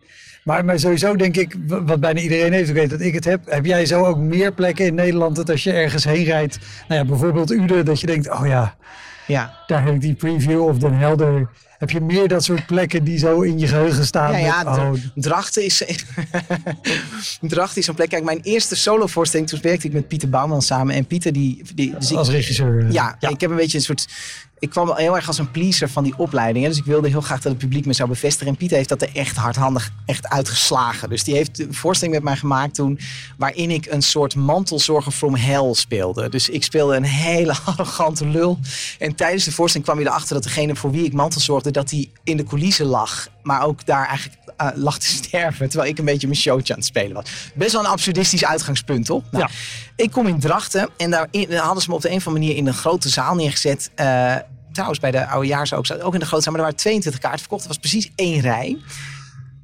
Maar, 0.44 0.66
maar 0.66 0.80
sowieso 0.80 1.16
denk 1.16 1.38
ik, 1.38 1.56
wat 1.68 2.00
bijna 2.00 2.20
iedereen 2.20 2.54
heeft, 2.54 2.70
ik 2.70 2.76
weet 2.76 2.90
dat 2.90 3.02
ik 3.02 3.14
het 3.14 3.26
heb. 3.26 3.42
Heb 3.46 3.66
jij 3.66 3.86
zo 3.86 4.06
ook 4.06 4.18
meer 4.18 4.54
plekken 4.54 4.86
in 4.86 4.96
Nederland 4.96 5.36
dat 5.36 5.50
als 5.50 5.64
je 5.64 5.72
ergens 5.72 6.04
heen 6.04 6.24
rijdt, 6.24 6.60
nou 6.88 7.02
ja, 7.02 7.08
bijvoorbeeld 7.08 7.52
Uden, 7.52 7.86
dat 7.86 8.00
je 8.00 8.08
denkt, 8.08 8.30
oh 8.32 8.46
ja, 8.48 8.76
Ja. 9.28 9.54
daar 9.68 9.84
heb 9.86 9.94
ik 9.94 10.02
die 10.02 10.14
preview 10.14 10.62
of 10.68 10.78
Den 10.78 10.94
Helder. 10.94 11.50
Heb 11.78 11.90
je 11.92 12.02
meer 12.02 12.28
dat 12.28 12.44
soort 12.44 12.66
plekken 12.66 13.04
die 13.04 13.18
zo 13.18 13.42
in 13.42 13.60
je 13.60 13.68
geheugen 13.68 14.06
staan? 14.06 14.32
Ja, 14.32 14.38
ja, 14.38 14.58
met, 14.64 14.68
oh, 14.78 14.92
Dra- 14.92 15.12
Drachten 15.16 15.64
is, 15.66 15.84
Drachten 17.42 17.78
is 17.78 17.86
zo'n 17.86 17.96
plek. 17.96 18.10
Kijk, 18.10 18.24
mijn 18.24 18.40
eerste 18.42 18.76
solovoorstelling, 18.76 19.50
toen 19.50 19.60
werkte 19.62 19.88
ik 19.88 19.94
met 19.94 20.08
Pieter 20.08 20.30
Bouwman 20.30 20.62
samen. 20.62 20.96
En 20.96 21.06
Pieter, 21.06 21.34
die... 21.34 21.62
die 21.76 21.94
dus 22.00 22.12
ik- 22.12 22.18
als 22.18 22.30
regisseur. 22.30 22.86
eh, 22.86 22.92
ja, 22.92 23.16
ik 23.20 23.42
heb 23.42 23.50
een 23.50 23.56
beetje 23.56 23.78
een 23.78 23.84
soort... 23.84 24.08
Ik 24.64 24.70
kwam 24.70 24.86
wel 24.86 24.96
heel 24.96 25.16
erg 25.16 25.28
als 25.28 25.38
een 25.38 25.52
pleaser 25.52 25.90
van 25.90 26.04
die 26.04 26.14
opleiding. 26.18 26.64
hè. 26.64 26.70
Dus 26.70 26.80
ik 26.80 26.86
wilde 26.86 27.08
heel 27.10 27.22
graag 27.22 27.42
dat 27.42 27.52
het 27.52 27.62
publiek 27.62 27.86
me 27.86 27.94
zou 27.94 28.10
bevestigen. 28.10 28.48
En 28.48 28.58
Pieter 28.58 28.78
heeft 28.78 28.90
dat 28.90 29.02
er 29.02 29.10
echt 29.14 29.36
hardhandig 29.36 29.92
echt 30.06 30.28
uitgeslagen. 30.30 31.10
Dus 31.10 31.24
die 31.24 31.36
heeft 31.36 31.60
een 31.60 31.74
voorstelling 31.74 32.16
met 32.16 32.24
mij 32.26 32.36
gemaakt 32.36 32.76
toen... 32.76 33.00
waarin 33.38 33.72
ik 33.72 33.86
een 33.86 34.02
soort 34.02 34.36
mantelzorger 34.36 35.12
from 35.12 35.36
hell 35.36 35.74
speelde. 35.74 36.30
Dus 36.30 36.50
ik 36.50 36.64
speelde 36.64 36.96
een 36.96 37.04
hele 37.04 37.56
arrogante 37.66 38.26
lul. 38.28 38.60
En 39.00 39.16
tijdens 39.16 39.44
de 39.44 39.52
voorstelling 39.52 39.90
kwam 39.90 40.00
je 40.04 40.10
erachter 40.10 40.34
dat 40.34 40.44
degene 40.44 40.76
voor 40.76 40.92
wie 40.92 41.06
ik 41.06 41.14
mantelzorgde... 41.14 41.72
dat 41.72 41.90
die 41.90 42.12
in 42.24 42.38
de 42.38 42.44
coulissen 42.44 42.86
lag. 42.86 43.28
Maar 43.42 43.64
ook 43.66 43.86
daar 43.86 44.08
eigenlijk 44.08 44.40
eh, 44.58 44.68
lag 44.76 44.98
te 45.00 45.06
sterven. 45.08 45.70
Terwijl 45.70 45.92
ik 45.92 45.98
een 46.00 46.06
beetje 46.06 46.28
mijn 46.28 46.40
showtje 46.40 46.74
aan 46.74 46.80
het 46.80 46.88
spelen 46.88 47.14
was. 47.14 47.26
Best 47.56 47.72
wel 47.72 47.82
een 47.82 47.88
absurdistisch 47.90 48.46
uitgangspunt, 48.46 49.06
toch? 49.06 49.24
Nou, 49.32 49.44
Ja. 49.44 49.50
ik 50.04 50.12
kom 50.12 50.28
in 50.28 50.40
Drachten 50.40 50.90
en 50.98 51.12
daar 51.12 51.28
in- 51.32 51.50
daar 51.50 51.64
hadden 51.64 51.84
ze 51.84 51.90
me 51.90 51.96
op 51.96 52.02
de 52.02 52.10
een 52.10 52.16
of 52.18 52.28
andere 52.28 52.46
manier 52.46 52.60
in 52.62 52.68
een 52.68 52.74
grote 52.74 53.10
zaal 53.10 53.36
neergezet. 53.36 53.90
Eh, 53.96 54.36
trouwens, 54.74 55.00
bij 55.00 55.12
de 55.12 55.28
oudejaars 55.28 55.74
ook, 55.74 55.86
ook 56.02 56.14
in 56.14 56.20
de 56.20 56.26
zaal. 56.26 56.40
Maar 56.40 56.54
er 56.54 56.62
waren 56.62 56.76
22 56.76 57.22
kaarten 57.22 57.40
verkocht. 57.40 57.62
Er 57.62 57.68
was 57.68 57.78
precies 57.78 58.12
één 58.16 58.42
rij. 58.42 58.78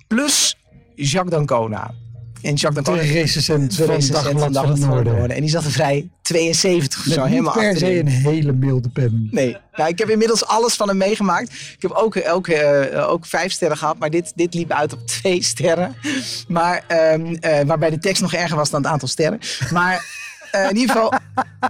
Plus 0.08 0.58
Jacques 0.96 1.34
D'Ancona. 1.34 1.92
En 2.42 2.54
Jacques 2.54 2.84
De 2.84 2.92
D'Ancona, 2.92 3.14
recensent 3.14 3.78
de 3.78 3.86
van 3.86 3.96
recensent 3.96 4.54
Dagblad 4.54 4.54
van 4.54 4.70
het 4.70 4.80
Noorden. 4.80 5.32
En 5.32 5.42
die 5.42 5.50
zat 5.50 5.64
er 5.64 5.72
vrij 5.72 6.10
72 6.22 7.00
of 7.00 7.14
zo, 7.14 7.22
niet 7.22 7.30
helemaal 7.30 7.54
per 7.54 7.78
se 7.78 8.00
een 8.00 8.08
hele 8.08 8.52
milde 8.52 8.90
pen. 8.90 9.28
Nee, 9.32 9.58
nou, 9.74 9.90
ik 9.90 10.00
heb 10.00 10.10
inmiddels 10.10 10.46
alles 10.46 10.74
van 10.76 10.88
hem 10.88 10.98
meegemaakt. 10.98 11.52
Ik 11.52 11.82
heb 11.82 11.92
ook, 11.92 12.22
ook, 12.28 12.48
eh, 12.48 13.10
ook 13.10 13.26
vijf 13.26 13.52
sterren 13.52 13.78
gehad, 13.78 13.98
maar 13.98 14.10
dit, 14.10 14.32
dit 14.36 14.54
liep 14.54 14.72
uit 14.72 14.94
op 14.94 15.08
twee 15.18 15.44
sterren. 15.44 15.96
Maar, 16.48 16.84
ehm, 16.88 17.36
eh, 17.40 17.66
waarbij 17.66 17.90
de 17.90 18.00
tekst 18.00 18.22
nog 18.22 18.34
erger 18.34 18.56
was 18.56 18.70
dan 18.70 18.82
het 18.82 18.92
aantal 18.92 19.08
sterren. 19.08 19.40
Maar 19.72 20.06
eh, 20.52 20.70
in 20.70 20.76
ieder 20.78 20.96
geval, 20.96 21.14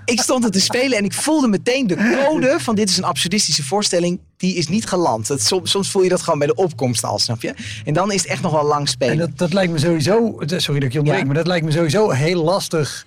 ik 0.06 0.22
stond 0.22 0.44
het 0.44 0.54
te 0.54 0.62
spelen 0.62 0.98
en 0.98 1.04
ik 1.04 1.14
voelde 1.14 1.48
meteen 1.48 1.88
de 1.88 2.26
code 2.26 2.56
van 2.60 2.76
dit 2.76 2.90
is 2.90 2.98
een 2.98 3.04
absurdistische 3.04 3.64
voorstelling. 3.64 4.20
Die 4.38 4.56
is 4.56 4.68
niet 4.68 4.86
geland. 4.86 5.28
Het, 5.28 5.44
soms, 5.44 5.72
soms 5.72 5.92
voel 5.92 6.04
je 6.04 6.10
dat 6.10 6.22
gewoon 6.22 6.40
bij 6.40 6.48
de 6.48 6.56
opkomst 6.56 7.04
al, 7.04 7.20
snap 7.20 7.42
je? 7.42 7.54
En 7.86 7.94
dan 7.94 8.12
is 8.12 8.22
het 8.22 8.32
echt 8.32 8.42
nog 8.42 8.52
wel 8.52 8.66
lang 8.66 8.90
spelen. 8.90 9.14
En 9.14 9.20
dat, 9.20 9.38
dat 9.38 9.54
lijkt 9.54 9.72
me 9.72 9.80
sowieso, 9.80 10.36
sorry 10.40 10.80
dat 10.80 10.84
ik 10.84 10.92
je 10.94 11.00
onderbreek, 11.00 11.20
Ja. 11.20 11.26
maar 11.26 11.36
dat 11.36 11.48
lijkt 11.48 11.66
me 11.66 11.72
sowieso 11.72 12.10
heel 12.10 12.44
lastig 12.44 13.06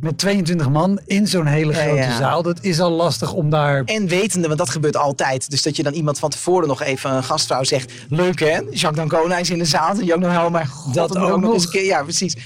met 0.00 0.18
22 0.18 0.68
man 0.70 1.00
in 1.06 1.26
zo'n 1.26 1.46
hele 1.46 1.72
grote 1.72 2.00
ja. 2.00 2.16
zaal. 2.16 2.42
Dat 2.42 2.58
is 2.62 2.80
al 2.80 2.90
lastig 2.90 3.32
om 3.32 3.50
daar... 3.50 3.82
En 3.84 4.08
wetende, 4.08 4.46
want 4.46 4.58
dat 4.58 4.70
gebeurt 4.70 4.96
altijd. 4.96 5.50
Dus 5.50 5.62
dat 5.62 5.76
je 5.76 5.82
dan 5.82 5.92
iemand 5.92 6.18
van 6.18 6.30
tevoren 6.30 6.68
nog 6.68 6.82
even 6.82 7.10
een 7.10 7.24
gastvrouw 7.24 7.64
zegt. 7.64 7.92
Leuk 8.08 8.38
hè? 8.40 8.46
Jacques 8.70 8.94
D'Ancona 8.94 9.38
is 9.38 9.50
in 9.50 9.58
de 9.58 9.64
zaal. 9.64 9.88
En 9.90 9.96
nog 10.06 10.06
helemaal. 10.08 10.50
Maar 10.50 10.66
god, 10.66 10.94
Dat 10.94 11.08
dat 11.12 11.22
ook 11.22 11.40
nog 11.40 11.52
eens 11.52 11.64
nog. 11.64 11.74
een 11.74 11.80
keer. 11.80 11.88
Ja, 11.88 12.02
precies. 12.02 12.36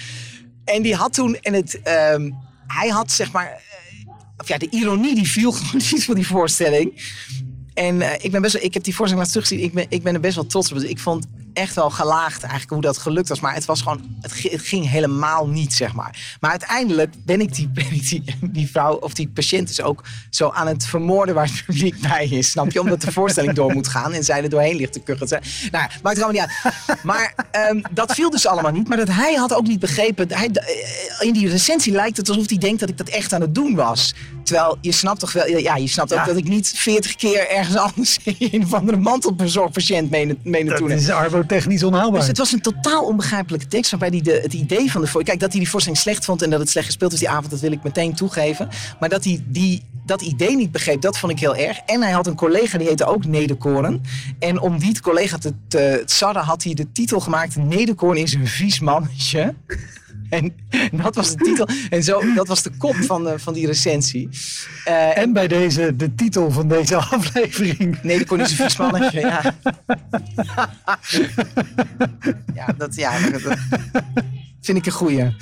En 0.64 0.82
die 0.82 0.94
had 0.94 1.12
toen. 1.12 1.36
En 1.40 1.52
het, 1.52 1.80
ehm, 1.82 2.30
hij 2.66 2.88
had 2.88 3.10
zeg 3.12 3.32
maar. 3.32 3.46
eh, 3.46 3.58
Of 4.36 4.48
ja, 4.48 4.58
de 4.58 4.68
ironie 4.70 5.14
die 5.14 5.28
viel 5.28 5.52
gewoon 5.58 5.82
niet 5.90 6.04
van 6.04 6.14
die 6.14 6.26
voorstelling. 6.26 7.12
En 7.74 8.00
eh, 8.02 8.24
ik 8.24 8.30
ben 8.30 8.42
best 8.42 8.52
wel, 8.54 8.62
ik 8.62 8.74
heb 8.74 8.84
die 8.84 8.94
voorstelling 8.94 9.26
laatst 9.26 9.32
teruggezien. 9.32 9.64
Ik 9.64 9.74
ben, 9.74 9.86
ik 9.88 10.02
ben 10.02 10.14
er 10.14 10.20
best 10.20 10.34
wel 10.34 10.46
trots 10.46 10.72
op. 10.72 10.78
Dus 10.78 10.88
ik 10.88 10.98
vond 10.98 11.26
echt 11.54 11.74
wel 11.74 11.90
gelaagd 11.90 12.42
eigenlijk 12.42 12.70
hoe 12.72 12.80
dat 12.80 12.98
gelukt 12.98 13.28
was. 13.28 13.40
Maar 13.40 13.54
het 13.54 13.64
was 13.64 13.82
gewoon, 13.82 14.16
het, 14.20 14.32
gi- 14.32 14.48
het 14.50 14.62
ging 14.62 14.90
helemaal 14.90 15.46
niet, 15.48 15.74
zeg 15.74 15.92
maar. 15.92 16.36
Maar 16.40 16.50
uiteindelijk 16.50 17.14
ben 17.24 17.40
ik 17.40 17.54
die, 17.54 17.68
ben 17.78 17.92
ik 17.92 18.08
die, 18.08 18.24
die 18.40 18.70
vrouw 18.70 18.94
of 18.94 19.14
die 19.14 19.28
patiënt 19.28 19.68
dus 19.68 19.80
ook 19.82 20.04
zo 20.30 20.48
aan 20.50 20.66
het 20.66 20.86
vermoorden 20.86 21.34
waar 21.34 21.46
het 21.46 21.62
publiek 21.66 22.00
bij 22.00 22.26
is. 22.28 22.50
Snap 22.50 22.70
je? 22.72 22.80
Omdat 22.80 23.00
de 23.00 23.12
voorstelling 23.12 23.54
door 23.54 23.72
moet 23.72 23.88
gaan 23.88 24.12
en 24.12 24.24
zij 24.24 24.42
er 24.42 24.48
doorheen 24.50 24.76
ligt 24.76 24.92
te 24.92 25.00
kuchen. 25.00 25.12
Nou, 25.28 25.40
maakt 26.02 26.16
het 26.16 26.22
allemaal 26.24 26.30
niet 26.30 26.50
uit. 26.62 27.02
Maar 27.04 27.34
ehm, 27.50 27.80
dat 27.90 28.12
viel 28.14 28.30
dus 28.30 28.46
allemaal 28.46 28.72
niet. 28.72 28.88
Maar 28.88 28.96
dat 28.96 29.08
hij 29.10 29.34
had 29.34 29.54
ook 29.54 29.66
niet 29.66 29.80
begrepen. 29.80 30.32
Hij, 30.32 30.48
eh, 30.50 31.26
in 31.26 31.32
die 31.32 31.48
recensie 31.48 31.92
lijkt 31.92 32.16
het 32.16 32.28
alsof 32.28 32.48
hij 32.48 32.58
denkt 32.58 32.80
dat 32.80 32.88
ik 32.88 32.98
dat 32.98 33.08
echt 33.08 33.32
aan 33.32 33.40
het 33.40 33.54
doen 33.54 33.74
was. 33.74 34.14
Terwijl 34.44 34.78
je 34.80 34.92
snapt 34.92 35.20
toch 35.20 35.32
wel, 35.32 35.46
ja, 35.46 35.76
je 35.76 35.88
snapt 35.88 36.12
ook 36.12 36.18
Ja. 36.18 36.24
dat 36.24 36.36
ik 36.36 36.48
niet 36.48 36.72
40 36.76 37.16
keer 37.16 37.50
ergens 37.50 37.76
anders 37.76 38.18
in 38.24 38.36
een 38.52 38.64
of 38.64 38.74
andere 38.74 38.98
mantelbezorgpatiënt 38.98 40.10
mee, 40.10 40.26
na- 40.26 40.34
mee 40.42 40.64
naartoe 40.64 40.88
Dat 40.88 40.98
is 41.00 41.08
arbotechnisch 41.08 41.82
onhaalbaar. 41.82 42.18
Dus 42.18 42.28
het 42.28 42.38
was 42.38 42.52
een 42.52 42.60
totaal 42.60 43.04
onbegrijpelijke 43.04 43.66
tekst 43.66 43.90
waarbij 43.90 44.08
hij 44.08 44.20
de, 44.20 44.38
het 44.42 44.52
idee 44.52 44.90
van 44.90 45.00
de 45.00 45.06
voor. 45.06 45.22
Kijk, 45.22 45.40
dat 45.40 45.50
hij 45.50 45.60
die 45.60 45.68
voorstelling 45.70 46.02
slecht 46.02 46.24
vond 46.24 46.42
en 46.42 46.50
dat 46.50 46.60
het 46.60 46.70
slecht 46.70 46.86
gespeeld 46.86 47.10
was 47.10 47.20
die 47.20 47.28
avond, 47.28 47.50
dat 47.50 47.60
wil 47.60 47.72
ik 47.72 47.82
meteen 47.82 48.14
toegeven. 48.14 48.68
Maar 49.00 49.08
dat 49.08 49.24
hij 49.24 49.44
die, 49.46 49.82
dat 50.06 50.22
idee 50.22 50.56
niet 50.56 50.72
begreep, 50.72 51.00
dat 51.00 51.18
vond 51.18 51.32
ik 51.32 51.38
heel 51.38 51.56
erg. 51.56 51.78
En 51.86 52.02
hij 52.02 52.12
had 52.12 52.26
een 52.26 52.34
collega 52.36 52.78
die 52.78 52.86
heette 52.86 53.04
ook 53.04 53.24
Nederkoren. 53.24 54.02
En 54.38 54.60
om 54.60 54.78
die 54.78 55.00
collega 55.00 55.38
te, 55.38 55.52
te 55.68 56.02
sarren 56.06 56.42
had 56.42 56.62
hij 56.62 56.74
de 56.74 56.92
titel 56.92 57.20
gemaakt: 57.20 57.56
Nederkoren 57.56 58.22
is 58.22 58.34
een 58.34 58.46
vies 58.46 58.80
mannetje. 58.80 59.54
En 60.34 60.54
dat 61.02 61.14
was 61.14 61.30
de 61.30 61.44
titel. 61.44 61.68
En 61.90 62.02
zo, 62.02 62.34
dat 62.34 62.48
was 62.48 62.62
de 62.62 62.70
kop 62.78 62.94
van, 62.94 63.24
de, 63.24 63.38
van 63.38 63.54
die 63.54 63.66
recensie. 63.66 64.28
Eh, 64.84 65.18
En 65.18 65.32
bij 65.32 65.48
deze, 65.48 65.96
de 65.96 66.14
titel 66.14 66.50
van 66.50 66.68
deze 66.68 66.96
aflevering. 66.96 68.02
Nederkoren 68.02 68.44
is 68.44 68.50
een 68.50 68.56
vies 68.56 68.76
mannetje, 68.76 69.20
ja. 69.20 69.42
ja, 72.54 72.66
dat, 72.76 72.94
ja, 72.94 73.30
dat, 73.30 73.42
dat 73.42 73.58
vind 74.60 74.78
ik 74.78 74.86
een 74.86 74.92
goeie. 74.92 75.36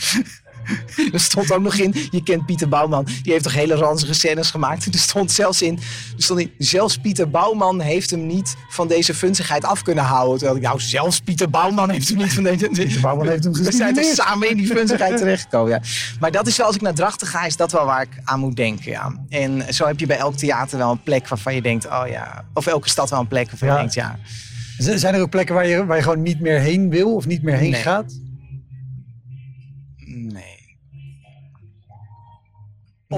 Er 1.12 1.20
stond 1.20 1.52
ook 1.52 1.60
nog 1.62 1.74
in, 1.74 1.94
je 2.10 2.22
kent 2.22 2.46
Pieter 2.46 2.68
Bouwman, 2.68 3.04
die 3.22 3.32
heeft 3.32 3.44
toch 3.44 3.54
hele 3.54 3.74
ranzige 3.74 4.14
scènes 4.14 4.50
gemaakt. 4.50 4.86
Er 4.92 4.98
stond 4.98 5.32
zelfs 5.32 5.62
in, 5.62 5.76
er 6.16 6.22
stond 6.22 6.40
in, 6.40 6.52
zelfs 6.58 6.96
Pieter 6.96 7.30
Bouwman 7.30 7.80
heeft 7.80 8.10
hem 8.10 8.26
niet 8.26 8.56
van 8.68 8.88
deze 8.88 9.14
funzigheid 9.14 9.64
af 9.64 9.82
kunnen 9.82 10.04
houden. 10.04 10.36
Terwijl 10.38 10.56
ik, 10.58 10.62
nou, 10.62 10.80
zelfs 10.80 11.20
Pieter 11.20 11.50
Bouwman 11.50 11.90
heeft 11.90 12.08
hem 12.08 12.16
niet 12.18 12.32
van 12.34 12.42
deze... 12.42 12.68
Pieter 12.68 13.00
Bouwman 13.06 13.28
heeft 13.28 13.44
hem 13.44 13.52
We 13.52 13.72
zijn 13.72 13.94
toch 13.94 14.04
samen 14.04 14.50
in 14.50 14.56
die 14.56 14.66
funzigheid 14.66 15.16
terechtgekomen, 15.16 15.70
ja. 15.70 15.80
Maar 16.20 16.30
dat 16.30 16.46
is 16.46 16.56
wel, 16.56 16.66
als 16.66 16.74
ik 16.76 16.82
naar 16.82 16.94
Drachten 16.94 17.26
ga, 17.26 17.44
is 17.44 17.56
dat 17.56 17.72
wel 17.72 17.84
waar 17.84 18.02
ik 18.02 18.20
aan 18.24 18.40
moet 18.40 18.56
denken, 18.56 18.90
ja. 18.90 19.12
En 19.28 19.74
zo 19.74 19.86
heb 19.86 20.00
je 20.00 20.06
bij 20.06 20.16
elk 20.18 20.36
theater 20.36 20.78
wel 20.78 20.90
een 20.90 21.02
plek 21.02 21.28
waarvan 21.28 21.54
je 21.54 21.62
denkt, 21.62 21.86
oh 21.86 22.02
ja. 22.10 22.44
Of 22.54 22.66
elke 22.66 22.88
stad 22.88 23.10
wel 23.10 23.20
een 23.20 23.28
plek 23.28 23.50
waarvan 23.50 23.68
Ja. 23.68 23.74
je 23.74 23.80
denkt, 23.80 23.94
ja. 23.94 24.18
Zijn 24.78 25.14
er 25.14 25.20
ook 25.20 25.30
plekken 25.30 25.54
waar 25.54 25.66
je, 25.66 25.86
waar 25.86 25.96
je 25.96 26.02
gewoon 26.02 26.22
niet 26.22 26.40
meer 26.40 26.58
heen 26.60 26.90
wil 26.90 27.14
of 27.14 27.26
niet 27.26 27.42
meer 27.42 27.56
heen 27.56 27.70
Nee. 27.70 27.82
gaat? 27.82 28.12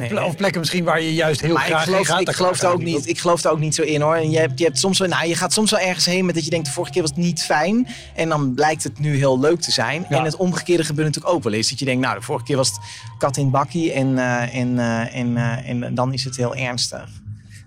Nee. 0.00 0.24
of 0.24 0.36
plekken 0.36 0.60
misschien 0.60 0.84
waar 0.84 1.00
je 1.00 1.14
juist 1.14 1.40
heel 1.40 1.54
Maar 1.54 1.62
ik 1.62 1.68
graag 1.68 1.84
geloof, 1.84 1.96
heen 1.96 2.06
gaat? 2.06 2.20
ik, 2.20 2.34
geloof 2.34 2.60
er 2.60 2.68
ik 2.68 2.74
ook 2.74 2.82
niet, 2.82 3.08
ik 3.08 3.18
geloof 3.18 3.44
er 3.44 3.50
ook 3.50 3.58
niet 3.58 3.74
zo 3.74 3.82
in 3.82 4.00
hoor. 4.00 4.14
En 4.14 4.30
je, 4.30 4.38
hebt, 4.38 4.58
je, 4.58 4.64
hebt 4.64 4.78
soms 4.78 4.98
wel, 4.98 5.08
nou, 5.08 5.28
je 5.28 5.34
gaat 5.34 5.52
soms 5.52 5.70
wel 5.70 5.80
ergens 5.80 6.04
heen 6.04 6.24
met 6.24 6.34
dat 6.34 6.44
je 6.44 6.50
denkt, 6.50 6.66
de 6.66 6.72
vorige 6.72 6.92
keer 6.92 7.02
was 7.02 7.10
het 7.10 7.20
niet 7.20 7.42
fijn. 7.42 7.86
En 8.14 8.28
dan 8.28 8.54
blijkt 8.54 8.84
het 8.84 8.98
nu 8.98 9.16
heel 9.16 9.40
leuk 9.40 9.60
te 9.60 9.70
zijn. 9.70 10.06
Ja. 10.08 10.18
En 10.18 10.24
het 10.24 10.36
omgekeerde 10.36 10.84
gebeurt 10.84 11.06
natuurlijk 11.06 11.34
ook 11.34 11.42
wel 11.42 11.52
eens. 11.52 11.68
Dat 11.68 11.78
je 11.78 11.84
denkt, 11.84 12.02
nou, 12.02 12.18
de 12.18 12.24
vorige 12.24 12.44
keer 12.44 12.56
was 12.56 12.68
het 12.68 12.78
kat 13.18 13.36
in 13.36 13.50
bakkie 13.50 13.92
en, 13.92 14.18
eh, 14.18 14.54
en, 14.54 14.78
eh, 14.78 15.16
en, 15.16 15.36
eh, 15.36 15.68
en 15.68 15.94
dan 15.94 16.12
is 16.12 16.24
het 16.24 16.36
heel 16.36 16.54
ernstig. 16.54 17.08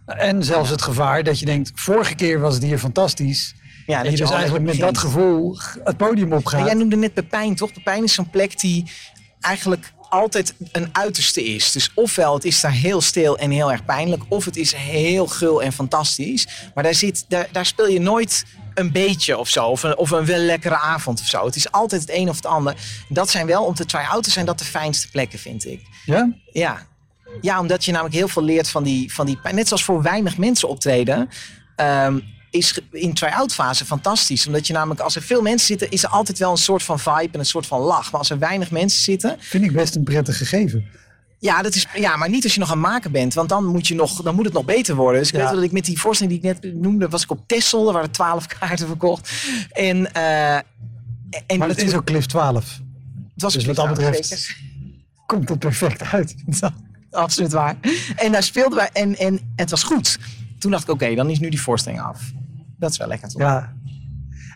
En 0.06 0.44
zelfs 0.44 0.70
het 0.70 0.82
gevaar 0.82 1.24
dat 1.24 1.40
je 1.40 1.46
denkt, 1.46 1.72
vorige 1.76 2.16
keer 2.16 2.40
was 2.40 2.54
het 2.54 2.64
hier 2.64 2.80
fantastisch. 2.80 3.56
Ja, 3.86 4.04
en 4.04 4.12
je 4.12 4.18
dus 4.18 4.32
eigenlijk 4.32 4.66
met 4.66 4.76
begint. 4.76 4.94
dat 4.94 5.04
gevoel 5.04 5.58
het 5.84 5.98
podium 5.98 6.34
opgaat. 6.34 6.66
jij 6.66 6.74
noemde 6.74 6.96
net 6.96 7.14
Pepijn, 7.14 7.56
toch? 7.56 7.74
Pepijn 7.74 8.04
is 8.04 8.14
zo'n 8.14 8.30
plek 8.30 8.60
die 8.60 8.92
eigenlijk 9.40 9.94
altijd 10.10 10.54
een 10.72 10.90
uiterste 10.92 11.44
is. 11.44 11.72
Dus 11.72 11.92
ofwel 11.94 12.34
het 12.34 12.46
is 12.46 12.62
daar 12.62 12.72
heel 12.72 13.02
stil 13.02 13.38
en 13.38 13.52
heel 13.52 13.72
erg 13.72 13.86
pijnlijk, 13.86 14.24
of 14.28 14.46
het 14.46 14.58
is 14.58 14.74
heel 14.74 15.28
gul 15.28 15.64
en 15.64 15.74
fantastisch. 15.74 16.48
Maar 16.74 16.84
daar, 16.84 16.94
zit, 16.94 17.26
daar, 17.28 17.48
daar 17.52 17.66
speel 17.66 17.88
je 17.88 18.00
nooit 18.00 18.46
een 18.74 18.92
beetje 18.92 19.38
of 19.38 19.50
zo, 19.50 19.66
of 19.66 19.84
een, 19.84 19.98
of 19.98 20.12
een 20.12 20.26
wel 20.26 20.40
lekkere 20.40 20.78
avond 20.78 21.20
of 21.20 21.28
zo. 21.28 21.46
Het 21.46 21.56
is 21.56 21.72
altijd 21.72 22.02
het 22.02 22.12
een 22.14 22.30
of 22.30 22.36
het 22.36 22.46
ander. 22.46 22.76
Dat 23.10 23.30
zijn 23.30 23.46
wel, 23.46 23.64
om 23.64 23.74
te 23.74 23.86
try-out 23.86 24.24
te 24.24 24.32
zijn, 24.32 24.46
dat 24.46 24.60
de 24.60 24.66
fijnste 24.66 25.10
plekken, 25.10 25.40
vind 25.40 25.66
ik. 25.66 25.82
Ja? 26.06 26.34
Ja. 26.52 26.88
ja, 27.42 27.60
omdat 27.60 27.86
je 27.86 27.92
namelijk 27.92 28.16
heel 28.16 28.28
veel 28.28 28.44
leert 28.44 28.70
van 28.70 28.84
die, 28.84 29.14
van 29.14 29.26
die 29.26 29.38
pijn. 29.38 29.56
Net 29.56 29.68
zoals 29.68 29.84
voor 29.84 30.02
weinig 30.02 30.38
mensen 30.38 30.70
optreden. 30.70 31.30
ehm, 31.76 32.20
is 32.58 32.80
in 32.92 33.14
try-out 33.14 33.54
fase 33.54 33.86
fantastisch. 33.86 34.48
Omdat 34.48 34.68
je 34.68 34.74
namelijk, 34.74 35.00
als 35.00 35.16
er 35.16 35.22
veel 35.22 35.42
mensen 35.42 35.68
zitten, 35.68 35.90
is 35.92 36.04
er 36.04 36.10
altijd 36.10 36.38
wel 36.38 36.52
een 36.52 36.58
soort 36.58 36.84
van 36.84 37.00
vibe 37.00 37.30
en 37.32 37.40
een 37.40 37.46
soort 37.46 37.66
van 37.66 37.80
lach. 37.80 38.12
Maar 38.12 38.20
als 38.20 38.30
er 38.30 38.40
weinig 38.40 38.72
mensen 38.72 39.02
zitten, 39.02 39.36
Vind 39.40 39.64
ik 39.64 39.72
best 39.72 39.96
een 39.96 40.04
prettig 40.04 40.38
gegeven. 40.38 40.86
ja, 41.40 41.62
dat 41.62 41.76
is, 41.76 41.88
ja 41.96 42.16
maar 42.16 42.30
niet 42.30 42.44
als 42.44 42.54
je 42.54 42.60
nog 42.60 42.72
aan 42.72 42.78
het 42.84 42.88
maken 42.92 43.12
bent. 43.12 43.34
Want 43.34 43.50
dan 43.50 43.66
moet, 43.66 43.88
je 43.88 43.96
nog, 43.96 44.22
dan 44.22 44.36
moet 44.36 44.46
het 44.46 44.54
nog 44.54 44.66
beter 44.66 44.96
worden. 44.96 45.20
Dus 45.20 45.28
ik 45.30 45.34
Ja. 45.36 45.40
weet 45.42 45.50
wel 45.50 45.58
dat 45.60 45.68
ik 45.68 45.74
met 45.74 45.86
die 45.86 46.00
voorstelling 46.00 46.42
die 46.42 46.52
ik 46.52 46.62
net 46.64 46.74
noemde, 46.76 47.08
was 47.10 47.24
ik 47.24 47.32
op 47.32 47.40
Texel. 47.48 47.88
Er 47.88 47.94
waren 47.94 48.12
twaalf 48.12 48.46
kaarten 48.60 48.88
verkocht. 48.88 49.32
En, 49.72 50.14
eh 50.14 50.56
en 51.48 51.58
Maar 51.58 51.68
het 51.68 51.84
is 51.84 51.94
ook 51.94 52.06
Cliff 52.06 52.26
12. 52.26 52.80
het 53.34 53.42
was 53.42 53.54
dus 53.54 53.66
wat 53.66 53.76
dat 53.76 53.86
cliff, 53.86 54.00
betreft- 54.10 54.28
zeker. 54.28 54.58
Komt 55.26 55.50
het 55.50 55.60
perfect 55.60 56.02
uit. 56.04 56.36
Absoluut 57.12 57.52
waar. 57.52 57.76
En 58.16 58.32
daar 58.32 58.44
speelden 58.44 58.78
wij 58.78 58.90
en, 58.94 59.18
en 59.18 59.40
het 59.56 59.70
was 59.70 59.84
goed. 59.84 60.18
Toen 60.60 60.72
dacht 60.72 60.84
ik, 60.84 60.90
oké, 60.90 61.16
dan 61.16 61.30
is 61.30 61.40
nu 61.40 61.50
die 61.50 61.62
voorstelling 61.62 62.02
af. 62.02 62.22
Dat 62.78 62.92
is 62.92 62.98
wel 62.98 63.08
lekker 63.08 63.30
toch? 63.30 63.42
Ja. 63.42 63.74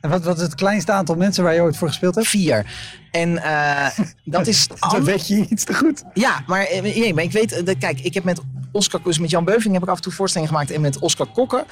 En 0.01 0.09
wat, 0.09 0.24
wat 0.24 0.36
is 0.38 0.43
het 0.43 0.55
kleinste 0.55 0.91
aantal 0.91 1.15
mensen 1.15 1.43
waar 1.43 1.53
je 1.53 1.61
ooit 1.61 1.78
voor 1.78 1.88
gespeeld 1.88 2.15
hebt? 2.15 2.28
Vier. 2.28 2.65
En 3.11 3.43
eh, 3.43 3.88
dat 4.24 4.47
is... 4.47 4.67
Dan 4.91 5.03
weet 5.03 5.28
je 5.28 5.47
iets 5.49 5.63
te 5.63 5.74
goed. 5.74 6.03
Ja, 6.13 6.43
maar, 6.47 6.63
eh, 6.65 6.82
nee, 6.82 7.13
maar 7.13 7.24
ik 7.24 7.32
weet... 7.32 7.51
eh, 7.51 7.65
dat- 7.65 7.78
kijk, 7.78 7.99
ik 7.99 8.13
heb 8.13 8.24
met 8.24 8.41
Oscar... 8.72 9.01
Dus 9.03 9.19
met 9.19 9.30
Jan 9.30 9.45
Beuving 9.45 9.74
heb 9.74 9.84
ik 9.84 9.89
af 9.89 9.95
en 9.95 10.01
toe 10.01 10.11
voorstellingen 10.11 10.53
gemaakt. 10.53 10.72
En 10.72 10.82
met 10.82 10.99
Oscar 10.99 11.28
Kokken 11.28 11.63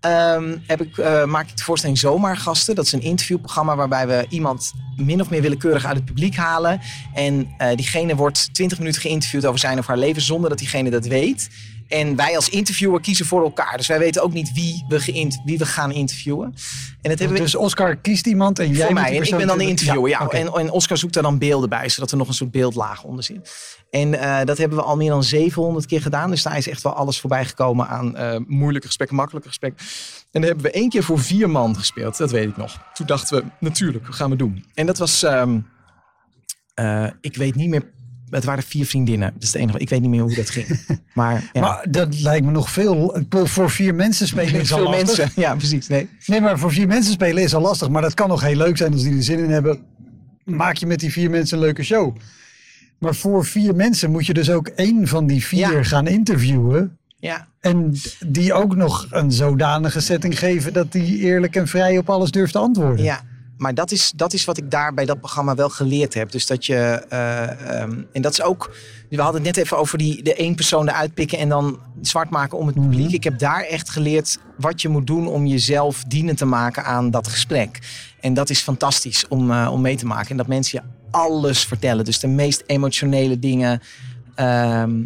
ehm, 0.00 0.56
heb 0.66 0.80
ik, 0.82 0.96
maak 1.26 1.48
ik 1.48 1.56
de 1.56 1.62
voorstelling 1.62 1.98
Zomaargasten. 1.98 2.74
Dat 2.74 2.84
is 2.84 2.92
een 2.92 3.00
interviewprogramma 3.02 3.76
waarbij 3.76 4.06
we 4.06 4.26
iemand 4.28 4.72
min 4.96 5.20
of 5.20 5.30
meer 5.30 5.42
willekeurig 5.42 5.84
uit 5.84 5.96
het 5.96 6.04
publiek 6.04 6.36
halen. 6.36 6.80
En 7.14 7.48
diegene 7.74 8.14
wordt 8.14 8.54
20 8.54 8.78
minuten 8.78 9.00
geïnterviewd 9.00 9.46
over 9.46 9.58
zijn 9.60 9.78
of 9.78 9.86
haar 9.86 9.98
leven 9.98 10.22
zonder 10.22 10.48
dat 10.50 10.58
diegene 10.58 10.90
dat 10.90 11.06
weet. 11.06 11.48
En 11.88 12.16
wij 12.16 12.36
als 12.36 12.48
interviewer 12.48 13.00
kiezen 13.00 13.26
voor 13.26 13.42
elkaar. 13.42 13.76
Dus 13.76 13.86
wij 13.86 13.98
weten 13.98 14.22
ook 14.22 14.32
niet 14.32 14.52
wie 14.52 14.84
we, 14.88 15.00
geïnt- 15.00 15.40
wie 15.44 15.58
we 15.58 15.66
gaan 15.66 15.92
interviewen. 15.92 16.54
En 17.02 17.10
dat 17.10 17.18
hebben 17.18 17.36
we 17.36 17.42
Dus 17.42 17.54
Oscar 17.54 17.96
kiest 17.96 18.26
iemand 18.26 18.58
en 18.58 18.70
jij 18.72 18.84
voor 18.84 18.94
mij. 18.94 19.16
En 19.16 19.22
ik 19.22 19.36
ben 19.36 19.46
dan 19.46 19.58
de 19.58 19.66
interviewer. 19.66 20.10
Ja, 20.10 20.28
en, 20.28 20.52
en 20.52 20.70
Oscar 20.70 20.96
zoekt 20.96 21.14
daar 21.14 21.22
dan 21.22 21.38
beelden 21.38 21.68
bij, 21.68 21.88
zodat 21.88 22.10
er 22.10 22.16
nog 22.16 22.28
een 22.28 22.34
soort 22.34 22.50
beeldlaag 22.50 23.02
onder 23.02 23.24
zit. 23.24 23.74
En 23.90 24.20
eh, 24.20 24.44
dat 24.44 24.58
hebben 24.58 24.78
we 24.78 24.84
al 24.84 24.96
meer 24.96 25.10
dan 25.10 25.24
700 25.24 25.86
keer 25.86 26.00
gedaan. 26.02 26.30
Dus 26.30 26.42
daar 26.42 26.56
is 26.56 26.68
echt 26.68 26.82
wel 26.82 26.92
alles 26.94 27.20
voorbij 27.20 27.44
gekomen 27.44 27.88
aan 27.88 28.16
eh, 28.16 28.36
moeilijke 28.46 28.86
gesprekken, 28.86 29.16
makkelijke 29.16 29.48
gesprekken. 29.48 29.86
En 30.30 30.40
dan 30.40 30.42
hebben 30.42 30.64
we 30.64 30.70
één 30.70 30.88
keer 30.88 31.02
voor 31.02 31.18
vier 31.18 31.50
man 31.50 31.76
gespeeld. 31.76 32.16
Dat 32.16 32.30
weet 32.30 32.48
ik 32.48 32.56
nog. 32.56 32.78
Toen 32.94 33.06
dachten 33.06 33.36
we, 33.38 33.44
natuurlijk, 33.60 34.04
gaan 34.10 34.30
we 34.30 34.36
doen. 34.36 34.64
En 34.74 34.86
dat 34.86 34.98
was, 34.98 35.22
ehm, 35.22 35.58
eh, 36.74 37.06
ik 37.20 37.36
weet 37.36 37.54
niet 37.54 37.68
meer, 37.68 37.92
het 38.30 38.44
waren 38.44 38.62
vier 38.62 38.86
vriendinnen. 38.86 39.30
Dat 39.34 39.42
is 39.42 39.52
het 39.52 39.62
enige, 39.62 39.78
ik 39.78 39.88
weet 39.88 40.00
niet 40.00 40.10
meer 40.10 40.20
hoe 40.20 40.34
dat 40.34 40.50
ging. 40.50 40.66
Maar, 41.14 41.50
ja. 41.52 41.60
Maar 41.60 41.86
dat 41.90 42.20
lijkt 42.20 42.44
me 42.46 42.50
nog 42.50 42.70
veel. 42.70 43.24
Voor 43.30 43.70
vier 43.70 43.94
mensen 43.94 44.26
spelen 44.26 44.60
is 44.60 44.72
al 44.72 44.82
lastig. 44.82 45.06
mensen. 45.16 45.42
Ja, 45.42 45.54
precies. 45.54 45.88
Nee. 45.88 46.08
Nee, 46.26 46.40
maar 46.40 46.58
voor 46.58 46.72
vier 46.72 46.86
mensen 46.86 47.12
spelen 47.12 47.42
is 47.42 47.54
al 47.54 47.60
lastig. 47.60 47.88
Maar 47.88 48.02
dat 48.02 48.14
kan 48.14 48.28
nog 48.28 48.40
heel 48.42 48.56
leuk 48.56 48.76
zijn 48.76 48.92
als 48.92 49.02
die 49.02 49.16
er 49.16 49.22
zin 49.22 49.38
in 49.38 49.50
hebben. 49.50 49.78
Maak 50.44 50.76
je 50.76 50.86
met 50.86 51.00
die 51.00 51.12
vier 51.12 51.30
mensen 51.30 51.56
een 51.58 51.62
leuke 51.64 51.82
show. 51.82 52.16
Maar 52.98 53.14
voor 53.14 53.44
vier 53.44 53.74
mensen 53.74 54.10
moet 54.10 54.26
je 54.26 54.34
dus 54.34 54.50
ook 54.50 54.66
één 54.68 55.08
van 55.08 55.26
die 55.26 55.44
vier 55.44 55.72
Ja. 55.72 55.82
gaan 55.82 56.06
interviewen. 56.06 56.96
Ja, 57.18 57.46
En 57.60 57.94
die 58.26 58.52
ook 58.52 58.76
nog 58.76 59.06
een 59.10 59.32
zodanige 59.32 60.00
setting 60.00 60.38
geven 60.38 60.72
dat 60.72 60.92
die 60.92 61.18
eerlijk 61.18 61.56
en 61.56 61.68
vrij 61.68 61.98
op 61.98 62.10
alles 62.10 62.30
durft 62.30 62.52
te 62.52 62.58
antwoorden. 62.58 63.04
Ja, 63.04 63.20
maar 63.56 63.74
dat 63.74 63.90
is, 63.90 64.12
dat 64.16 64.32
is 64.32 64.44
wat 64.44 64.56
ik 64.56 64.70
daar 64.70 64.94
bij 64.94 65.04
dat 65.04 65.18
programma 65.18 65.54
wel 65.54 65.68
geleerd 65.68 66.14
heb. 66.14 66.30
Dus 66.30 66.46
dat 66.46 66.66
je, 66.66 67.04
eh, 67.08 67.80
ehm, 67.80 68.02
en 68.12 68.22
dat 68.22 68.32
is 68.32 68.42
ook, 68.42 68.76
we 69.10 69.22
hadden 69.22 69.44
het 69.44 69.56
net 69.56 69.64
even 69.64 69.78
over 69.78 69.98
die, 69.98 70.22
de 70.22 70.34
één 70.34 70.54
persoon 70.54 70.88
eruit 70.88 71.14
pikken 71.14 71.38
en 71.38 71.48
dan 71.48 71.78
zwart 72.00 72.30
maken 72.30 72.58
om 72.58 72.66
het 72.66 72.74
publiek. 72.74 73.12
Ik 73.12 73.24
heb 73.24 73.38
daar 73.38 73.62
echt 73.62 73.90
geleerd 73.90 74.38
wat 74.56 74.82
je 74.82 74.88
moet 74.88 75.06
doen 75.06 75.26
om 75.26 75.46
jezelf 75.46 76.04
dienend 76.04 76.38
te 76.38 76.44
maken 76.44 76.84
aan 76.84 77.10
dat 77.10 77.28
gesprek. 77.28 77.78
En 78.20 78.34
dat 78.34 78.50
is 78.50 78.60
fantastisch 78.60 79.28
om, 79.28 79.50
eh, 79.50 79.68
om 79.72 79.80
mee 79.80 79.96
te 79.96 80.06
maken. 80.06 80.30
En 80.30 80.36
dat 80.36 80.46
mensen 80.46 80.80
je 80.82 80.88
alles 81.10 81.64
vertellen. 81.64 82.04
Dus 82.04 82.20
de 82.20 82.28
meest 82.28 82.62
emotionele 82.66 83.38
dingen. 83.38 83.82
Ehm, 84.34 85.00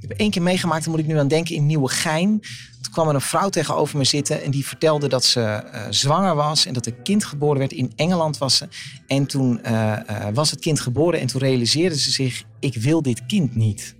ik 0.00 0.08
heb 0.08 0.18
één 0.18 0.30
keer 0.30 0.42
meegemaakt, 0.42 0.84
daar 0.84 0.90
moet 0.90 1.02
ik 1.02 1.06
nu 1.06 1.18
aan 1.18 1.28
denken, 1.28 1.54
in 1.54 1.66
Nieuwegein. 1.66 2.40
Toen 2.88 2.96
kwam 2.96 3.08
er 3.08 3.14
een 3.14 3.20
vrouw 3.28 3.48
tegenover 3.48 3.98
me 3.98 4.04
zitten 4.04 4.42
en 4.42 4.50
die 4.50 4.66
vertelde 4.66 5.08
dat 5.08 5.24
ze 5.24 5.40
eh, 5.40 5.86
zwanger 5.90 6.34
was 6.34 6.66
en 6.66 6.72
dat 6.72 6.86
een 6.86 7.02
kind 7.02 7.24
geboren 7.24 7.58
werd. 7.58 7.72
In 7.72 7.92
Engeland 7.96 8.38
was 8.38 8.56
ze. 8.56 8.68
En 9.06 9.26
toen 9.26 9.62
eh, 9.62 10.26
eh, 10.26 10.34
was 10.34 10.50
het 10.50 10.60
kind 10.60 10.80
geboren 10.80 11.20
en 11.20 11.26
toen 11.26 11.40
realiseerde 11.40 11.98
ze 11.98 12.10
zich, 12.10 12.42
ik 12.60 12.74
wil 12.74 13.02
dit 13.02 13.26
kind 13.26 13.54
niet. 13.54 13.94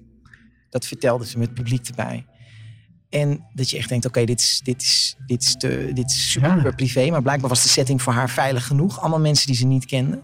Dat 0.71 0.87
vertelde 0.87 1.27
ze 1.27 1.39
met 1.39 1.47
het 1.47 1.57
publiek 1.57 1.89
erbij. 1.89 2.27
En 3.11 3.45
dat 3.55 3.71
je 3.71 3.77
echt 3.77 3.89
denkt, 3.89 4.07
oké, 4.07 4.25
dit, 4.25 4.41
is, 4.41 4.61
dit, 4.65 4.83
is, 4.83 5.17
dit, 5.27 5.43
is 5.43 5.57
te- 5.57 5.91
dit 5.95 6.11
is 6.11 6.31
super 6.31 6.63
Ja. 6.65 6.71
privé. 6.71 7.11
Maar 7.11 7.23
blijkbaar 7.23 7.49
was 7.49 7.63
de 7.63 7.69
setting 7.69 8.03
voor 8.03 8.13
haar 8.13 8.31
veilig 8.31 8.67
genoeg. 8.67 9.01
Allemaal 9.01 9.21
mensen 9.21 9.47
die 9.47 9.57
ze 9.57 9.67
niet 9.67 9.85
kende. 9.85 10.23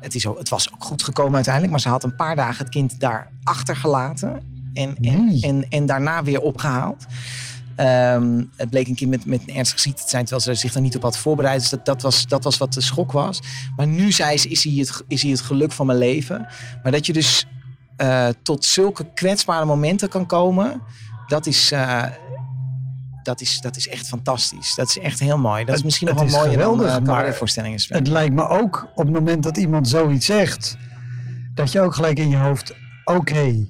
Het, 0.00 0.14
is 0.14 0.26
ook, 0.26 0.38
het 0.38 0.48
was 0.48 0.72
ook 0.72 0.84
goed 0.84 1.02
gekomen 1.02 1.34
uiteindelijk. 1.34 1.72
Maar 1.72 1.82
ze 1.82 1.88
had 1.88 2.04
een 2.04 2.16
paar 2.16 2.36
dagen 2.36 2.58
het 2.64 2.68
kind 2.68 3.00
daar 3.00 3.32
achtergelaten. 3.42 4.54
En, 4.72 4.96
en, 5.00 5.38
en, 5.40 5.68
en 5.68 5.86
daarna 5.86 6.22
weer 6.22 6.40
opgehaald. 6.40 7.06
Ehm, 7.76 8.42
het 8.56 8.70
bleek 8.70 8.88
een 8.88 8.94
kind 8.94 9.10
met, 9.10 9.24
met 9.26 9.40
een 9.46 9.54
ernstige 9.54 9.80
ziekte 9.80 10.02
te 10.02 10.08
zijn, 10.08 10.24
terwijl 10.24 10.44
ze 10.44 10.54
zich 10.54 10.74
er 10.74 10.80
niet 10.80 10.96
op 10.96 11.02
had 11.02 11.18
voorbereid. 11.18 11.60
Dus 11.60 11.70
dat, 11.70 11.84
dat, 11.84 12.02
was, 12.02 12.26
dat 12.26 12.44
was 12.44 12.58
wat 12.58 12.72
de 12.72 12.80
schok 12.80 13.12
was. 13.12 13.40
Maar 13.76 13.86
nu 13.86 14.12
zei 14.12 14.38
ze, 14.38 14.48
is 14.48 14.64
hij 14.64 14.72
het, 14.72 15.02
is 15.08 15.22
hij 15.22 15.30
het 15.30 15.40
geluk 15.40 15.72
van 15.72 15.86
mijn 15.86 15.98
leven. 15.98 16.46
Maar 16.82 16.92
dat 16.92 17.06
je 17.06 17.12
dus 17.12 17.46
eh, 17.96 18.28
tot 18.42 18.64
zulke 18.64 19.12
kwetsbare 19.14 19.64
momenten 19.64 20.08
kan 20.08 20.26
komen, 20.26 20.82
dat 21.26 21.46
is, 21.46 21.72
eh, 21.72 22.02
dat, 23.22 23.40
is, 23.40 23.60
dat 23.60 23.76
is 23.76 23.88
echt 23.88 24.06
fantastisch. 24.08 24.74
Dat 24.74 24.88
is 24.88 24.98
echt 24.98 25.20
heel 25.20 25.38
mooi. 25.38 25.60
Dat 25.60 25.68
is 25.68 25.74
Het- 25.74 25.84
misschien 25.84 26.08
nog 26.08 26.20
het 26.20 26.30
wel 26.30 26.38
is 26.40 26.44
mooier 26.46 26.60
geweldig, 26.62 26.92
dan 26.92 27.00
uh, 27.02 27.06
cabaretvoorstellingen 27.08 27.78
spelen. 27.78 28.02
Het 28.02 28.12
lijkt 28.12 28.34
me 28.34 28.48
ook 28.48 28.88
op 28.94 29.04
het 29.04 29.14
moment 29.14 29.42
dat 29.42 29.56
iemand 29.56 29.88
zoiets 29.88 30.26
zegt, 30.26 30.76
dat 31.54 31.72
je 31.72 31.80
ook 31.80 31.94
gelijk 31.94 32.18
in 32.18 32.28
je 32.28 32.36
hoofd, 32.36 32.74
oké, 33.04 33.66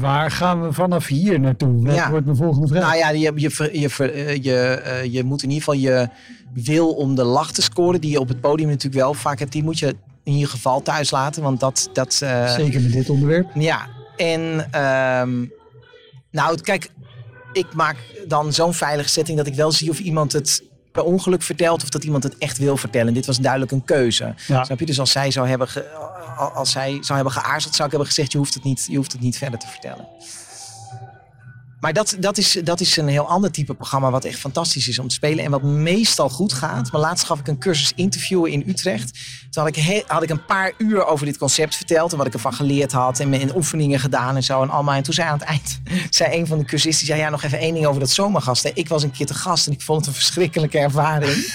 waar 0.00 0.30
gaan 0.30 0.62
we 0.62 0.72
vanaf 0.72 1.06
hier 1.06 1.40
naartoe? 1.40 1.84
Dat 1.84 1.94
Ja. 1.94 2.10
wordt 2.10 2.24
mijn 2.24 2.36
volgende 2.36 2.68
vraag. 2.68 2.82
Nou 2.82 2.96
ja, 2.96 3.08
je, 3.10 3.32
je, 3.34 3.80
je, 3.80 3.88
eh, 3.98 4.42
je, 4.42 4.54
eh, 4.54 5.12
je 5.12 5.24
moet 5.24 5.42
in 5.42 5.50
ieder 5.50 5.64
geval 5.64 5.80
je 5.80 6.08
wil 6.52 6.92
om 6.94 7.14
de 7.14 7.24
lach 7.24 7.52
te 7.52 7.62
scoren, 7.62 8.00
die 8.00 8.10
je 8.10 8.20
op 8.20 8.28
het 8.28 8.40
podium 8.40 8.68
natuurlijk 8.68 9.02
wel 9.02 9.14
vaak 9.14 9.38
hebt, 9.38 9.52
die 9.52 9.62
moet 9.62 9.78
je 9.78 9.96
in 10.24 10.32
ieder 10.32 10.48
geval 10.48 10.82
thuis 10.82 11.10
laten. 11.10 11.42
Want 11.42 11.60
dat. 11.60 11.90
dat 11.92 12.20
eh, 12.22 12.54
Zeker 12.54 12.80
met 12.80 12.92
dit 12.92 13.10
onderwerp. 13.10 13.50
Ja, 13.54 13.86
en 14.16 14.68
ehm, 14.70 15.44
nou, 16.30 16.60
kijk, 16.60 16.90
ik 17.52 17.74
maak 17.74 17.96
dan 18.28 18.52
zo'n 18.52 18.74
veilige 18.74 19.08
setting 19.08 19.36
dat 19.38 19.46
ik 19.46 19.54
wel 19.54 19.72
zie 19.72 19.90
of 19.90 19.98
iemand 19.98 20.32
het 20.32 20.62
per 20.96 21.04
ongeluk 21.04 21.42
vertelt 21.42 21.82
of 21.82 21.88
dat 21.88 22.04
iemand 22.04 22.22
het 22.22 22.38
echt 22.38 22.58
wil 22.58 22.76
vertellen. 22.76 23.08
En 23.08 23.14
dit 23.14 23.26
was 23.26 23.38
duidelijk 23.38 23.72
een 23.72 23.84
keuze. 23.84 24.34
Ja. 24.46 24.64
Snap 24.64 24.78
je? 24.78 24.86
Dus 24.86 25.00
als 25.00 25.10
zij 25.10 25.30
zou 25.30 25.48
hebben, 25.48 25.68
ge- 25.68 25.88
als 26.54 26.70
zij 26.70 26.98
zou 27.00 27.14
hebben 27.14 27.32
geaarzeld, 27.32 27.74
zou 27.74 27.84
ik 27.84 27.90
hebben 27.94 28.06
gezegd: 28.08 28.32
je 28.32 28.38
hoeft 28.38 28.54
het 28.54 28.62
niet, 28.64 28.86
je 28.90 28.96
hoeft 28.96 29.12
het 29.12 29.20
niet 29.20 29.38
verder 29.38 29.58
te 29.58 29.66
vertellen. 29.66 30.06
Maar 31.80 31.92
dat, 31.92 32.16
dat, 32.20 32.38
is, 32.38 32.58
dat 32.64 32.80
is 32.80 32.96
een 32.96 33.08
heel 33.08 33.28
ander 33.28 33.50
type 33.50 33.74
programma 33.74 34.10
wat 34.10 34.24
echt 34.24 34.38
fantastisch 34.38 34.88
is 34.88 34.98
om 34.98 35.08
te 35.08 35.14
spelen 35.14 35.44
en 35.44 35.50
wat 35.50 35.62
meestal 35.62 36.28
goed 36.28 36.52
gaat. 36.52 36.92
Maar 36.92 37.00
laatst 37.00 37.26
gaf 37.26 37.38
ik 37.38 37.48
een 37.48 37.58
cursus 37.58 37.92
interviewen 37.94 38.50
in 38.50 38.64
Utrecht. 38.66 39.18
Toen 39.50 39.64
had 39.64 39.76
ik, 39.76 40.04
had 40.06 40.22
ik 40.22 40.30
een 40.30 40.44
paar 40.44 40.72
uur 40.78 41.04
over 41.04 41.26
dit 41.26 41.38
concept 41.38 41.76
verteld 41.76 42.12
en 42.12 42.18
wat 42.18 42.26
ik 42.26 42.32
ervan 42.32 42.54
geleerd 42.54 42.92
had 42.92 43.20
en, 43.20 43.32
en 43.32 43.56
oefeningen 43.56 44.00
gedaan 44.00 44.36
en 44.36 44.42
zo 44.42 44.62
en 44.62 44.70
allemaal. 44.70 44.94
En 44.94 45.02
toen 45.02 45.14
zei 45.14 45.28
aan 45.28 45.38
het 45.38 45.48
eind, 45.48 45.80
zei 46.10 46.38
een 46.38 46.46
van 46.46 46.58
de 46.58 46.64
cursisten, 46.64 47.06
zei 47.06 47.20
ja 47.20 47.30
nog 47.30 47.42
even 47.42 47.58
één 47.58 47.74
ding 47.74 47.86
over 47.86 48.00
dat 48.00 48.10
zomergasten. 48.10 48.70
Ik 48.74 48.88
was 48.88 49.02
een 49.02 49.10
keer 49.10 49.26
te 49.26 49.34
gast 49.34 49.66
en 49.66 49.72
ik 49.72 49.82
vond 49.82 49.98
het 49.98 50.08
een 50.08 50.20
verschrikkelijke 50.20 50.78
ervaring. 50.78 51.46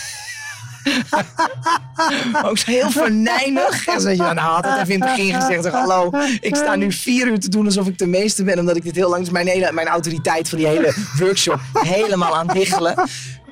Ook 2.46 2.60
heel 2.60 2.92
verneinig. 2.92 3.88
En 3.88 4.02
zo, 4.02 4.10
ja, 4.10 4.34
nou 4.34 4.54
had 4.54 4.66
het 4.66 4.80
even 4.82 4.94
in 4.94 5.02
het 5.02 5.16
begin 5.16 5.34
gezegd. 5.34 5.64
zeg, 5.64 5.72
Hallo, 5.72 6.10
ik 6.40 6.56
sta 6.56 6.76
nu 6.76 6.92
vier 6.92 7.28
uur 7.28 7.40
te 7.40 7.50
doen 7.50 7.66
alsof 7.66 7.88
ik 7.88 7.98
de 7.98 8.08
meeste 8.08 8.44
ben. 8.44 8.60
Omdat 8.60 8.76
ik 8.76 8.84
dit 8.84 8.96
heel 8.96 9.10
lang... 9.10 9.22
Dus 9.24 9.32
mijn, 9.32 9.48
hele, 9.48 9.72
mijn 9.72 9.88
autoriteit 9.88 10.50
van 10.50 10.58
die 10.58 10.68
hele 10.68 10.94
workshop 11.20 11.60
helemaal 11.74 12.38
aan 12.38 12.50
het. 12.52 12.94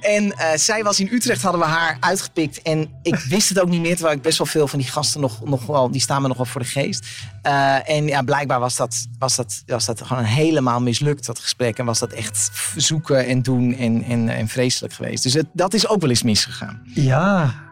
En 0.02 0.38
eh, 0.38 0.58
zij 0.58 0.84
was 0.84 1.00
in 1.00 1.10
Utrecht, 1.12 1.42
hadden 1.42 1.62
we 1.62 1.68
haar 1.68 1.98
uitgepikt. 2.00 2.62
En 2.62 2.90
ik 3.02 3.16
wist 3.16 3.50
het 3.50 3.60
ook 3.60 3.70
niet 3.70 3.82
meer, 3.82 3.96
terwijl 3.96 4.16
ik 4.16 4.22
best 4.22 4.38
wel 4.38 4.48
veel 4.48 4.68
van 4.68 4.80
die 4.80 4.88
gasten 4.88 5.22
nog, 5.22 5.46
nog 5.46 5.66
wel, 5.66 5.92
die 5.92 6.02
staan 6.02 6.22
me 6.22 6.28
nog 6.28 6.38
wel 6.38 6.46
voor 6.46 6.62
de 6.62 6.68
geest. 6.68 7.06
Eh, 7.42 7.90
en 7.90 8.08
ja, 8.08 8.22
blijkbaar 8.22 8.60
was 8.60 8.76
dat, 8.76 9.08
was, 9.20 9.36
dat, 9.36 9.64
was 9.66 9.86
dat 9.86 10.02
gewoon 10.02 10.24
helemaal 10.24 10.82
mislukt, 10.82 11.26
dat 11.26 11.40
gesprek. 11.40 11.78
En 11.78 11.86
was 11.86 12.00
dat 12.00 12.12
echt 12.12 12.52
zoeken 12.76 13.26
en 13.26 13.42
doen 13.42 13.76
en, 13.76 14.04
en, 14.04 14.30
en 14.30 14.48
vreselijk 14.48 14.94
geweest. 14.94 15.24
Dus 15.24 15.44
dat 15.54 15.74
is 15.74 15.88
ook 15.88 16.02
wel 16.02 16.10
eens 16.10 16.24
misgegaan. 16.24 16.82
Ja. 16.86 17.68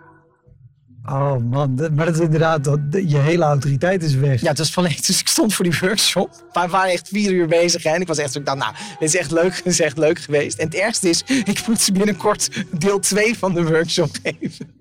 Oh 1.12 1.36
man, 1.49 1.76
maar 1.95 2.05
dat 2.05 2.16
is 2.16 2.22
inderdaad, 2.22 2.64
dat, 2.64 2.80
je 2.91 3.18
hele 3.18 3.43
autoriteit 3.43 4.03
is 4.03 4.16
weg. 4.16 4.41
Ja, 4.41 4.49
het 4.49 4.58
was 4.58 4.72
volledig. 4.72 4.99
Dus 5.01 5.20
ik 5.26 5.28
stond 5.28 5.53
voor 5.53 5.66
die 5.66 5.78
workshop. 5.82 6.30
We 6.53 6.68
waren 6.70 6.91
echt 6.91 7.08
vier 7.08 7.32
uur 7.32 7.47
bezig. 7.47 7.84
Hè, 7.84 7.89
en 7.89 8.01
ik 8.01 8.08
was 8.08 8.18
echt 8.18 8.32
zo, 8.32 8.43
dacht, 8.43 8.58
nou, 8.58 8.74
dit 8.99 9.10
is 9.10 9.16
echt 9.18 9.32
leuk. 9.32 9.55
Dit 9.64 9.74
is 9.74 9.80
echt 9.82 9.97
leuk 9.97 10.20
geweest. 10.20 10.58
En 10.58 10.66
het 10.66 10.76
ergste 10.76 11.10
is, 11.10 11.24
ik 11.28 11.68
moet 11.68 11.82
ze 11.82 11.91
binnenkort 11.91 12.49
deel 12.78 12.99
2 12.99 13.38
van 13.38 13.53
de 13.53 13.64
workshop 13.64 14.10
geven. 14.24 14.76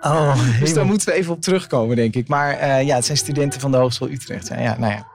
Oh, 0.00 0.34
Dus 0.34 0.44
hemel. 0.52 0.74
daar 0.74 0.86
moeten 0.86 1.08
we 1.08 1.14
even 1.14 1.32
op 1.32 1.42
terugkomen, 1.42 1.96
denk 1.96 2.14
ik. 2.14 2.28
Maar 2.28 2.56
eh, 2.58 2.86
ja, 2.86 2.94
het 2.94 3.04
zijn 3.04 3.18
studenten 3.18 3.60
van 3.60 3.70
de 3.70 3.76
Hogeschool 3.76 4.08
Utrecht. 4.10 4.48
Ja, 4.48 4.60
ja, 4.60 4.76
nou 4.78 4.92
ja, 4.92 5.06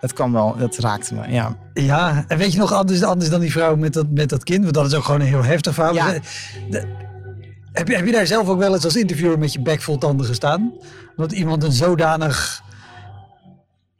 dat 0.00 0.12
kwam 0.12 0.32
wel. 0.32 0.56
Dat 0.56 0.76
raakte 0.78 1.14
me, 1.14 1.32
ja. 1.32 1.56
Ja, 1.74 2.24
en 2.28 2.38
weet 2.38 2.52
je 2.52 2.58
nog 2.58 2.72
anders, 2.72 3.02
anders 3.02 3.30
dan 3.30 3.40
die 3.40 3.50
vrouw 3.52 3.76
met 3.76 3.92
dat, 3.92 4.06
met 4.10 4.28
dat 4.28 4.44
kind? 4.44 4.62
Want 4.62 4.74
dat 4.74 4.86
is 4.86 4.94
ook 4.94 5.04
gewoon 5.04 5.20
een 5.20 5.26
heel 5.26 5.44
heftig 5.44 5.74
verhaal. 5.74 5.94
Ja. 5.94 6.14
De- 6.70 7.08
heb, 7.72 7.88
je, 7.88 8.12
daar 8.12 8.26
zelf 8.26 8.48
ook 8.48 8.58
wel 8.58 8.74
eens 8.74 8.84
als 8.84 8.96
interviewer 8.96 9.38
met 9.38 9.52
je 9.52 9.60
bek 9.60 9.80
vol 9.80 9.98
tanden 9.98 10.26
gestaan? 10.26 10.72
Dat 11.16 11.32
iemand 11.32 11.64
een 11.64 11.72
zodanig 11.72 12.62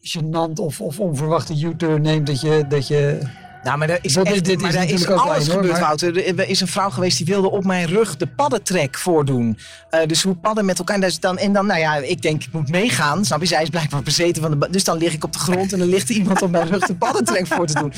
gênant 0.00 0.54
of, 0.54 0.80
of 0.80 1.00
onverwachte 1.00 1.60
U-turn 1.60 2.02
neemt 2.02 2.26
dat 2.26 2.40
je, 2.40 2.64
dat 2.68 2.88
je 2.88 3.18
Nou, 3.62 3.78
maar 3.78 3.88
er 3.88 3.98
is, 4.02 4.16
echt, 4.16 4.44
dit 4.44 4.60
maar 4.60 4.88
is 4.88 5.02
daar 5.02 5.16
alles 5.16 5.46
hoor, 5.46 5.54
gebeurd, 5.56 5.72
maar- 5.72 5.80
Wouter. 5.80 6.38
Er 6.38 6.48
is 6.48 6.60
een 6.60 6.66
vrouw 6.66 6.90
geweest 6.90 7.16
die 7.16 7.26
wilde 7.26 7.50
op 7.50 7.64
mijn 7.64 7.86
rug 7.86 8.16
de 8.16 8.26
paddentrek 8.26 8.98
voordoen. 8.98 9.58
Eh, 9.90 10.06
dus 10.06 10.22
hoe 10.22 10.34
padden 10.34 10.64
met 10.64 10.78
elkaar. 10.78 11.00
Dus 11.00 11.20
dan, 11.20 11.38
en 11.38 11.52
dan, 11.52 11.66
nou 11.66 11.80
ja, 11.80 11.96
ik 11.96 12.22
denk, 12.22 12.44
ik 12.44 12.52
moet 12.52 12.68
meegaan. 12.68 13.24
Snap 13.24 13.40
je? 13.40 13.46
Zij 13.46 13.62
is 13.62 13.68
blijkbaar 13.68 14.02
bezeten 14.02 14.42
van 14.42 14.58
de... 14.58 14.68
Dus 14.70 14.84
dan 14.84 14.98
lig 14.98 15.12
ik 15.12 15.24
op 15.24 15.32
de 15.32 15.38
grond 15.38 15.72
en 15.72 15.78
dan 15.78 15.88
ligt 15.88 16.08
er 16.08 16.14
iemand 16.14 16.42
op 16.42 16.50
mijn 16.50 16.68
rug 16.68 16.86
de 16.86 16.94
paddentrek 16.94 17.46
voor 17.46 17.66
te 17.66 17.74
doen. 17.74 17.92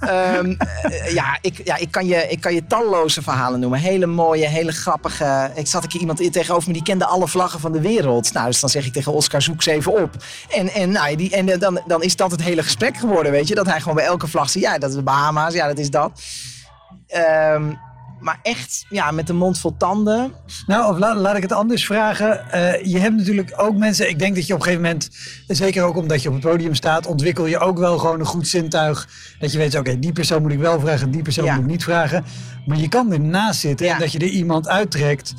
Ehm, 0.00 0.54
eh, 0.82 1.12
ja, 1.12 1.38
ik, 1.40 1.60
ja 1.64 1.76
ik, 1.76 1.90
kan 1.90 2.06
je, 2.06 2.26
ik 2.28 2.40
kan 2.40 2.54
je 2.54 2.66
talloze 2.66 3.22
verhalen 3.22 3.60
noemen. 3.60 3.78
Hele 3.78 4.06
mooie, 4.06 4.46
hele 4.48 4.72
grappige. 4.72 5.50
Ik 5.54 5.66
zat 5.66 5.84
ik 5.84 5.94
iemand 5.94 6.20
in 6.20 6.30
tegenover 6.30 6.68
me 6.68 6.74
die 6.74 6.82
kende 6.82 7.04
alle 7.06 7.28
vlaggen 7.28 7.60
van 7.60 7.72
de 7.72 7.80
wereld. 7.80 8.32
Nou, 8.32 8.46
dus 8.46 8.60
dan 8.60 8.70
zeg 8.70 8.86
ik 8.86 8.92
tegen 8.92 9.12
Oscar, 9.12 9.42
zoek 9.42 9.62
ze 9.62 9.70
even 9.70 10.02
op. 10.02 10.10
En, 10.50 10.68
en, 10.68 10.90
nou, 10.90 11.16
die, 11.16 11.30
en 11.30 11.48
eh, 11.48 11.60
dan, 11.60 11.80
dan 11.86 12.02
is 12.02 12.16
dat 12.16 12.30
het 12.30 12.42
hele 12.42 12.62
gesprek 12.62 12.96
geworden, 12.96 13.32
weet 13.32 13.48
je. 13.48 13.54
Dat 13.54 13.66
hij 13.66 13.80
gewoon 13.80 13.96
bij 13.96 14.04
elke 14.04 14.26
vlag 14.26 14.50
zegt, 14.50 14.64
ja, 14.64 14.78
dat 14.78 15.02
Bahama's, 15.04 15.54
ja, 15.54 15.66
dat 15.66 15.78
is 15.78 15.90
dat. 15.90 16.22
Ehm, 17.06 17.72
maar 18.20 18.38
echt, 18.42 18.86
ja, 18.88 19.10
met 19.10 19.26
de 19.26 19.32
mond 19.32 19.58
vol 19.58 19.76
tanden. 19.76 20.32
Nou, 20.66 20.92
of 20.92 20.98
la- 20.98 21.14
laat 21.16 21.36
ik 21.36 21.42
het 21.42 21.52
anders 21.52 21.86
vragen. 21.86 22.50
Eh, 22.52 22.84
je 22.84 22.98
hebt 22.98 23.16
natuurlijk 23.16 23.52
ook 23.56 23.76
mensen. 23.76 24.08
Ik 24.08 24.18
denk 24.18 24.34
dat 24.34 24.46
je 24.46 24.52
op 24.52 24.58
een 24.58 24.64
gegeven 24.64 24.84
moment, 24.84 25.10
zeker 25.46 25.82
ook 25.82 25.96
omdat 25.96 26.22
je 26.22 26.28
op 26.28 26.34
het 26.34 26.44
podium 26.44 26.74
staat, 26.74 27.06
ontwikkel 27.06 27.46
je 27.46 27.58
ook 27.58 27.78
wel 27.78 27.98
gewoon 27.98 28.20
een 28.20 28.26
goed 28.26 28.48
zintuig. 28.48 29.08
Dat 29.38 29.52
je 29.52 29.58
weet, 29.58 29.78
oké, 29.78 29.98
die 29.98 30.12
persoon 30.12 30.42
moet 30.42 30.52
ik 30.52 30.58
wel 30.58 30.80
vragen, 30.80 31.10
die 31.10 31.22
persoon 31.22 31.44
Ja. 31.44 31.54
moet 31.54 31.64
ik 31.64 31.70
niet 31.70 31.84
vragen. 31.84 32.24
Maar 32.66 32.78
je 32.78 32.88
kan 32.88 33.12
ernaast 33.12 33.60
zitten 33.60 33.86
Ja. 33.86 33.92
en 33.94 33.98
dat 33.98 34.12
je 34.12 34.18
er 34.18 34.24
iemand 34.26 34.68
uittrekt 34.68 35.34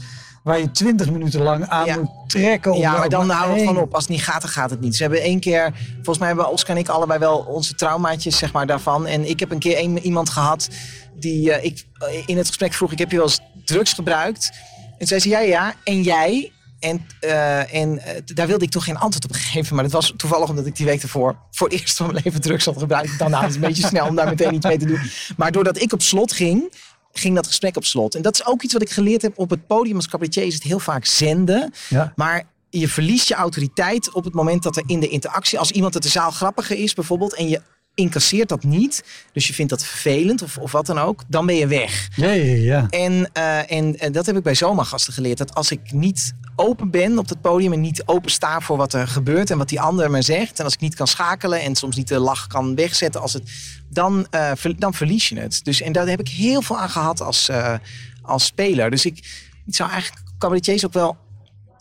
waar 0.46 0.60
je 0.60 0.72
twintig 0.72 1.12
minuten 1.12 1.42
lang 1.42 1.68
aan 1.68 1.86
Ja. 1.86 1.98
moet 1.98 2.10
trekken. 2.28 2.72
om 2.74 2.80
Ja, 2.80 2.98
maar 2.98 3.10
dan 3.10 3.30
houden 3.30 3.58
we 3.58 3.64
van 3.64 3.76
één- 3.76 3.84
op. 3.84 3.94
Als 3.94 4.04
het 4.04 4.12
niet 4.12 4.24
gaat, 4.24 4.42
dan 4.42 4.50
gaat 4.50 4.70
het 4.70 4.82
niet. 4.82 4.96
Ze 4.96 5.02
hebben 5.02 5.22
één 5.22 5.40
keer, 5.40 5.74
volgens 5.96 6.18
mij 6.18 6.28
hebben 6.28 6.50
Oscar 6.50 6.76
en 6.76 6.82
ik 6.82 6.90
allebei 6.90 7.20
wel 7.20 7.38
onze 7.38 7.74
traumaatjes 7.76 8.38
zeg 8.38 8.52
maar, 8.54 8.68
daarvan. 8.68 9.06
En 9.08 9.30
ik 9.30 9.40
heb 9.40 9.52
een 9.52 9.60
keer 9.60 9.80
een, 9.80 10.00
iemand 10.00 10.30
gehad 10.30 10.70
die, 11.16 11.52
eh, 11.52 11.64
ik, 11.66 11.86
eh, 11.94 12.24
in 12.26 12.38
het 12.38 12.48
gesprek 12.48 12.74
vroeg, 12.74 12.92
ik 12.92 13.00
heb 13.00 13.12
je 13.12 13.18
wel 13.18 13.26
eens 13.26 13.40
drugs 13.66 13.94
gebruikt? 13.94 14.52
En 14.98 15.08
zei 15.08 15.20
ze, 15.20 15.30
ja, 15.30 15.40
ja, 15.40 15.74
en 15.84 16.02
jij? 16.02 16.52
En, 16.80 17.06
eh, 17.20 17.74
en 17.74 18.02
daar 18.26 18.48
wilde 18.48 18.66
ik 18.66 18.72
toch 18.72 18.84
geen 18.84 18.98
antwoord 18.98 19.26
op 19.26 19.32
geven. 19.34 19.76
Maar 19.76 19.84
dat 19.84 19.94
was 19.94 20.14
toevallig 20.18 20.50
omdat 20.50 20.66
ik 20.66 20.76
die 20.76 20.86
week 20.86 21.02
ervoor 21.02 21.36
voor 21.52 21.70
het 21.70 21.80
eerst 21.80 21.98
van 21.98 22.06
mijn 22.12 22.22
leven 22.24 22.42
drugs 22.42 22.66
had 22.66 22.78
gebruikt. 22.78 23.20
Dan 23.20 23.30
nou, 23.30 23.42
het 23.42 23.50
is 23.50 23.56
een 23.56 23.62
beetje 23.68 23.88
snel 23.88 24.08
om 24.08 24.16
daar 24.16 24.28
meteen 24.28 24.54
iets 24.54 24.66
mee 24.66 24.78
te 24.78 24.86
doen. 24.86 25.00
Maar 25.38 25.52
doordat 25.52 25.82
ik 25.82 25.94
op 25.94 26.02
slot 26.02 26.34
ging, 26.34 26.74
ging 27.20 27.36
dat 27.36 27.48
gesprek 27.48 27.76
op 27.76 27.86
slot. 27.86 28.16
En 28.16 28.22
dat 28.22 28.34
is 28.34 28.46
ook 28.46 28.62
iets 28.62 28.74
wat 28.74 28.82
ik 28.82 28.90
geleerd 28.90 29.22
heb 29.22 29.40
op 29.40 29.50
het 29.50 29.68
podium 29.68 29.96
als 29.96 30.08
cabaretier. 30.08 30.44
Is 30.44 30.54
het 30.54 30.64
heel 30.64 30.80
vaak 30.80 31.06
zenden. 31.06 31.74
Ja. 31.90 32.14
Maar 32.16 32.44
je 32.70 32.88
verliest 32.88 33.28
je 33.28 33.34
autoriteit 33.34 34.12
op 34.12 34.24
het 34.24 34.34
moment 34.34 34.64
dat 34.64 34.78
er 34.78 34.84
in 34.86 35.00
de 35.00 35.08
interactie, 35.08 35.60
als 35.60 35.72
iemand 35.72 35.94
uit 35.94 36.04
de 36.04 36.10
zaal 36.10 36.32
grappiger 36.32 36.78
is 36.78 36.94
bijvoorbeeld, 36.94 37.36
en 37.36 37.48
je 37.48 37.62
incasseert 37.96 38.50
dat 38.50 38.64
niet, 38.64 39.04
dus 39.34 39.48
je 39.48 39.54
vindt 39.54 39.72
dat 39.72 39.86
vervelend 39.86 40.42
of, 40.42 40.58
of 40.58 40.72
wat 40.72 40.86
dan 40.86 41.00
ook, 41.00 41.24
dan 41.28 41.46
ben 41.46 41.56
je 41.56 41.68
weg. 41.68 42.08
Ja, 42.16 42.32
ja, 42.32 42.56
ja. 42.56 42.88
En, 42.90 43.30
eh, 43.34 43.72
en, 43.72 44.00
en 44.00 44.12
dat 44.12 44.26
heb 44.26 44.38
ik 44.38 44.44
bij 44.44 44.56
zomergasten 44.56 45.14
geleerd. 45.14 45.38
Dat 45.38 45.56
als 45.56 45.72
ik 45.72 45.92
niet 45.92 46.34
open 46.56 46.90
ben 46.90 47.18
op 47.18 47.30
het 47.30 47.42
podium 47.42 47.74
en 47.74 47.82
niet 47.82 48.04
open 48.06 48.32
sta 48.32 48.60
voor 48.62 48.78
wat 48.78 48.94
er 48.94 49.08
gebeurt 49.08 49.50
en 49.50 49.58
wat 49.58 49.70
die 49.70 49.82
ander 49.82 50.12
me 50.12 50.22
zegt. 50.22 50.60
En 50.60 50.64
als 50.66 50.74
ik 50.74 50.80
niet 50.80 50.96
kan 50.96 51.08
schakelen 51.08 51.62
en 51.62 51.76
soms 51.76 51.96
niet 51.96 52.08
de 52.08 52.20
lach 52.20 52.48
kan 52.48 52.76
wegzetten, 52.76 53.22
als 53.22 53.34
het, 53.34 53.44
dan, 53.90 54.28
eh, 54.30 54.52
ver- 54.56 54.80
dan 54.80 54.94
verlies 54.94 55.30
je 55.30 55.40
het. 55.40 55.60
Dus, 55.64 55.82
en 55.82 55.92
daar 55.92 56.08
heb 56.08 56.20
ik 56.20 56.28
heel 56.30 56.62
veel 56.62 56.78
aan 56.78 56.90
gehad 56.90 57.22
als, 57.22 57.50
eh, 57.50 57.74
als 58.22 58.46
speler. 58.46 58.90
Dus 58.90 59.06
ik, 59.06 59.18
ik 59.66 59.76
zou 59.76 59.90
eigenlijk 59.92 60.22
cabaretiers 60.38 60.86
ook 60.86 60.94
wel 60.94 61.18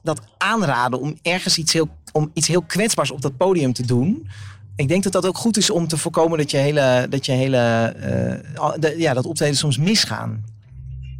dat 0.02 0.20
aanraden 0.38 1.00
om 1.00 1.18
ergens 1.22 1.58
iets 1.58 1.72
heel, 1.72 1.88
om 2.12 2.30
iets 2.34 2.48
heel 2.48 2.62
kwetsbaars 2.62 3.10
op 3.10 3.22
dat 3.22 3.36
podium 3.36 3.72
te 3.72 3.86
doen. 3.86 4.28
Ik 4.76 4.88
denk 4.88 5.02
dat 5.02 5.12
dat 5.12 5.26
ook 5.26 5.36
goed 5.38 5.56
is 5.56 5.70
om 5.70 5.88
te 5.88 5.96
voorkomen 5.96 6.38
dat 6.38 6.50
je 6.50 6.56
hele, 6.56 7.06
dat 7.10 7.26
je 7.26 7.32
hele, 7.32 7.56
eh, 7.56 8.72
de- 8.78 8.94
ja, 8.98 9.14
dat 9.14 9.26
optreden 9.26 9.56
soms 9.56 9.78
misgaan. 9.78 10.44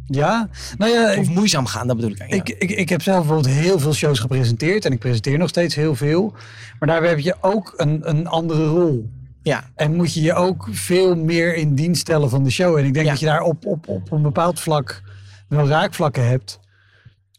Ja, 0.07 0.49
nou 0.77 0.91
ja, 0.91 1.19
Of 1.19 1.29
moeizaam 1.29 1.65
gaan, 1.65 1.87
dat 1.87 1.95
bedoel 1.95 2.11
ik 2.11 2.19
eigenlijk. 2.19 2.49
ik, 2.49 2.69
ik, 2.69 2.77
ik 2.77 2.89
heb 2.89 3.01
zelf 3.01 3.17
bijvoorbeeld 3.25 3.55
heel 3.55 3.79
veel 3.79 3.93
shows 3.93 4.19
gepresenteerd 4.19 4.85
en 4.85 4.91
ik 4.91 4.99
presenteer 4.99 5.37
nog 5.37 5.49
steeds 5.49 5.75
heel 5.75 5.95
veel. 5.95 6.33
Maar 6.79 6.89
daarbij 6.89 7.09
heb 7.09 7.19
je 7.19 7.35
ook 7.41 7.73
een, 7.77 8.09
een 8.09 8.27
andere 8.27 8.65
rol. 8.65 9.09
Ja, 9.41 9.63
En 9.75 9.95
moet 9.95 10.13
je 10.13 10.21
je 10.21 10.33
ook 10.33 10.67
veel 10.71 11.15
meer 11.15 11.55
in 11.55 11.75
dienst 11.75 12.01
stellen 12.01 12.29
van 12.29 12.43
de 12.43 12.49
show. 12.49 12.77
En 12.77 12.85
ik 12.85 12.93
denk 12.93 13.05
Ja. 13.05 13.11
dat 13.11 13.19
je 13.19 13.25
daar 13.25 13.41
op, 13.41 13.65
op, 13.65 13.87
op 13.87 14.11
een 14.11 14.21
bepaald 14.21 14.59
vlak 14.59 15.01
wel 15.47 15.67
raakvlakken 15.67 16.27
hebt. 16.27 16.59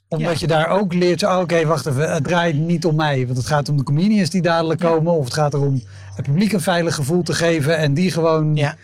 Omdat 0.08 0.32
Ja. 0.32 0.36
je 0.40 0.46
daar 0.46 0.68
ook 0.68 0.94
leert, 0.94 1.22
oh, 1.22 1.38
oké, 1.38 1.66
wacht 1.66 1.86
even, 1.86 2.12
het 2.12 2.24
draait 2.24 2.56
niet 2.56 2.84
om 2.84 2.94
mij. 2.94 3.24
Want 3.26 3.38
het 3.38 3.46
gaat 3.46 3.68
om 3.68 3.76
de 3.76 3.82
comedians 3.82 4.30
die 4.30 4.42
dadelijk 4.42 4.80
komen. 4.80 5.12
Of 5.12 5.24
het 5.24 5.34
gaat 5.34 5.54
erom 5.54 5.82
het 6.14 6.24
publiek 6.24 6.52
een 6.52 6.60
veilig 6.60 6.94
gevoel 6.94 7.22
te 7.22 7.32
geven. 7.34 7.76
En 7.78 7.94
die 7.94 8.10
gewoon 8.10 8.56
ja. 8.56 8.76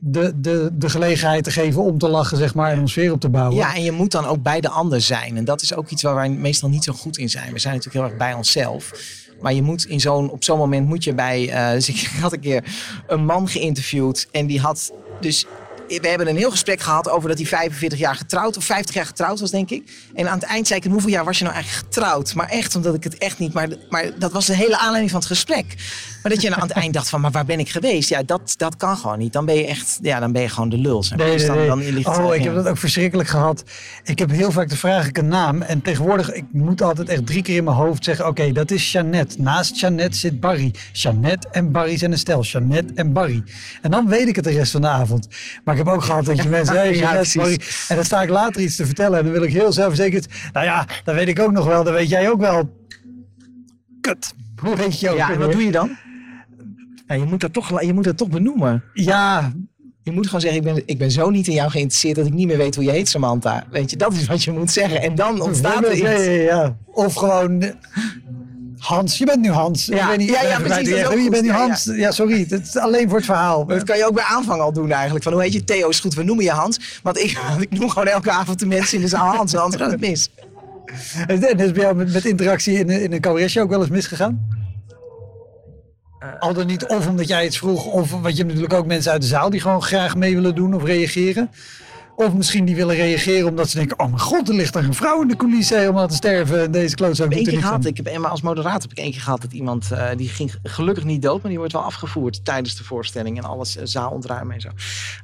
de, 0.00 0.32
de, 0.40 0.70
de 0.72 0.88
gelegenheid 0.90 1.44
te 1.44 1.50
geven 1.50 1.82
om 1.82 1.98
te 1.98 2.08
lachen, 2.08 2.36
zeg 2.36 2.54
maar. 2.54 2.70
En 2.72 2.78
om 2.78 2.88
sfeer 2.88 3.12
op 3.12 3.20
te 3.20 3.28
bouwen. 3.28 3.56
ja, 3.56 3.74
en 3.74 3.82
je 3.82 3.92
moet 3.92 4.10
dan 4.12 4.26
ook 4.26 4.42
bij 4.42 4.60
de 4.60 4.68
ander 4.68 5.00
zijn. 5.00 5.36
En 5.36 5.44
dat 5.44 5.62
is 5.62 5.74
ook 5.74 5.88
iets 5.90 6.02
waar 6.02 6.14
wij 6.14 6.28
meestal 6.30 6.68
niet 6.68 6.84
zo 6.84 6.92
goed 6.92 7.18
in 7.18 7.28
zijn. 7.30 7.52
We 7.52 7.58
zijn 7.58 7.74
natuurlijk 7.74 8.04
heel 8.04 8.12
erg 8.14 8.18
bij 8.28 8.34
onszelf. 8.34 8.90
Maar 9.40 9.52
je 9.54 9.62
moet 9.62 9.84
in 9.84 10.00
zo'n, 10.00 10.30
op 10.30 10.44
zo'n 10.44 10.58
moment 10.58 10.86
moet 10.86 11.04
je 11.04 11.14
bij. 11.14 11.48
eh, 11.50 11.70
dus 11.72 11.88
ik 11.88 12.10
had 12.22 12.32
een 12.32 12.40
keer 12.40 12.64
een 13.06 13.24
man 13.24 13.48
geïnterviewd. 13.48 14.28
En 14.30 14.46
die 14.46 14.60
had 14.60 14.92
dus. 15.20 15.46
We 15.88 16.08
hebben 16.08 16.28
een 16.28 16.36
heel 16.36 16.50
gesprek 16.50 16.80
gehad 16.80 17.08
over 17.08 17.28
dat 17.28 17.38
hij 17.38 17.46
45 17.46 17.98
jaar 17.98 18.16
getrouwd 18.16 18.56
of 18.56 18.64
50 18.64 18.94
jaar 18.94 19.06
getrouwd 19.06 19.40
was, 19.40 19.50
denk 19.50 19.70
ik. 19.70 19.90
En 20.14 20.28
aan 20.28 20.38
het 20.38 20.48
eind 20.48 20.66
zei 20.66 20.80
ik: 20.80 20.90
hoeveel 20.90 21.10
jaar 21.10 21.24
was 21.24 21.38
je 21.38 21.44
nou 21.44 21.56
eigenlijk 21.56 21.86
getrouwd? 21.86 22.34
Maar 22.34 22.48
echt, 22.48 22.76
omdat 22.76 22.94
ik 22.94 23.04
het 23.04 23.18
echt 23.18 23.38
niet. 23.38 23.52
Maar, 23.52 23.68
maar 23.90 24.18
dat 24.18 24.32
was 24.32 24.46
de 24.46 24.56
hele 24.56 24.78
aanleiding 24.78 25.10
van 25.10 25.20
het 25.20 25.28
gesprek. 25.28 25.74
Maar 26.22 26.32
dat 26.32 26.42
je 26.42 26.54
aan 26.54 26.62
het 26.62 26.70
eind 26.70 26.94
dacht: 26.94 27.08
van, 27.08 27.20
maar 27.20 27.30
waar 27.30 27.44
ben 27.44 27.58
ik 27.58 27.68
geweest? 27.68 28.08
Ja, 28.08 28.22
dat, 28.22 28.54
dat 28.56 28.76
kan 28.76 28.96
gewoon 28.96 29.18
niet. 29.18 29.32
Dan 29.32 29.44
ben 29.44 29.54
je 29.54 29.66
echt, 29.66 29.98
ja, 30.02 30.20
dan 30.20 30.32
ben 30.32 30.42
je 30.42 30.48
gewoon 30.48 30.68
de 30.68 30.78
lul. 30.78 31.02
zeg 31.02 31.18
maar. 31.18 31.26
Nee, 31.26 31.36
Dus 31.36 31.48
nee, 31.48 31.66
dan, 31.66 31.78
nee. 31.78 32.02
dan 32.02 32.24
oh, 32.24 32.34
ik 32.34 32.40
ja. 32.40 32.46
heb 32.46 32.54
dat 32.54 32.68
ook 32.68 32.78
verschrikkelijk 32.78 33.28
gehad. 33.28 33.64
Ik 34.04 34.18
heb 34.18 34.30
heel 34.30 34.50
vaak 34.50 34.68
de 34.68 34.76
vraag 34.76 35.08
ik 35.08 35.18
een 35.18 35.28
naam. 35.28 35.62
En 35.62 35.82
tegenwoordig, 35.82 36.32
ik 36.32 36.44
moet 36.50 36.82
altijd 36.82 37.08
echt 37.08 37.26
drie 37.26 37.42
keer 37.42 37.56
in 37.56 37.64
mijn 37.64 37.76
hoofd 37.76 38.04
zeggen... 38.04 38.26
Oké, 38.26 38.52
dat 38.52 38.70
is 38.70 38.92
Jeannette. 38.92 39.40
Naast 39.40 39.80
Jeannette 39.80 40.18
zit 40.18 40.40
Barry. 40.40 40.74
Jeannette 40.92 41.48
en 41.50 41.72
Barry 41.72 41.96
zijn 41.98 42.12
een 42.12 42.18
stel. 42.18 42.42
Jeannette 42.42 42.92
en 42.94 43.12
Barry. 43.12 43.42
En 43.82 43.90
dan 43.90 44.08
weet 44.08 44.28
ik 44.28 44.36
het 44.36 44.44
de 44.44 44.50
rest 44.50 44.72
van 44.72 44.80
de 44.80 44.88
avond. 44.88 45.28
Maar 45.64 45.74
ik 45.78 45.84
heb 45.84 45.94
ook 45.94 46.02
gehad 46.02 46.24
dat 46.24 46.42
je 46.42 46.48
mensen... 46.58 46.76
Hey, 46.76 46.94
Ja, 46.94 46.98
Jeannette. 46.98 47.38
Barry. 47.38 47.60
En 47.88 47.96
dan 47.96 48.04
sta 48.04 48.22
ik 48.22 48.28
later 48.28 48.62
iets 48.62 48.76
te 48.76 48.86
vertellen. 48.86 49.18
En 49.18 49.24
dan 49.24 49.32
wil 49.32 49.42
ik 49.42 49.52
heel 49.52 49.72
zelfverzekerd... 49.72 50.26
Nou 50.52 50.66
ja, 50.66 50.86
dat 51.04 51.14
weet 51.14 51.28
ik 51.28 51.40
ook 51.40 51.52
nog 51.52 51.66
wel. 51.66 51.84
Dat 51.84 51.94
weet 51.94 52.08
jij 52.08 52.30
ook 52.30 52.40
wel. 52.40 52.80
Kut. 54.00 54.34
Hoe 54.56 54.76
weet 54.76 55.00
je 55.00 55.10
ook 55.10 55.16
Ja, 55.16 55.30
en 55.32 55.38
wat 55.38 55.52
doe 55.52 55.64
je 55.64 55.70
dan? 55.70 55.96
Ja, 57.12 57.18
je, 57.18 57.24
moet 57.30 57.40
dat 57.40 57.52
toch, 57.52 57.82
je 57.82 57.92
moet 57.94 58.04
dat 58.04 58.16
toch 58.16 58.28
benoemen. 58.28 58.82
Ja, 58.94 59.52
Je 60.02 60.12
moet 60.12 60.26
gewoon 60.26 60.40
zeggen, 60.40 60.58
ik 60.58 60.74
ben, 60.74 60.82
ik 60.86 60.98
ben 60.98 61.10
zo 61.10 61.30
niet 61.30 61.46
in 61.46 61.54
jou 61.54 61.70
geïnteresseerd 61.70 62.16
dat 62.16 62.26
ik 62.26 62.32
niet 62.32 62.46
meer 62.46 62.56
weet 62.56 62.74
hoe 62.74 62.84
je 62.84 62.90
heet, 62.90 63.08
Samantha. 63.08 63.64
Weet 63.70 63.90
je, 63.90 63.96
dat 63.96 64.12
is 64.12 64.26
wat 64.26 64.44
je 64.44 64.52
moet 64.52 64.70
zeggen. 64.70 65.02
En 65.02 65.14
dan 65.14 65.40
ontstaat 65.40 65.84
er 65.84 65.92
iets. 65.92 66.00
ja, 66.00 66.10
ja. 66.30 66.76
Of 66.86 67.14
gewoon... 67.14 67.62
eh, 67.62 67.70
Hans, 68.78 69.18
je 69.18 69.24
bent 69.24 69.40
nu 69.40 69.50
Hans. 69.50 69.86
Ja, 69.86 70.02
ik 70.02 70.08
weet 70.08 70.18
niet, 70.18 70.28
ja, 70.28 70.58
precies, 70.60 70.88
je- 70.88 71.28
bent 71.30 71.42
nu. 71.42 71.48
Ja, 71.48 71.54
Hans. 71.56 71.84
Ja, 71.84 72.10
sorry. 72.10 72.46
Het 72.48 72.66
is 72.66 72.76
alleen 72.76 73.08
voor 73.08 73.16
het 73.16 73.26
verhaal. 73.26 73.66
Dat 73.66 73.82
kan 73.82 73.96
je 73.96 74.06
ook 74.06 74.14
bij 74.14 74.24
aanvang 74.24 74.60
al 74.60 74.72
doen 74.72 74.90
eigenlijk. 74.92 75.24
Van 75.24 75.32
hoe 75.32 75.42
heet 75.42 75.52
je? 75.52 75.64
Theo 75.64 75.88
is 75.88 76.00
goed, 76.00 76.14
we 76.14 76.22
noemen 76.22 76.44
je 76.44 76.50
Hans. 76.50 77.00
Want 77.02 77.18
ik, 77.18 77.38
ik 77.70 77.78
noem 77.78 77.88
gewoon 77.88 78.08
elke 78.08 78.30
avond 78.30 78.58
de 78.58 78.66
mensen 78.66 78.96
in 78.96 79.02
de 79.02 79.08
zaal 79.08 79.34
Hans. 79.36 79.54
Anders 79.54 79.82
gaat 79.82 79.90
het 79.96 80.00
mis. 80.00 80.30
En 81.26 81.42
en 81.48 81.58
is 81.58 81.72
bij 81.72 81.82
jou 81.82 81.94
met, 81.96 82.12
met 82.12 82.24
interactie 82.24 82.78
in, 82.78 82.90
een- 82.90 83.02
in 83.02 83.12
een 83.12 83.20
cabaretshow 83.20 83.62
ook 83.62 83.70
wel 83.70 83.80
eens 83.80 83.90
misgegaan? 83.90 84.48
Al 86.38 86.54
dan 86.54 86.66
niet 86.66 86.86
of 86.86 87.08
omdat 87.08 87.28
jij 87.28 87.44
iets 87.46 87.58
vroeg, 87.58 87.86
of 87.86 88.10
want 88.10 88.22
je 88.24 88.28
hebt 88.34 88.46
natuurlijk 88.46 88.72
ook 88.74 88.86
mensen 88.86 89.12
uit 89.12 89.20
de 89.22 89.26
zaal 89.28 89.50
die 89.50 89.60
gewoon 89.60 89.82
graag 89.82 90.16
mee 90.16 90.34
willen 90.34 90.54
doen 90.54 90.74
of 90.74 90.84
reageren. 90.84 91.50
Of 92.16 92.34
misschien 92.34 92.64
die 92.64 92.76
willen 92.76 92.96
reageren 92.96 93.48
omdat 93.48 93.68
ze 93.68 93.76
denken, 93.76 93.98
oh 93.98 94.06
mijn 94.06 94.20
god, 94.20 94.48
er 94.48 94.54
ligt 94.54 94.74
er 94.74 94.84
een 94.84 94.94
vrouw 94.94 95.22
in 95.22 95.28
de 95.28 95.36
coulissen 95.36 95.78
helemaal 95.78 96.08
te 96.08 96.14
sterven. 96.14 96.62
En 96.62 96.70
deze 96.70 96.94
klootzak 96.94 97.26
Ik 97.26 97.32
heb 97.32 97.38
één 97.38 97.46
er 97.46 97.52
keer 97.52 97.62
gehad, 97.62 97.84
aan. 97.84 97.86
ik 97.86 97.96
heb, 97.96 98.24
als 98.24 98.40
moderator 98.42 98.80
heb 98.82 98.90
ik 98.90 98.98
één 98.98 99.10
keer 99.12 99.20
gehad 99.20 99.42
dat 99.42 99.52
iemand, 99.52 99.90
eh, 99.92 100.06
die 100.16 100.28
ging 100.28 100.54
gelukkig 100.62 101.04
niet 101.04 101.22
dood, 101.22 101.40
maar 101.40 101.48
die 101.50 101.58
wordt 101.58 101.72
wel 101.72 101.82
afgevoerd 101.82 102.44
tijdens 102.44 102.76
de 102.76 102.84
voorstelling 102.84 103.38
en 103.38 103.44
alles 103.44 103.76
eh, 103.76 103.82
zaal 103.86 104.10
ontruimen 104.10 104.54
en 104.54 104.60
zo. 104.60 104.68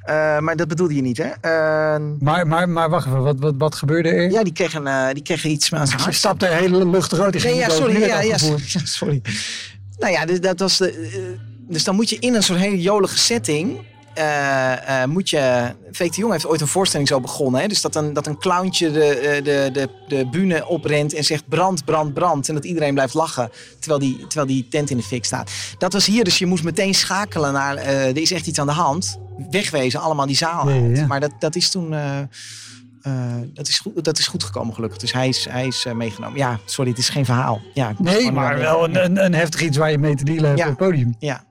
Eh, 0.03 0.39
maar 0.39 0.55
dat 0.55 0.67
bedoelde 0.67 0.95
je 0.95 1.01
niet, 1.01 1.17
hè? 1.17 1.23
Eh, 1.41 2.01
Maar, 2.19 2.47
maar, 2.47 2.69
maar 2.69 2.89
wacht 2.89 3.05
even, 3.07 3.23
wat, 3.23 3.39
wat, 3.39 3.53
wat 3.57 3.75
gebeurde 3.75 4.09
er? 4.09 4.31
ja, 4.31 4.43
die 4.43 4.53
kreeg, 4.53 4.73
een, 4.73 4.87
eh, 4.87 5.07
die 5.13 5.23
kreeg 5.23 5.45
iets 5.45 5.73
aan 5.73 5.87
zijn 5.87 5.99
hart. 6.01 6.15
stapte 6.15 6.45
hele 6.47 6.85
luchtig 6.89 7.19
uit. 7.19 7.33
Die 7.33 7.41
Nee, 7.43 7.51
ging 7.53 7.65
ja, 7.65 7.69
sorry. 7.73 7.99
Ja, 8.01 8.21
ja, 8.21 8.37
sorry. 8.99 9.21
Nou 9.99 10.11
ja, 10.13 10.25
dus, 10.25 10.41
dat 10.41 10.59
was 10.59 10.77
de, 10.77 10.91
eh, 10.91 11.19
dus 11.67 11.83
dan 11.83 11.95
moet 11.95 12.09
je 12.09 12.17
in 12.19 12.35
een 12.35 12.43
soort 12.43 12.59
hele 12.59 12.81
jolige 12.81 13.17
setting. 13.17 13.87
eh, 14.13 15.03
moet 15.05 15.29
je. 15.29 15.73
De 15.97 16.09
Jong 16.11 16.31
heeft 16.31 16.47
ooit 16.47 16.61
een 16.61 16.67
voorstelling 16.67 17.07
zo 17.07 17.19
begonnen. 17.19 17.61
Hè? 17.61 17.67
Dus 17.67 17.81
dat 17.81 17.95
een, 17.95 18.13
dat 18.13 18.27
een 18.27 18.37
clowntje 18.37 18.91
de, 18.91 19.39
de, 19.43 19.69
de, 19.73 19.89
de 20.07 20.29
bühne 20.29 20.67
oprent 20.67 21.13
en 21.13 21.23
zegt 21.23 21.47
brand, 21.49 21.85
brand, 21.85 22.13
brand. 22.13 22.47
En 22.47 22.53
dat 22.55 22.65
iedereen 22.65 22.93
blijft 22.93 23.13
lachen 23.13 23.51
terwijl 23.79 23.99
die, 23.99 24.17
terwijl 24.27 24.47
die 24.47 24.67
tent 24.69 24.89
in 24.89 24.97
de 24.97 25.03
fik 25.03 25.25
staat. 25.25 25.51
Dat 25.77 25.93
was 25.93 26.05
hier, 26.05 26.23
dus 26.23 26.37
je 26.37 26.45
moest 26.45 26.63
meteen 26.63 26.93
schakelen 26.93 27.53
naar. 27.53 27.77
er 27.77 28.17
is 28.17 28.31
echt 28.31 28.47
iets 28.47 28.59
aan 28.59 28.67
de 28.67 28.73
hand. 28.73 29.19
Wegwezen, 29.49 29.99
allemaal 29.99 30.25
die 30.25 30.35
zaal 30.35 30.67
uit. 30.69 30.97
ja. 30.97 31.05
Maar 31.05 31.19
dat, 31.19 31.31
dat 31.39 31.55
is 31.55 31.69
toen. 31.69 31.93
Eh, 33.01 33.35
eh, 33.35 33.41
dat, 33.53 33.67
is 33.67 33.79
goed, 33.79 34.03
dat 34.03 34.17
is 34.17 34.27
goed 34.27 34.43
gekomen 34.43 34.73
gelukkig. 34.73 34.99
Dus 34.99 35.13
hij 35.13 35.27
is, 35.27 35.45
hij 35.49 35.67
is 35.67 35.85
eh, 35.85 35.93
meegenomen. 35.93 36.37
Ja, 36.37 36.59
sorry, 36.65 36.89
het 36.89 36.99
is 36.99 37.09
geen 37.09 37.25
verhaal. 37.25 37.61
Ja, 37.73 37.93
Nee, 37.97 38.31
maar 38.31 38.55
nu- 38.55 38.61
wel 38.61 38.83
een, 38.83 39.03
een, 39.03 39.23
een 39.25 39.33
heftig 39.33 39.61
iets 39.61 39.77
waar 39.77 39.91
je 39.91 39.97
mee 39.97 40.15
te 40.15 40.23
dealen 40.23 40.45
hebt 40.45 40.57
Ja. 40.59 40.69
op 40.69 40.79
het 40.79 40.87
podium. 40.89 41.15
Ja. 41.19 41.43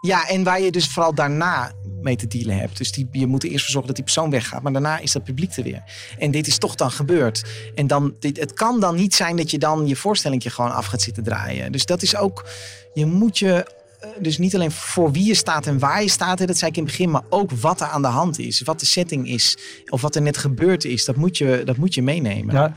ja, 0.00 0.28
en 0.28 0.42
waar 0.44 0.60
je 0.60 0.70
dus 0.72 0.88
vooral 0.88 1.14
daarna 1.14 1.72
mee 2.02 2.16
te 2.16 2.26
dealen 2.26 2.56
hebt. 2.58 2.76
Dus 2.78 2.92
die, 2.92 3.08
je 3.12 3.26
moet 3.26 3.42
er 3.42 3.48
eerst 3.50 3.62
voor 3.62 3.70
zorgen 3.72 3.86
dat 3.86 3.96
die 3.96 4.04
persoon 4.04 4.30
weggaat. 4.30 4.62
Maar 4.62 4.72
daarna 4.72 4.98
is 4.98 5.12
dat 5.12 5.24
publiek 5.24 5.56
er 5.56 5.62
weer. 5.62 5.82
En 6.18 6.30
dit 6.30 6.46
is 6.46 6.58
toch 6.58 6.74
dan 6.74 6.90
gebeurd. 6.90 7.44
En 7.74 7.86
dan, 7.86 8.14
dit, 8.20 8.38
het 8.40 8.52
kan 8.52 8.80
dan 8.80 8.94
niet 8.94 9.14
zijn 9.14 9.36
dat 9.36 9.50
je 9.50 9.58
dan 9.58 9.86
je 9.86 9.96
voorstelling 9.96 10.42
gewoon 10.54 10.72
af 10.74 10.86
gaat 10.86 11.02
zitten 11.02 11.22
draaien. 11.22 11.72
Dus 11.72 11.86
dat 11.86 12.02
is 12.02 12.16
ook... 12.16 12.46
Je 12.94 13.06
moet 13.06 13.38
je 13.38 13.52
eh, 13.52 13.72
dus 14.20 14.38
niet 14.38 14.54
alleen 14.54 14.70
voor 14.70 15.12
wie 15.12 15.26
je 15.26 15.34
staat 15.34 15.66
en 15.66 15.78
waar 15.78 16.02
je 16.02 16.08
staat, 16.08 16.46
dat 16.46 16.58
zei 16.58 16.70
ik 16.70 16.76
in 16.76 16.82
het 16.82 16.92
begin, 16.92 17.10
maar 17.10 17.22
ook 17.28 17.50
wat 17.50 17.80
er 17.80 17.86
aan 17.86 18.02
de 18.02 18.08
hand 18.08 18.38
is. 18.38 18.60
Wat 18.60 18.80
de 18.80 18.86
setting 18.86 19.28
is, 19.28 19.58
of 19.88 20.00
wat 20.00 20.14
er 20.14 20.22
net 20.22 20.36
gebeurd 20.36 20.84
is, 20.84 21.04
dat 21.04 21.16
moet 21.16 21.38
je, 21.38 21.62
dat 21.64 21.76
moet 21.76 21.94
je 21.94 22.02
meenemen. 22.02 22.54
Ja. 22.54 22.76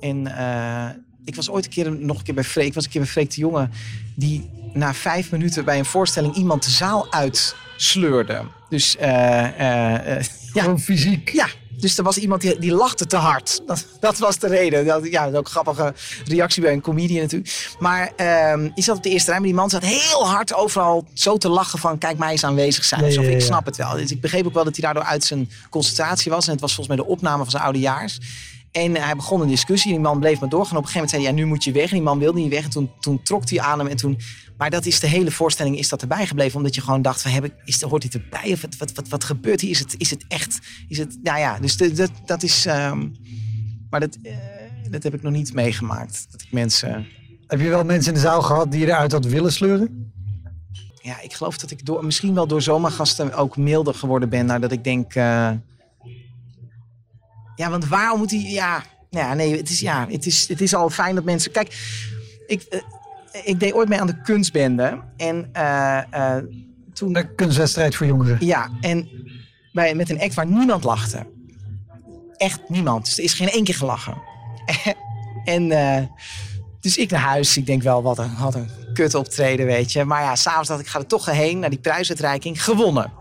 En 0.00 0.26
uh, 0.26 0.88
ik 1.24 1.34
was 1.34 1.50
ooit 1.50 1.64
een 1.64 1.70
keer 1.70 1.92
nog 1.92 2.18
een 2.18 2.24
keer 2.24 2.34
bij 2.34 2.44
Freek, 2.44 2.74
was 2.74 2.84
een 2.84 2.90
keer 2.90 3.00
bij 3.00 3.10
Freek 3.10 3.30
de 3.30 3.40
Jonge, 3.40 3.68
die 4.14 4.50
na 4.72 4.94
vijf 4.94 5.30
minuten 5.30 5.64
bij 5.64 5.78
een 5.78 5.84
voorstelling 5.84 6.34
iemand 6.34 6.64
de 6.64 6.70
zaal 6.70 7.12
uitsleurde. 7.12 8.42
Dus 8.68 8.96
uh, 8.96 9.02
uh, 9.02 9.48
ja. 10.52 10.62
Gewoon 10.62 10.80
fysiek. 10.80 11.32
Ja, 11.32 11.48
dus 11.76 11.98
er 11.98 12.04
was 12.04 12.16
iemand 12.16 12.40
die, 12.40 12.58
die 12.58 12.72
lachte 12.72 13.06
te 13.06 13.16
hard. 13.16 13.60
Dat, 13.66 13.86
dat 14.00 14.18
was 14.18 14.38
de 14.38 14.46
reden. 14.46 14.86
Dat, 14.86 15.04
ja, 15.10 15.24
dat 15.24 15.32
is 15.32 15.38
ook 15.38 15.44
een 15.44 15.50
grappige 15.50 15.94
reactie 16.24 16.62
bij 16.62 16.72
een 16.72 16.80
comedian 16.80 17.20
natuurlijk. 17.20 17.74
Maar 17.78 18.12
um, 18.52 18.72
je 18.74 18.82
zat 18.82 18.96
op 18.96 19.02
de 19.02 19.10
eerste 19.10 19.30
rij, 19.30 19.38
maar 19.38 19.48
die 19.48 19.56
man 19.56 19.70
zat 19.70 19.82
heel 19.82 20.28
hard 20.28 20.54
overal 20.54 21.06
zo 21.14 21.36
te 21.36 21.48
lachen 21.48 21.78
van 21.78 21.98
kijk 21.98 22.18
mij 22.18 22.30
eens 22.30 22.44
aanwezig 22.44 22.84
zijn. 22.84 23.10
Ja, 23.10 23.20
ik 23.22 23.40
snap 23.40 23.66
het 23.66 23.76
wel. 23.76 23.92
Dus 23.92 24.10
ik 24.10 24.20
begreep 24.20 24.46
ook 24.46 24.54
wel 24.54 24.64
dat 24.64 24.76
hij 24.76 24.84
daardoor 24.84 25.04
uit 25.04 25.24
zijn 25.24 25.50
concentratie 25.70 26.30
was. 26.30 26.46
En 26.46 26.52
het 26.52 26.60
was 26.60 26.74
volgens 26.74 26.96
mij 26.96 27.06
de 27.06 27.12
opname 27.12 27.42
van 27.42 27.50
zijn 27.50 27.62
oudejaars. 27.62 28.18
En 28.74 28.94
hij 28.96 29.14
begon 29.14 29.40
een 29.40 29.48
discussie. 29.48 29.90
Die 29.92 30.00
man 30.00 30.20
bleef 30.20 30.40
maar 30.40 30.48
doorgaan. 30.48 30.76
Op 30.76 30.82
een 30.82 30.88
gegeven 30.88 30.94
moment 30.94 31.10
zei 31.10 31.22
hij, 31.22 31.32
ja, 31.32 31.38
nu 31.38 31.46
moet 31.46 31.64
je 31.64 31.72
weg. 31.72 31.88
En 31.88 31.94
die 31.94 32.02
man 32.02 32.18
wilde 32.18 32.38
niet 32.38 32.50
weg. 32.50 32.64
En 32.64 32.70
toen, 32.70 32.90
toen 33.00 33.22
trok 33.22 33.50
hij 33.50 33.60
aan 33.60 33.78
hem. 33.78 33.88
En 33.88 33.96
toen, 33.96 34.18
maar 34.56 34.70
dat 34.70 34.86
is 34.86 35.00
de 35.00 35.06
hele 35.06 35.30
voorstelling 35.30 35.78
is 35.78 35.88
dat 35.88 36.02
erbij 36.02 36.26
gebleven. 36.26 36.56
Omdat 36.56 36.74
je 36.74 36.80
gewoon 36.80 37.02
dacht, 37.02 37.22
van, 37.22 37.30
heb 37.30 37.44
ik, 37.44 37.52
is, 37.64 37.82
hoort 37.82 38.02
dit 38.02 38.14
erbij? 38.14 38.52
Of 38.52 38.60
wat, 38.60 38.76
wat, 38.76 38.92
wat, 38.92 39.08
wat 39.08 39.24
gebeurt 39.24 39.60
hier? 39.60 39.70
Is 39.70 39.78
het, 39.78 39.94
is 39.98 40.10
het 40.10 40.24
echt? 40.28 40.58
Is 40.88 40.98
het, 40.98 41.18
nou 41.22 41.38
ja, 41.38 41.58
dus 41.58 41.76
de, 41.76 41.92
dat, 41.92 42.10
dat 42.24 42.42
is... 42.42 42.66
Um, 42.66 43.12
maar 43.90 44.00
dat, 44.00 44.18
uh, 44.22 44.36
dat 44.90 45.02
heb 45.02 45.14
ik 45.14 45.22
nog 45.22 45.32
niet 45.32 45.54
meegemaakt. 45.54 46.26
Dat 46.30 46.42
ik 46.42 46.52
mensen... 46.52 47.06
Heb 47.46 47.60
je 47.60 47.68
wel 47.68 47.84
mensen 47.84 48.08
in 48.08 48.14
de 48.14 48.24
zaal 48.24 48.42
gehad 48.42 48.70
die 48.70 48.80
je 48.80 48.86
eruit 48.86 49.12
had 49.12 49.24
willen 49.24 49.52
sleuren? 49.52 50.12
Ja, 51.02 51.20
ik 51.20 51.32
geloof 51.32 51.58
dat 51.58 51.70
ik 51.70 51.86
door, 51.86 52.04
misschien 52.04 52.34
wel 52.34 52.46
door 52.46 52.62
zomergasten 52.62 53.34
ook 53.34 53.56
milder 53.56 53.94
geworden 53.94 54.28
ben. 54.28 54.46
Nou, 54.46 54.60
dat 54.60 54.72
ik 54.72 54.84
denk... 54.84 55.14
Uh, 55.14 55.50
ja, 57.56 57.70
want 57.70 57.88
waarom 57.88 58.18
moet 58.18 58.30
hij... 58.30 58.40
Ja, 58.40 58.82
ja, 59.10 59.34
nee, 59.34 59.56
het 59.56 59.70
is, 59.70 59.80
ja, 59.80 60.06
het 60.10 60.26
is, 60.26 60.48
het 60.48 60.60
is 60.60 60.74
al 60.74 60.90
fijn 60.90 61.14
dat 61.14 61.24
mensen... 61.24 61.52
Kijk, 61.52 61.76
ik, 62.46 62.66
uh, 62.70 62.80
ik 63.44 63.60
deed 63.60 63.72
ooit 63.72 63.88
mee 63.88 64.00
aan 64.00 64.06
de 64.06 64.20
kunstbende. 64.20 65.02
En 65.16 65.50
uh, 65.56 66.00
uh, 66.14 66.36
toen... 66.92 67.12
De 67.12 67.34
kunstwedstrijd 67.34 67.94
voor 67.96 68.06
jongeren. 68.06 68.36
Ja, 68.40 68.70
en 68.80 69.08
bij, 69.72 69.94
met 69.94 70.10
een 70.10 70.20
act 70.20 70.34
waar 70.34 70.46
niemand 70.46 70.84
lachte. 70.84 71.26
Echt 72.36 72.60
niemand. 72.68 73.04
Dus 73.04 73.18
er 73.18 73.24
is 73.24 73.34
geen 73.34 73.50
één 73.50 73.64
keer 73.64 73.74
gelachen. 73.74 74.22
en 75.44 75.68
dus 76.84 76.96
ik 76.96 77.10
naar 77.10 77.20
huis. 77.20 77.56
Ik 77.56 77.66
denk 77.66 77.82
wel, 77.82 78.02
wat 78.02 78.18
een, 78.18 78.36
wat 78.38 78.54
een 78.54 78.70
kut 78.92 79.14
optreden, 79.14 79.66
weet 79.66 79.92
je. 79.92 80.04
Maar 80.04 80.22
ja, 80.22 80.36
s'avonds 80.36 80.68
dacht 80.68 80.80
ik, 80.80 80.86
ga 80.86 80.98
er 80.98 81.06
toch 81.06 81.26
heen 81.26 81.58
naar 81.58 81.70
die 81.70 81.78
prijsuitreiking. 81.78 82.64
Gewonnen. 82.64 83.12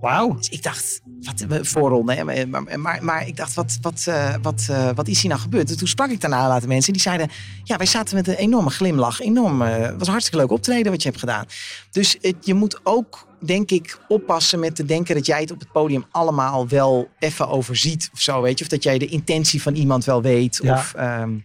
Wauw. 0.00 0.34
Dus 0.34 0.48
ik 0.48 0.62
dacht, 0.62 1.00
wat 1.48 1.66
voorronde. 1.66 2.14
Hè? 2.14 2.46
Maar, 2.46 2.80
maar, 2.80 3.04
maar, 3.04 3.26
ik 3.26 3.36
dacht, 3.36 3.54
wat, 3.54 3.78
wat, 3.80 4.04
uh, 4.08 4.34
wat, 4.42 4.66
uh, 4.70 4.90
wat 4.94 5.08
is 5.08 5.20
hier 5.20 5.30
nou 5.30 5.42
gebeurd? 5.42 5.70
En 5.70 5.76
toen 5.76 5.88
sprak 5.88 6.10
ik 6.10 6.20
daarna 6.20 6.48
later 6.48 6.68
mensen. 6.68 6.92
Die 6.92 7.02
zeiden, 7.02 7.30
ja, 7.64 7.76
wij 7.76 7.86
zaten 7.86 8.16
met 8.16 8.28
een 8.28 8.34
enorme 8.34 8.70
glimlach. 8.70 9.20
Enorm, 9.20 9.62
uh, 9.62 9.68
was 9.68 10.06
een 10.06 10.12
hartstikke 10.12 10.38
leuk 10.38 10.50
optreden 10.50 10.92
wat 10.92 11.02
je 11.02 11.08
hebt 11.08 11.20
gedaan. 11.20 11.44
Dus 11.90 12.16
het, 12.20 12.36
je 12.40 12.54
moet 12.54 12.80
ook, 12.82 13.26
denk 13.40 13.70
ik, 13.70 13.98
oppassen 14.08 14.58
met 14.58 14.76
te 14.76 14.84
denken 14.84 15.14
dat 15.14 15.26
jij 15.26 15.40
het 15.40 15.50
op 15.50 15.60
het 15.60 15.72
podium 15.72 16.04
allemaal 16.10 16.68
wel 16.68 17.08
even 17.18 17.48
overziet. 17.48 18.10
Of 18.12 18.20
zo, 18.20 18.42
weet 18.42 18.58
je. 18.58 18.64
Of 18.64 18.70
dat 18.70 18.82
jij 18.82 18.98
de 18.98 19.06
intentie 19.06 19.62
van 19.62 19.74
iemand 19.74 20.04
wel 20.04 20.22
weet. 20.22 20.60
Ja. 20.62 20.74
Of, 20.74 20.94
um, 20.98 21.44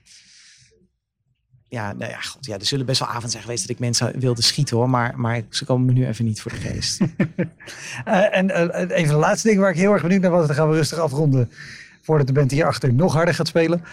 ja, 1.74 1.94
nou 1.94 2.12
ja, 2.12 2.20
God, 2.20 2.46
ja, 2.46 2.56
er 2.56 2.66
zullen 2.66 2.86
best 2.86 3.00
wel 3.00 3.08
avonden 3.08 3.30
zijn 3.30 3.44
geweest 3.44 3.62
dat 3.62 3.70
ik 3.70 3.80
mensen 3.80 4.20
wilde 4.20 4.42
schieten 4.42 4.78
hoor. 4.78 4.90
Maar, 4.90 5.14
maar 5.16 5.42
ze 5.50 5.66
komen 5.66 5.86
me 5.86 5.92
nu 5.92 6.08
even 6.08 6.26
niet 6.26 6.42
voor 6.42 6.52
de 6.52 6.58
geest. 6.58 7.02
uh, 7.02 8.36
en 8.38 8.50
uh, 8.50 8.98
even 8.98 9.14
de 9.14 9.20
laatste 9.20 9.48
ding 9.48 9.60
waar 9.60 9.70
ik 9.70 9.78
heel 9.78 9.94
erg 9.94 10.02
benieuwd 10.02 10.22
naar 10.22 10.32
was. 10.32 10.48
Dan 10.48 10.56
gaan 10.56 10.70
we 10.70 10.76
rustig 10.76 11.00
afronden. 11.00 11.52
Voordat 12.02 12.28
de 12.28 12.34
band 12.34 12.52
hierachter 12.52 12.94
nog 12.94 13.14
harder 13.14 13.34
gaat 13.34 13.48
spelen. 13.48 13.84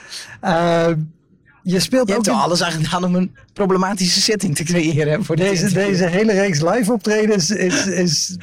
Je 1.62 1.80
speelt 1.80 2.08
je 2.08 2.16
ook 2.16 2.24
hebt 2.24 2.36
in... 2.36 2.42
alles 2.42 2.62
aan 2.62 2.72
gedaan 2.72 3.04
om 3.04 3.14
een 3.14 3.36
problematische 3.52 4.20
setting 4.20 4.56
te 4.56 4.62
creëren. 4.62 5.24
Voor 5.24 5.36
deze, 5.36 5.72
deze 5.72 6.06
hele 6.06 6.32
reeks 6.32 6.60
live 6.60 6.92
optredens 6.92 7.50
is, 7.50 7.86
is 7.86 8.36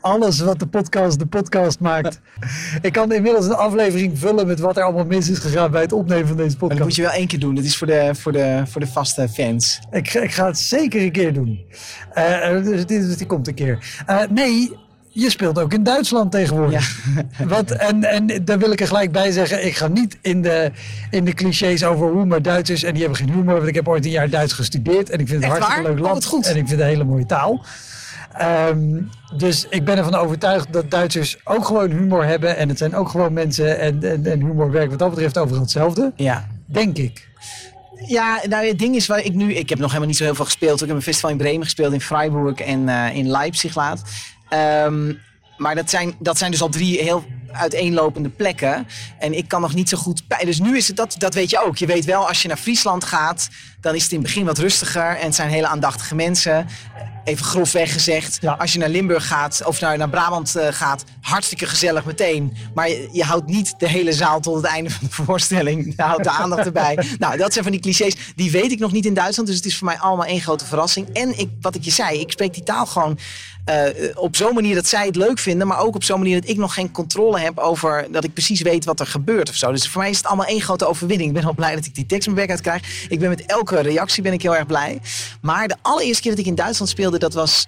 alles 0.00 0.40
wat 0.40 0.58
de 0.58 0.66
podcast 0.66 1.18
de 1.18 1.26
podcast 1.26 1.80
maakt. 1.80 2.20
Ik 2.82 2.92
kan 2.92 3.12
inmiddels 3.12 3.46
een 3.46 3.54
aflevering 3.54 4.18
vullen 4.18 4.46
met 4.46 4.60
wat 4.60 4.76
er 4.76 4.82
allemaal 4.82 5.04
mis 5.04 5.30
is 5.30 5.38
gegaan 5.38 5.70
bij 5.70 5.82
het 5.82 5.92
opnemen 5.92 6.26
van 6.26 6.36
deze 6.36 6.56
podcast. 6.56 6.68
Maar 6.68 6.78
dat 6.78 6.86
moet 6.86 6.96
je 6.96 7.02
wel 7.02 7.10
één 7.10 7.26
keer 7.26 7.38
doen. 7.38 7.54
Dat 7.54 7.64
is 7.64 7.76
voor 7.76 7.86
de, 7.86 8.10
voor 8.12 8.32
de, 8.32 8.62
voor 8.66 8.80
de 8.80 8.86
vaste 8.86 9.28
fans. 9.28 9.80
Ik, 9.90 10.14
ik 10.14 10.32
ga 10.32 10.46
het 10.46 10.58
zeker 10.58 11.02
een 11.02 11.12
keer 11.12 11.32
doen. 11.32 11.64
Uh, 12.14 12.64
dus 12.86 13.16
die, 13.16 13.26
komt 13.26 13.48
een 13.48 13.54
keer. 13.54 14.04
Uh, 14.10 14.22
nee, 14.30 14.76
je 15.14 15.30
speelt 15.30 15.58
ook 15.58 15.72
in 15.72 15.82
Duitsland 15.82 16.32
tegenwoordig. 16.32 17.00
Ja. 17.38 17.46
Wat, 17.54 17.70
en, 17.70 18.04
en 18.04 18.44
daar 18.44 18.58
wil 18.58 18.72
ik 18.72 18.80
er 18.80 18.86
gelijk 18.86 19.12
bij 19.12 19.30
zeggen, 19.30 19.66
ik 19.66 19.76
ga 19.76 19.88
niet 19.88 20.18
in 20.20 20.42
de, 20.42 20.70
in 21.10 21.24
de 21.24 21.32
clichés 21.32 21.84
over 21.84 22.08
hoe 22.08 22.24
maar 22.24 22.42
Duitsers 22.42 22.82
en 22.82 22.92
die 22.92 23.02
hebben 23.02 23.18
geen 23.18 23.30
humor. 23.30 23.54
Want 23.54 23.68
ik 23.68 23.74
heb 23.74 23.88
ooit 23.88 24.04
een 24.04 24.10
jaar 24.10 24.30
Duits 24.30 24.52
gestudeerd 24.52 25.10
en 25.10 25.18
ik 25.18 25.28
vind 25.28 25.42
het 25.42 25.52
Echt 25.52 25.60
hartstikke 25.60 25.82
waar? 25.82 25.92
leuk 25.96 26.06
land. 26.06 26.24
Oh, 26.24 26.30
goed. 26.30 26.46
En 26.46 26.56
ik 26.56 26.56
vind 26.56 26.70
het 26.70 26.80
een 26.80 26.86
hele 26.86 27.04
mooie 27.04 27.26
taal. 27.26 27.64
Um, 28.68 29.10
dus 29.36 29.66
ik 29.70 29.84
ben 29.84 29.96
ervan 29.96 30.14
overtuigd 30.14 30.72
dat 30.72 30.90
Duitsers 30.90 31.36
ook 31.44 31.64
gewoon 31.64 31.90
humor 31.90 32.24
hebben. 32.24 32.56
En 32.56 32.68
het 32.68 32.78
zijn 32.78 32.94
ook 32.94 33.08
gewoon 33.08 33.32
mensen. 33.32 33.78
En, 33.78 34.02
en, 34.02 34.26
en 34.26 34.40
humor 34.40 34.70
werkt 34.70 34.90
wat 34.90 34.98
dat 34.98 35.10
betreft 35.10 35.38
overal 35.38 35.62
hetzelfde. 35.62 36.12
Ja. 36.16 36.48
Denk 36.66 36.96
ik. 36.96 37.28
Ja, 38.06 38.40
nou 38.48 38.66
het 38.66 38.78
ding 38.78 38.94
is 38.94 39.06
waar 39.06 39.24
ik 39.24 39.34
nu... 39.34 39.54
Ik 39.54 39.68
heb 39.68 39.78
nog 39.78 39.88
helemaal 39.88 40.08
niet 40.08 40.16
zo 40.16 40.24
heel 40.24 40.34
veel 40.34 40.44
gespeeld. 40.44 40.80
Ik 40.80 40.86
heb 40.86 40.96
een 40.96 41.02
festival 41.02 41.30
in 41.30 41.36
Bremen 41.36 41.62
gespeeld, 41.62 41.92
in 41.92 42.00
Freiburg 42.00 42.58
en 42.58 42.88
uh, 42.88 43.16
in 43.16 43.30
Leipzig 43.30 43.74
laat. 43.74 44.02
Um, 44.54 45.20
maar 45.56 45.74
dat 45.74 45.90
zijn, 45.90 46.14
dat 46.18 46.38
zijn 46.38 46.50
dus 46.50 46.62
al 46.62 46.68
drie 46.68 47.02
heel 47.02 47.24
uiteenlopende 47.52 48.28
plekken. 48.28 48.86
En 49.18 49.36
ik 49.36 49.48
kan 49.48 49.60
nog 49.60 49.74
niet 49.74 49.88
zo 49.88 49.96
goed. 49.96 50.22
Dus 50.44 50.60
nu 50.60 50.76
is 50.76 50.88
het 50.88 50.96
dat, 50.96 51.14
dat 51.18 51.34
weet 51.34 51.50
je 51.50 51.64
ook. 51.64 51.76
Je 51.76 51.86
weet 51.86 52.04
wel, 52.04 52.28
als 52.28 52.42
je 52.42 52.48
naar 52.48 52.56
Friesland 52.56 53.04
gaat, 53.04 53.48
dan 53.80 53.94
is 53.94 54.02
het 54.02 54.12
in 54.12 54.18
het 54.18 54.26
begin 54.26 54.44
wat 54.44 54.58
rustiger. 54.58 55.16
En 55.16 55.24
het 55.24 55.34
zijn 55.34 55.48
hele 55.48 55.66
aandachtige 55.66 56.14
mensen. 56.14 56.66
Even 57.24 57.44
grofweg 57.44 57.92
gezegd. 57.92 58.38
Ja. 58.40 58.52
Als 58.52 58.72
je 58.72 58.78
naar 58.78 58.88
Limburg 58.88 59.26
gaat 59.26 59.62
of 59.64 59.80
naar, 59.80 59.98
naar 59.98 60.08
Brabant 60.08 60.56
uh, 60.56 60.66
gaat, 60.70 61.04
hartstikke 61.20 61.66
gezellig 61.66 62.04
meteen. 62.04 62.56
Maar 62.74 62.88
je, 62.88 63.08
je, 63.12 63.24
houdt 63.24 63.46
niet 63.46 63.74
de 63.78 63.88
hele 63.88 64.12
zaal 64.12 64.40
tot 64.40 64.56
het 64.56 64.64
einde 64.64 64.90
van 64.90 65.06
de 65.06 65.24
voorstelling. 65.24 65.84
Je 65.96 66.02
houdt 66.02 66.24
de 66.24 66.30
aandacht 66.30 66.66
erbij. 66.66 66.98
nou, 67.18 67.36
dat 67.36 67.52
zijn 67.52 67.64
van 67.64 67.72
die 67.72 67.82
clichés. 67.82 68.16
Die 68.36 68.50
weet 68.50 68.72
ik 68.72 68.78
nog 68.78 68.92
niet 68.92 69.06
in 69.06 69.14
Duitsland. 69.14 69.48
Dus 69.48 69.56
het 69.56 69.66
is 69.66 69.78
voor 69.78 69.86
mij 69.86 69.98
allemaal 69.98 70.26
één 70.26 70.40
grote 70.40 70.64
verrassing. 70.64 71.08
En 71.12 71.38
ik, 71.38 71.48
wat 71.60 71.74
ik 71.74 71.84
je 71.84 71.90
zei, 71.90 72.20
ik 72.20 72.30
spreek 72.30 72.54
die 72.54 72.62
taal 72.62 72.86
gewoon. 72.86 73.18
Uh, 73.70 74.10
op 74.14 74.36
zo'n 74.36 74.54
manier 74.54 74.74
dat 74.74 74.86
zij 74.86 75.06
het 75.06 75.16
leuk 75.16 75.38
vinden, 75.38 75.66
maar 75.66 75.78
ook 75.78 75.94
op 75.94 76.04
zo'n 76.04 76.18
manier 76.18 76.40
dat 76.40 76.50
ik 76.50 76.56
nog 76.56 76.74
geen 76.74 76.90
controle 76.90 77.38
heb 77.38 77.58
over 77.58 78.06
dat 78.10 78.24
ik 78.24 78.32
precies 78.32 78.60
weet 78.60 78.84
wat 78.84 79.00
er 79.00 79.06
gebeurt 79.06 79.48
of 79.48 79.54
zo. 79.54 79.70
Dus 79.70 79.88
voor 79.88 80.00
mij 80.00 80.10
is 80.10 80.16
het 80.16 80.26
allemaal 80.26 80.46
één 80.46 80.60
grote 80.60 80.86
overwinning. 80.86 81.28
Ik 81.28 81.34
ben 81.34 81.44
al 81.44 81.54
blij 81.54 81.74
dat 81.74 81.84
ik 81.84 81.94
die 81.94 82.06
tekst 82.06 82.26
mijn 82.28 82.40
bek 82.40 82.50
uit 82.50 82.60
krijg. 82.60 83.06
Ik 83.08 83.18
ben 83.18 83.28
met 83.28 83.46
elke 83.46 83.80
reactie 83.80 84.22
ben 84.22 84.32
ik 84.32 84.42
heel 84.42 84.56
erg 84.56 84.66
blij. 84.66 85.00
Maar 85.40 85.68
de 85.68 85.76
allereerste 85.82 86.22
keer 86.22 86.30
dat 86.30 86.40
ik 86.40 86.46
in 86.46 86.54
Duitsland 86.54 86.90
speelde, 86.90 87.13
dat 87.20 87.34
was 87.34 87.66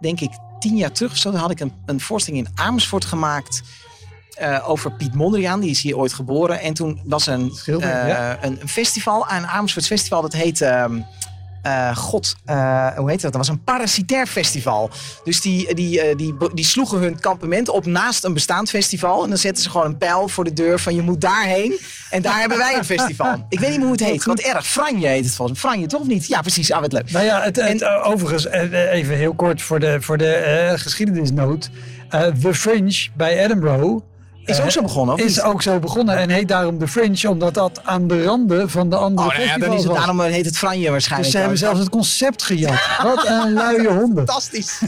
denk 0.00 0.20
ik 0.20 0.30
tien 0.58 0.76
jaar 0.76 0.92
terug 0.92 1.10
of 1.10 1.16
zo. 1.16 1.30
Dan 1.30 1.40
had 1.40 1.50
ik 1.50 1.60
een, 1.60 1.72
een 1.86 2.00
voorstelling 2.00 2.46
in 2.46 2.52
Amersfoort 2.54 3.04
gemaakt. 3.04 3.62
Uh, 4.40 4.68
over 4.68 4.92
Piet 4.92 5.14
Mondriaan, 5.14 5.60
die 5.60 5.70
is 5.70 5.82
hier 5.82 5.96
ooit 5.96 6.12
geboren. 6.12 6.60
En 6.60 6.74
toen 6.74 7.00
was 7.04 7.26
er 7.26 7.34
een, 7.34 7.50
Schilder, 7.54 7.88
uh, 7.88 8.08
ja. 8.08 8.44
een, 8.44 8.60
een, 8.60 8.68
festival, 8.68 9.30
een 9.30 9.46
Amersfoort 9.46 9.86
festival, 9.86 10.22
dat 10.22 10.32
heette... 10.32 10.86
Uh, 10.90 11.04
uh, 11.66 11.96
God, 11.96 12.36
uh, 12.46 12.86
hoe 12.96 13.10
heet 13.10 13.20
dat? 13.20 13.32
Dat 13.32 13.46
was 13.46 13.48
een 13.48 13.64
parasitair 13.64 14.26
festival. 14.26 14.90
Dus 15.24 15.40
die, 15.40 15.74
die, 15.74 16.08
uh, 16.08 16.16
die, 16.16 16.34
die 16.54 16.64
sloegen 16.64 16.98
hun 16.98 17.20
kampement 17.20 17.68
op 17.68 17.86
naast 17.86 18.24
een 18.24 18.34
bestaand 18.34 18.70
festival. 18.70 19.22
En 19.22 19.28
dan 19.28 19.38
zetten 19.38 19.62
ze 19.62 19.70
gewoon 19.70 19.86
een 19.86 19.98
pijl 19.98 20.28
voor 20.28 20.44
de 20.44 20.52
deur 20.52 20.80
van 20.80 20.94
je 20.94 21.02
moet 21.02 21.20
daarheen. 21.20 21.78
En 22.10 22.22
daar 22.22 22.40
hebben 22.40 22.58
wij 22.58 22.76
een 22.76 22.84
festival. 22.84 23.46
Ik 23.48 23.60
weet 23.60 23.68
niet 23.68 23.78
meer 23.78 23.86
hoe 23.86 23.96
het 23.96 24.06
heet. 24.06 24.24
Wat 24.24 24.40
erg. 24.40 24.66
Franje 24.66 25.06
heet 25.06 25.24
het 25.24 25.34
volgens 25.34 25.62
mij. 25.62 25.70
Franje 25.70 25.88
toch 25.88 26.00
of 26.00 26.06
niet? 26.06 26.26
Ja, 26.26 26.40
precies. 26.40 26.72
Ah, 26.72 26.80
wat 26.80 26.92
leuk. 26.92 27.10
Nou 27.10 27.24
ja, 27.24 27.42
het, 27.42 27.56
het, 27.56 27.82
en, 27.82 28.02
overigens, 28.02 28.46
even 28.46 29.16
heel 29.16 29.34
kort 29.34 29.62
voor 29.62 29.80
de, 29.80 29.96
voor 30.00 30.18
de 30.18 30.72
geschiedenisnoot. 30.76 31.70
The 32.40 32.54
Fringe 32.54 33.08
bij 33.14 33.44
Edinburgh 33.44 34.02
Is 34.44 34.60
ook 34.60 34.70
zo 34.70 34.82
begonnen, 34.82 35.14
of 35.14 35.20
Is 35.20 35.36
niet? 35.36 35.44
ook 35.44 35.62
zo 35.62 35.78
begonnen 35.78 36.16
en 36.16 36.30
heet 36.30 36.48
daarom 36.48 36.78
de 36.78 36.88
Fringe, 36.88 37.28
omdat 37.28 37.54
dat 37.54 37.80
aan 37.84 38.08
de 38.08 38.24
randen 38.24 38.70
van 38.70 38.90
de 38.90 38.96
andere 38.96 39.28
Oh, 39.28 39.34
nou 39.36 39.48
ja, 39.48 39.58
dan 39.58 39.72
is 39.72 39.78
het, 39.78 39.86
was. 39.86 39.96
daarom 39.96 40.20
heet 40.20 40.44
het 40.44 40.58
Franje 40.58 40.90
waarschijnlijk. 40.90 41.22
Dus 41.22 41.32
ze 41.32 41.38
hebben 41.38 41.58
zelfs 41.58 41.78
het 41.78 41.88
concept 41.88 42.42
gejat. 42.42 42.80
Wat 43.02 43.26
een 43.28 43.52
luie 43.62 43.88
honden. 43.88 44.26
Fantastisch. 44.26 44.80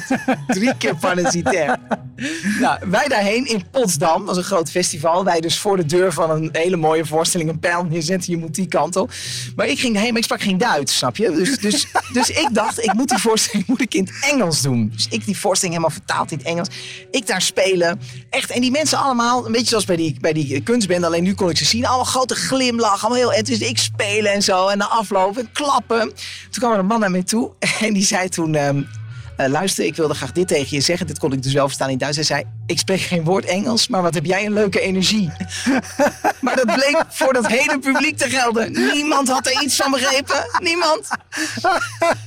Drie 0.47 0.77
keer 0.77 0.97
parasitair. 0.97 1.77
nou, 2.61 2.79
wij 2.91 3.09
daarheen 3.09 3.47
in 3.47 3.65
Potsdam. 3.71 4.19
Dat 4.19 4.27
was 4.27 4.37
een 4.37 4.43
groot 4.43 4.71
festival. 4.71 5.25
Wij 5.25 5.41
dus 5.41 5.59
voor 5.59 5.77
de 5.77 5.87
deur 5.87 6.13
van 6.13 6.31
een 6.31 6.49
hele 6.53 6.77
mooie 6.77 7.05
voorstelling 7.07 7.51
een 7.51 7.59
pijl 7.59 7.85
neerzetten. 7.85 8.33
Je 8.33 8.39
moet 8.39 8.55
die 8.55 8.67
kant 8.69 8.97
op. 8.97 9.11
Maar 9.57 9.67
ik 9.67 9.79
ging 9.81 9.93
daarheen, 9.93 10.11
maar 10.11 10.21
ik 10.21 10.25
sprak 10.27 10.41
geen 10.43 10.59
Duits, 10.59 10.97
snap 10.97 11.17
je? 11.17 11.31
Dus, 11.31 11.59
dus, 11.59 11.87
dus 12.13 12.31
ik 12.31 12.49
dacht, 12.53 12.85
ik 12.85 12.93
moet 12.93 13.09
die 13.09 13.19
voorstelling 13.19 13.67
moet 13.67 13.81
ik 13.81 13.95
in 13.95 14.05
het 14.05 14.31
Engels 14.33 14.63
doen. 14.63 14.91
Dus 14.95 15.07
ik 15.11 15.25
die 15.25 15.39
voorstelling 15.39 15.77
helemaal 15.77 15.97
vertaald 15.99 16.31
in 16.33 16.39
het 16.39 16.47
Engels. 16.47 16.69
Ik 17.11 17.27
daar 17.27 17.43
spelen. 17.43 18.01
Echt, 18.31 18.51
en 18.51 18.61
die 18.61 18.71
mensen 18.71 18.99
allemaal, 18.99 19.44
een 19.47 19.53
beetje 19.53 19.69
zoals 19.69 19.85
bij 19.85 19.97
die, 19.97 20.17
bij 20.21 20.33
die 20.33 20.61
kunstband. 20.61 21.05
Alleen 21.05 21.23
nu 21.23 21.35
kon 21.35 21.51
ik 21.51 21.57
ze 21.57 21.65
zien. 21.65 21.87
Allemaal 21.87 22.05
grote 22.05 22.35
glimlach. 22.35 23.05
Allemaal 23.05 23.19
heel 23.19 23.33
enthousiast. 23.33 23.71
Ik 23.71 23.79
spelen 23.79 24.33
en 24.33 24.43
zo. 24.43 24.69
En 24.69 24.79
de 24.79 24.85
afloop 24.85 25.39
en 25.39 25.53
klappen. 25.53 25.99
Toen 25.99 26.15
kwam 26.51 26.73
er 26.73 26.79
een 26.79 26.87
man 26.87 27.01
naar 27.01 27.11
mij 27.11 27.23
toe. 27.23 27.51
En 27.81 27.93
die 27.93 28.05
zei 28.05 28.29
toen... 28.29 28.55
ehm, 28.55 28.83
eh, 29.37 29.49
luister, 29.49 29.85
ik 29.85 29.97
wilde 29.97 30.15
graag 30.15 30.33
dit 30.33 30.49
tegen 30.49 30.77
je 30.77 30.83
zeggen. 30.83 31.07
Dit 31.07 31.19
kon 31.19 31.33
ik 31.33 31.43
dus 31.43 31.53
wel 31.53 31.67
verstaan 31.67 31.91
in 31.91 31.99
Duits. 31.99 32.17
Hij 32.17 32.25
zei, 32.25 32.45
ik 32.67 32.79
spreek 32.79 33.01
geen 33.01 33.25
woord 33.25 33.45
Engels, 33.45 33.89
maar 33.89 34.03
wat 34.03 34.15
heb 34.15 34.25
jij 34.25 34.47
een 34.47 34.53
leuke 34.53 34.81
energie. 34.81 35.33
maar 36.41 36.57
dat 36.57 36.65
bleek 36.65 37.05
voor 37.09 37.33
dat 37.33 37.47
hele 37.47 37.79
publiek 37.79 38.17
te 38.17 38.29
gelden. 38.29 38.73
Niemand 38.73 39.29
had 39.29 39.47
er 39.47 39.63
iets 39.63 39.77
van 39.77 39.91
begrepen. 39.91 40.47
Niemand. 40.59 41.09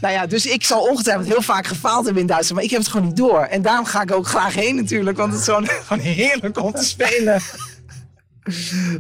nou 0.02 0.14
ja, 0.14 0.26
dus 0.26 0.46
ik 0.46 0.64
zal 0.64 0.82
ongetwijfeld 0.82 1.28
heel 1.28 1.42
vaak 1.42 1.68
gefaald 1.68 2.06
hebben 2.06 2.22
in 2.22 2.28
Duitsland. 2.28 2.56
Maar 2.56 2.64
ik 2.64 2.72
heb 2.72 2.80
het 2.80 2.90
gewoon 2.90 3.08
niet 3.08 3.18
door. 3.18 3.40
En 3.40 3.62
daarom 3.62 3.86
ga 3.86 4.02
ik 4.02 4.12
ook 4.12 4.28
graag 4.28 4.54
heen 4.54 4.76
natuurlijk. 4.76 5.18
Want 5.18 5.32
het 5.32 5.42
is 5.42 5.48
gewoon, 5.48 5.68
gewoon 5.88 6.04
heerlijk 6.04 6.62
om 6.62 6.72
te 6.72 6.84
spelen. 6.84 7.42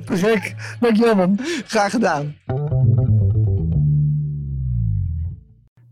Gek. 0.05 0.55
Dankjewel 0.79 1.15
man. 1.15 1.39
Graag 1.65 1.91
gedaan. 1.91 2.35